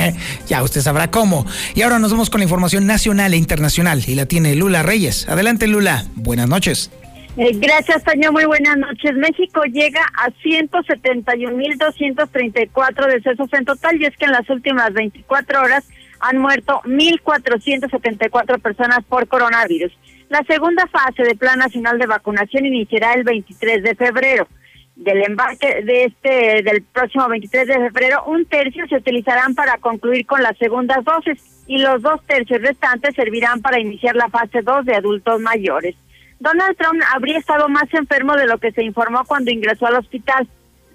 ya 0.48 0.64
usted 0.64 0.82
sabrá 0.82 1.10
cómo. 1.10 1.46
Y 1.76 1.82
ahora 1.82 2.00
nos 2.00 2.12
vamos 2.12 2.30
con 2.30 2.40
la 2.40 2.46
información 2.46 2.86
nacional 2.86 3.34
e 3.34 3.38
internacional 3.38 4.04
y 4.08 4.16
la 4.16 4.26
tiene 4.26 4.56
Lula 4.56 4.84
Reyes. 4.84 5.28
Adelante 5.30 5.68
Lula, 5.68 6.06
buenas 6.16 6.50
noches. 6.50 6.92
Eh, 7.38 7.52
gracias, 7.54 8.04
Toño. 8.04 8.34
Muy 8.34 8.44
buenas 8.46 8.78
noches. 8.78 9.14
México 9.16 9.64
llega 9.64 10.02
a 10.18 10.30
171.234 10.44 13.08
decesos 13.08 13.48
en 13.54 13.66
total 13.66 14.02
y 14.02 14.06
es 14.06 14.18
que 14.18 14.26
en 14.26 14.34
las 14.34 14.50
últimas 14.50 14.92
24 14.94 15.62
horas 15.62 15.88
han 16.20 16.40
muerto 16.40 16.82
1.474 16.86 18.62
personas 18.62 19.00
por 19.08 19.28
coronavirus. 19.28 19.94
La 20.30 20.44
segunda 20.48 20.88
fase 20.88 21.24
del 21.24 21.38
Plan 21.38 21.60
Nacional 21.60 22.00
de 22.00 22.06
Vacunación 22.06 22.66
iniciará 22.66 23.14
el 23.14 23.24
23 23.24 23.84
de 23.84 23.96
febrero. 23.96 24.48
Del 25.02 25.24
embarque 25.24 25.82
de 25.82 26.04
este 26.04 26.62
del 26.62 26.84
próximo 26.84 27.28
23 27.28 27.66
de 27.66 27.74
febrero, 27.74 28.24
un 28.28 28.46
tercio 28.46 28.88
se 28.88 28.98
utilizarán 28.98 29.56
para 29.56 29.80
concluir 29.80 30.28
con 30.28 30.44
las 30.44 30.56
segundas 30.60 31.04
dosis 31.04 31.42
y 31.66 31.80
los 31.80 32.04
dos 32.04 32.22
tercios 32.28 32.62
restantes 32.62 33.16
servirán 33.16 33.64
para 33.64 33.80
iniciar 33.80 34.16
la 34.16 34.30
fase 34.30 34.62
2 34.62 34.86
de 34.86 34.94
adultos 34.94 35.42
mayores. 35.42 35.96
Donald 36.40 36.78
Trump 36.78 37.02
habría 37.16 37.40
estado 37.40 37.68
más 37.68 37.92
enfermo 37.96 38.36
de 38.36 38.46
lo 38.46 38.60
que 38.60 38.72
se 38.74 38.84
informó 38.84 39.24
cuando 39.26 39.50
ingresó 39.50 39.88
al 39.88 39.96
hospital. 39.96 40.48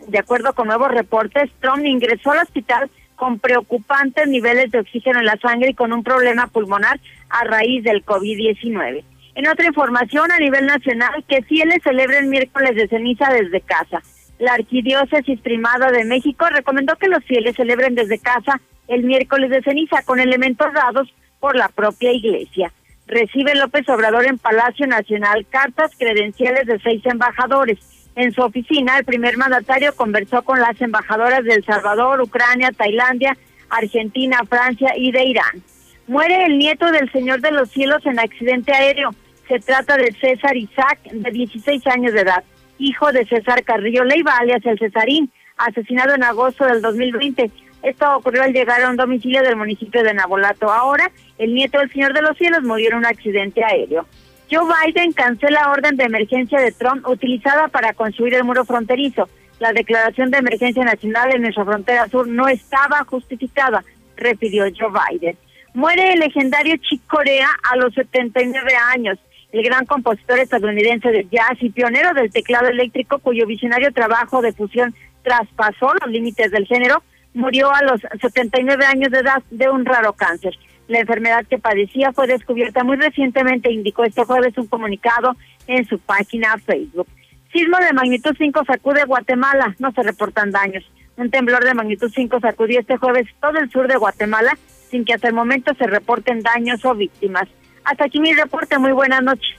De 0.07 0.21
acuerdo 0.21 0.53
con 0.55 0.69
nuevos 0.69 0.93
reportes, 0.93 1.51
Trump 1.59 1.85
ingresó 1.85 2.31
al 2.31 2.45
hospital 2.45 2.89
con 3.17 3.41
preocupantes 3.41 4.29
niveles 4.29 4.71
de 4.71 4.79
oxígeno 4.79 5.19
en 5.19 5.27
la 5.27 5.37
sangre 5.39 5.71
y 5.71 5.75
con 5.75 5.93
un 5.93 6.05
problema 6.05 6.47
pulmonar 6.47 7.01
a 7.29 7.43
raíz 7.43 7.83
del 7.83 8.05
COVID-19. 8.05 9.03
En 9.37 9.47
otra 9.47 9.67
información 9.67 10.33
a 10.33 10.39
nivel 10.39 10.67
nacional, 10.67 11.25
que 11.29 11.43
fieles 11.43 11.83
celebren 11.85 12.29
miércoles 12.29 12.75
de 12.75 12.89
ceniza 12.89 13.33
desde 13.33 13.61
casa. 13.61 14.03
La 14.41 14.55
Arquidiócesis 14.55 15.41
Primada 15.41 15.93
de 15.93 16.05
México 16.05 16.47
recomendó 16.51 16.97
que 16.97 17.09
los 17.09 17.25
fieles 17.25 17.55
celebren 17.55 17.95
desde 17.95 18.19
casa 18.19 18.61
el 18.89 19.05
miércoles 19.05 19.51
de 19.51 19.63
ceniza 19.63 20.03
con 20.03 20.19
elementos 20.19 20.73
dados 20.73 21.15
por 21.39 21.55
la 21.55 21.69
propia 21.69 22.13
iglesia. 22.13 22.73
Recibe 23.07 23.55
López 23.55 23.89
Obrador 23.89 24.27
en 24.27 24.39
Palacio 24.39 24.89
Nacional 24.89 25.47
cartas 25.49 25.93
credenciales 25.97 26.67
de 26.67 26.81
seis 26.81 27.07
embajadores 27.07 27.79
en 28.17 28.33
su 28.33 28.41
oficina, 28.41 28.97
el 28.97 29.05
primer 29.05 29.37
mandatario 29.37 29.95
conversó 29.95 30.43
con 30.43 30.59
las 30.59 30.81
embajadoras 30.81 31.45
de 31.45 31.53
El 31.53 31.65
Salvador, 31.65 32.23
Ucrania, 32.23 32.73
Tailandia, 32.73 33.37
Argentina, 33.69 34.41
Francia 34.49 34.95
y 34.97 35.13
de 35.13 35.25
Irán. 35.25 35.63
Muere 36.07 36.47
el 36.47 36.57
nieto 36.57 36.91
del 36.91 37.13
Señor 37.13 37.43
de 37.43 37.51
los 37.51 37.71
Cielos 37.71 38.07
en 38.07 38.19
accidente 38.19 38.73
aéreo. 38.73 39.11
Se 39.49 39.61
trata 39.61 39.97
de 39.97 40.13
César 40.13 40.57
Isaac, 40.57 40.99
de 41.05 41.31
16 41.31 41.87
años 41.87 42.13
de 42.13 42.21
edad, 42.21 42.43
hijo 42.79 43.13
de 43.13 43.25
César 43.27 43.63
Carrillo 43.63 44.05
Leiva, 44.05 44.37
alias 44.37 44.65
el 44.65 44.79
Cesarín, 44.79 45.31
asesinado 45.57 46.15
en 46.15 46.25
agosto 46.25 46.65
del 46.65 46.83
2020. 46.83 47.51
Esto 47.83 48.17
ocurrió 48.17 48.43
al 48.43 48.53
llegar 48.53 48.83
a 48.83 48.91
un 48.91 48.97
domicilio 48.97 49.43
del 49.43 49.57
municipio 49.57 50.03
de 50.03 50.15
Nabolato. 50.15 50.73
Ahora, 50.73 51.11
el 51.39 51.55
nieto 51.55 51.79
del 51.79 51.93
Señor 51.93 52.13
de 52.13 52.23
los 52.23 52.37
Cielos 52.37 52.65
murió 52.65 52.91
en 52.91 52.97
un 52.97 53.07
accidente 53.07 53.63
aéreo. 53.63 54.07
Joe 54.51 54.65
Biden 54.65 55.13
cancela 55.13 55.71
orden 55.71 55.97
de 55.97 56.05
emergencia 56.05 56.61
de 56.61 56.73
Trump 56.73 57.07
utilizada 57.07 57.69
para 57.69 57.93
construir 57.93 58.35
el 58.35 58.45
muro 58.45 58.65
fronterizo. 58.65 59.29
La 59.59 59.73
declaración 59.73 60.31
de 60.31 60.39
emergencia 60.39 60.85
nacional 60.85 61.35
en 61.35 61.43
nuestra 61.43 61.65
frontera 61.65 62.09
sur 62.09 62.27
no 62.27 62.49
estaba 62.49 63.05
justificada, 63.05 63.85
refirió 64.17 64.65
Joe 64.77 64.91
Biden. 64.91 65.37
Muere 65.75 66.13
el 66.13 66.21
legendario 66.21 66.77
Chick 66.79 67.07
Corea 67.07 67.49
a 67.71 67.77
los 67.77 67.93
79 67.95 68.73
años. 68.93 69.19
El 69.57 69.63
gran 69.63 69.87
compositor 69.87 70.39
estadounidense 70.39 71.09
de 71.09 71.27
jazz 71.31 71.57
y 71.61 71.71
pionero 71.71 72.13
del 72.13 72.31
teclado 72.31 72.69
eléctrico, 72.69 73.21
cuyo 73.21 73.47
visionario 73.47 73.91
trabajo 73.91 74.43
de 74.43 74.53
fusión 74.53 74.95
traspasó 75.23 75.95
los 75.95 76.11
límites 76.11 76.51
del 76.51 76.67
género, 76.67 77.03
murió 77.33 77.71
a 77.73 77.81
los 77.83 78.03
79 78.21 78.85
años 78.85 79.11
de 79.11 79.21
edad 79.21 79.43
de 79.51 79.71
un 79.71 79.87
raro 79.87 80.13
cáncer. 80.13 80.55
La 80.89 80.99
enfermedad 80.99 81.47
que 81.47 81.57
padecía 81.57 82.13
fue 82.13 82.27
descubierta 82.27 82.85
muy 82.85 82.99
recientemente, 82.99 83.73
indicó 83.73 84.05
este 84.05 84.25
jueves 84.25 84.59
un 84.59 84.67
comunicado 84.67 85.35
en 85.67 85.87
su 85.87 85.99
página 86.01 86.59
Facebook. 86.59 87.09
Sismo 87.51 87.79
de 87.79 87.95
magnitud 87.95 88.35
5 88.37 88.63
sacude 88.67 89.07
Guatemala, 89.07 89.75
no 89.79 89.91
se 89.93 90.03
reportan 90.03 90.51
daños. 90.51 90.85
Un 91.17 91.31
temblor 91.31 91.65
de 91.65 91.73
magnitud 91.73 92.13
5 92.15 92.41
sacudió 92.41 92.81
este 92.81 92.99
jueves 92.99 93.27
todo 93.41 93.59
el 93.59 93.71
sur 93.71 93.89
de 93.89 93.97
Guatemala, 93.97 94.53
sin 94.91 95.07
que 95.07 95.15
hasta 95.15 95.29
el 95.29 95.35
momento 95.35 95.73
se 95.79 95.87
reporten 95.87 96.41
daños 96.41 96.85
o 96.85 96.95
víctimas. 96.95 97.49
Hasta 97.87 98.07
aquí 98.07 98.19
mi 98.19 98.35
reporte, 98.35 98.79
muy 98.79 98.91
buenas 98.91 99.23
noches. 99.23 99.55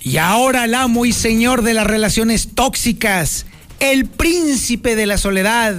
Y 0.00 0.16
ahora 0.16 0.64
el 0.64 0.74
amo 0.74 1.06
y 1.06 1.12
señor 1.12 1.62
de 1.62 1.74
las 1.74 1.86
relaciones 1.86 2.56
tóxicas, 2.56 3.46
el 3.78 4.06
príncipe 4.06 4.96
de 4.96 5.06
la 5.06 5.16
soledad, 5.16 5.76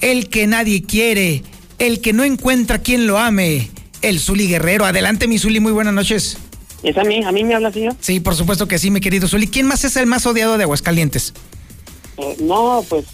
el 0.00 0.28
que 0.28 0.48
nadie 0.48 0.82
quiere, 0.82 1.44
el 1.78 2.00
que 2.00 2.12
no 2.12 2.24
encuentra 2.24 2.80
quien 2.80 3.06
lo 3.06 3.16
ame, 3.16 3.70
el 4.00 4.18
Zuli 4.18 4.48
Guerrero. 4.48 4.84
Adelante, 4.86 5.28
mi 5.28 5.38
Zuli, 5.38 5.60
muy 5.60 5.72
buenas 5.72 5.94
noches. 5.94 6.38
¿Es 6.82 6.98
a 6.98 7.04
mí? 7.04 7.22
¿A 7.22 7.30
mí 7.30 7.44
me 7.44 7.54
habla, 7.54 7.70
señor? 7.70 7.94
Sí, 8.00 8.18
por 8.18 8.34
supuesto 8.34 8.66
que 8.66 8.80
sí, 8.80 8.90
mi 8.90 9.00
querido 9.00 9.28
Zuli. 9.28 9.46
¿Quién 9.46 9.66
más 9.66 9.84
es 9.84 9.94
el 9.96 10.06
más 10.06 10.26
odiado 10.26 10.58
de 10.58 10.64
Aguascalientes? 10.64 11.32
Eh, 12.16 12.38
no, 12.40 12.84
pues 12.88 13.04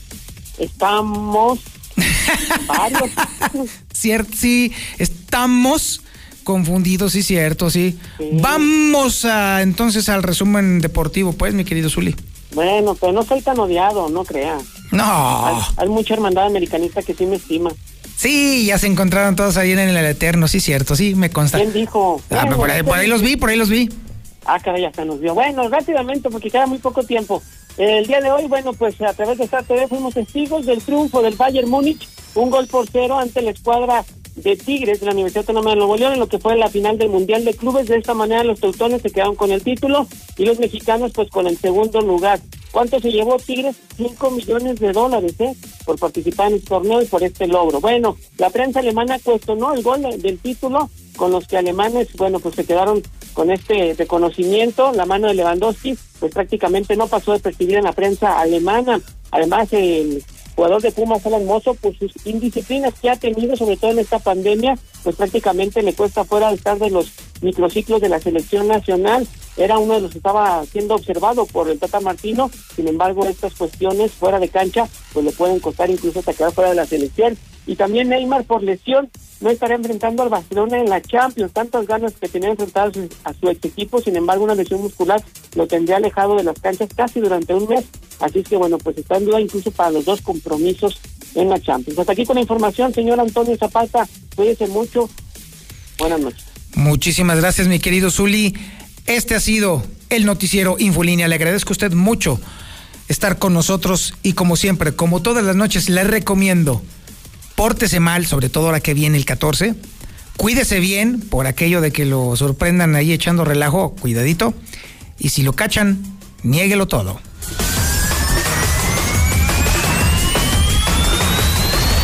estamos 0.58 1.60
varios. 2.66 3.10
Cierto, 3.92 4.32
sí, 4.36 4.72
estamos 4.98 6.02
confundidos, 6.44 7.12
sí, 7.12 7.22
cierto, 7.22 7.70
sí. 7.70 7.98
Vamos 8.32 9.24
a, 9.24 9.62
entonces 9.62 10.08
al 10.08 10.22
resumen 10.22 10.80
deportivo, 10.80 11.32
pues, 11.32 11.54
mi 11.54 11.64
querido 11.64 11.90
Zuli. 11.90 12.16
Bueno, 12.52 12.94
pues 12.94 13.12
no 13.12 13.22
soy 13.24 13.42
tan 13.42 13.58
odiado, 13.58 14.08
no 14.08 14.24
crea. 14.24 14.56
No. 14.90 15.46
Hay, 15.46 15.62
hay 15.76 15.88
mucha 15.88 16.14
hermandad 16.14 16.46
americanista 16.46 17.02
que 17.02 17.14
sí 17.14 17.26
me 17.26 17.36
estima. 17.36 17.70
Sí, 18.16 18.66
ya 18.66 18.78
se 18.78 18.88
encontraron 18.88 19.36
todos 19.36 19.56
ahí 19.58 19.70
en 19.70 19.78
el 19.78 19.96
Eterno, 19.96 20.48
sí, 20.48 20.58
cierto, 20.58 20.96
sí, 20.96 21.14
me 21.14 21.30
consta. 21.30 21.58
¿Quién 21.58 21.72
dijo? 21.72 22.20
Ah, 22.30 22.42
Bueno, 22.42 22.56
por, 22.56 22.70
ahí, 22.70 22.82
por 22.82 22.98
ahí 22.98 23.06
los 23.06 23.22
vi, 23.22 23.36
por 23.36 23.50
ahí 23.50 23.56
los 23.56 23.68
vi. 23.68 23.88
Ah, 24.44 24.58
caray, 24.58 24.84
hasta 24.86 25.04
nos 25.04 25.20
vio. 25.20 25.34
Bueno, 25.34 25.68
rápidamente, 25.68 26.28
porque 26.30 26.50
queda 26.50 26.66
muy 26.66 26.78
poco 26.78 27.04
tiempo. 27.04 27.42
El 27.78 28.08
día 28.08 28.20
de 28.20 28.32
hoy, 28.32 28.46
bueno, 28.48 28.72
pues 28.72 29.00
a 29.00 29.14
través 29.14 29.38
de 29.38 29.44
Star 29.44 29.64
TV 29.64 29.86
fuimos 29.86 30.12
testigos 30.12 30.66
del 30.66 30.82
triunfo 30.82 31.22
del 31.22 31.36
Bayern 31.36 31.70
Múnich, 31.70 32.08
un 32.34 32.50
gol 32.50 32.66
por 32.66 32.88
cero 32.90 33.20
ante 33.20 33.40
la 33.40 33.52
escuadra 33.52 34.04
de 34.34 34.56
Tigres 34.56 34.98
de 34.98 35.06
la 35.06 35.12
Universidad 35.12 35.42
Autónoma 35.42 35.70
de 35.70 35.76
Nuevo 35.76 35.96
León 35.96 36.14
en 36.14 36.18
lo 36.18 36.28
que 36.28 36.40
fue 36.40 36.56
la 36.56 36.68
final 36.70 36.98
del 36.98 37.08
Mundial 37.08 37.44
de 37.44 37.54
Clubes. 37.54 37.86
De 37.86 37.96
esta 37.96 38.14
manera 38.14 38.42
los 38.42 38.58
teutones 38.58 39.00
se 39.02 39.10
quedaron 39.10 39.36
con 39.36 39.52
el 39.52 39.62
título 39.62 40.08
y 40.36 40.44
los 40.44 40.58
mexicanos 40.58 41.12
pues 41.14 41.30
con 41.30 41.46
el 41.46 41.56
segundo 41.56 42.00
lugar. 42.00 42.40
¿Cuánto 42.72 42.98
se 42.98 43.12
llevó 43.12 43.36
Tigres? 43.36 43.76
5 43.96 44.30
millones 44.32 44.80
de 44.80 44.92
dólares, 44.92 45.34
¿eh? 45.38 45.54
Por 45.84 46.00
participar 46.00 46.48
en 46.48 46.54
el 46.54 46.64
torneo 46.64 47.00
y 47.00 47.06
por 47.06 47.22
este 47.22 47.46
logro. 47.46 47.80
Bueno, 47.80 48.16
la 48.38 48.50
prensa 48.50 48.80
alemana 48.80 49.20
cuestionó 49.20 49.72
el 49.72 49.84
gol 49.84 50.02
del 50.02 50.38
título 50.40 50.90
con 51.16 51.30
los 51.30 51.46
que 51.46 51.56
alemanes, 51.56 52.08
bueno, 52.16 52.40
pues 52.40 52.54
se 52.56 52.64
quedaron 52.64 53.02
con 53.38 53.52
este 53.52 53.94
reconocimiento. 53.96 54.90
La 54.90 55.06
mano 55.06 55.28
de 55.28 55.34
Lewandowski, 55.34 55.96
pues 56.18 56.34
prácticamente 56.34 56.96
no 56.96 57.06
pasó 57.06 57.34
de 57.34 57.38
percibir 57.38 57.76
en 57.76 57.84
la 57.84 57.92
prensa 57.92 58.40
alemana. 58.40 59.00
Además, 59.30 59.72
el 59.74 60.24
jugador 60.56 60.82
de 60.82 60.90
Pumas, 60.90 61.24
Alan 61.24 61.44
Mozo, 61.44 61.74
por 61.74 61.96
sus 61.96 62.12
indisciplinas 62.26 62.94
que 63.00 63.10
ha 63.10 63.14
tenido, 63.14 63.54
sobre 63.54 63.76
todo 63.76 63.92
en 63.92 64.00
esta 64.00 64.18
pandemia, 64.18 64.76
pues 65.04 65.14
prácticamente 65.14 65.84
le 65.84 65.94
cuesta 65.94 66.24
fuera 66.24 66.48
de 66.48 66.56
estar 66.56 66.80
de 66.80 66.90
los 66.90 67.12
microciclos 67.40 68.00
de 68.00 68.08
la 68.08 68.18
selección 68.18 68.66
nacional. 68.66 69.24
Era 69.56 69.78
uno 69.78 69.94
de 69.94 70.00
los 70.00 70.10
que 70.10 70.18
estaba 70.18 70.64
siendo 70.66 70.96
observado 70.96 71.46
por 71.46 71.70
el 71.70 71.78
Tata 71.78 72.00
Martino. 72.00 72.50
Sin 72.74 72.88
embargo, 72.88 73.24
estas 73.24 73.54
cuestiones 73.54 74.10
fuera 74.10 74.40
de 74.40 74.48
cancha, 74.48 74.88
pues 75.12 75.24
le 75.24 75.30
pueden 75.30 75.60
costar 75.60 75.88
incluso 75.90 76.18
hasta 76.18 76.34
quedar 76.34 76.52
fuera 76.52 76.70
de 76.70 76.76
la 76.76 76.86
selección. 76.86 77.38
Y 77.68 77.76
también 77.76 78.08
Neymar 78.08 78.44
por 78.44 78.62
lesión 78.62 79.10
no 79.40 79.50
estará 79.50 79.74
enfrentando 79.74 80.22
al 80.22 80.30
Barcelona 80.30 80.78
en 80.78 80.88
la 80.88 81.02
Champions. 81.02 81.52
Tantas 81.52 81.86
ganas 81.86 82.14
que 82.14 82.26
tenía 82.26 82.48
enfrentar 82.48 82.90
a 83.24 83.34
su, 83.34 83.48
ex 83.50 83.64
equipo, 83.64 84.00
sin 84.00 84.16
embargo 84.16 84.44
una 84.44 84.54
lesión 84.54 84.80
muscular 84.80 85.22
lo 85.54 85.66
tendría 85.66 85.98
alejado 85.98 86.34
de 86.36 86.44
las 86.44 86.58
canchas 86.58 86.88
casi 86.96 87.20
durante 87.20 87.52
un 87.52 87.68
mes. 87.68 87.84
Así 88.20 88.42
que 88.42 88.56
bueno, 88.56 88.78
pues 88.78 88.96
está 88.96 89.18
en 89.18 89.26
duda 89.26 89.38
incluso 89.38 89.70
para 89.70 89.90
los 89.90 90.06
dos 90.06 90.22
compromisos 90.22 90.98
en 91.34 91.50
la 91.50 91.60
Champions. 91.60 91.98
Hasta 91.98 92.12
aquí 92.12 92.24
con 92.24 92.36
la 92.36 92.40
información, 92.40 92.94
señor 92.94 93.20
Antonio 93.20 93.54
Zapata. 93.58 94.08
Cuídese 94.34 94.66
mucho. 94.66 95.10
Buenas 95.98 96.20
noches. 96.20 96.44
Muchísimas 96.74 97.38
gracias, 97.38 97.68
mi 97.68 97.80
querido 97.80 98.10
Zuli. 98.10 98.56
Este 99.04 99.34
ha 99.34 99.40
sido 99.40 99.82
el 100.08 100.24
noticiero 100.24 100.76
Infolínea. 100.78 101.28
Le 101.28 101.34
agradezco 101.34 101.70
a 101.70 101.72
usted 101.72 101.92
mucho 101.92 102.40
estar 103.08 103.38
con 103.38 103.52
nosotros 103.52 104.14
y 104.22 104.32
como 104.32 104.56
siempre, 104.56 104.94
como 104.94 105.20
todas 105.20 105.44
las 105.44 105.56
noches, 105.56 105.90
le 105.90 106.04
recomiendo, 106.04 106.82
pórtese 107.58 107.98
mal, 107.98 108.24
sobre 108.24 108.48
todo 108.50 108.66
ahora 108.66 108.78
que 108.78 108.94
viene 108.94 109.18
el 109.18 109.24
14. 109.24 109.74
Cuídese 110.36 110.78
bien 110.78 111.18
por 111.20 111.48
aquello 111.48 111.80
de 111.80 111.90
que 111.90 112.04
lo 112.04 112.36
sorprendan 112.36 112.94
ahí 112.94 113.12
echando 113.12 113.44
relajo, 113.44 113.96
cuidadito. 113.96 114.54
Y 115.18 115.30
si 115.30 115.42
lo 115.42 115.54
cachan, 115.54 116.00
niéguelo 116.44 116.86
todo. 116.86 117.20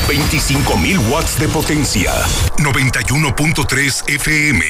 25.000 0.09 1.09
watts 1.09 1.39
de 1.39 1.47
potencia. 1.47 2.13
91.3 2.57 4.09
FM. 4.09 4.61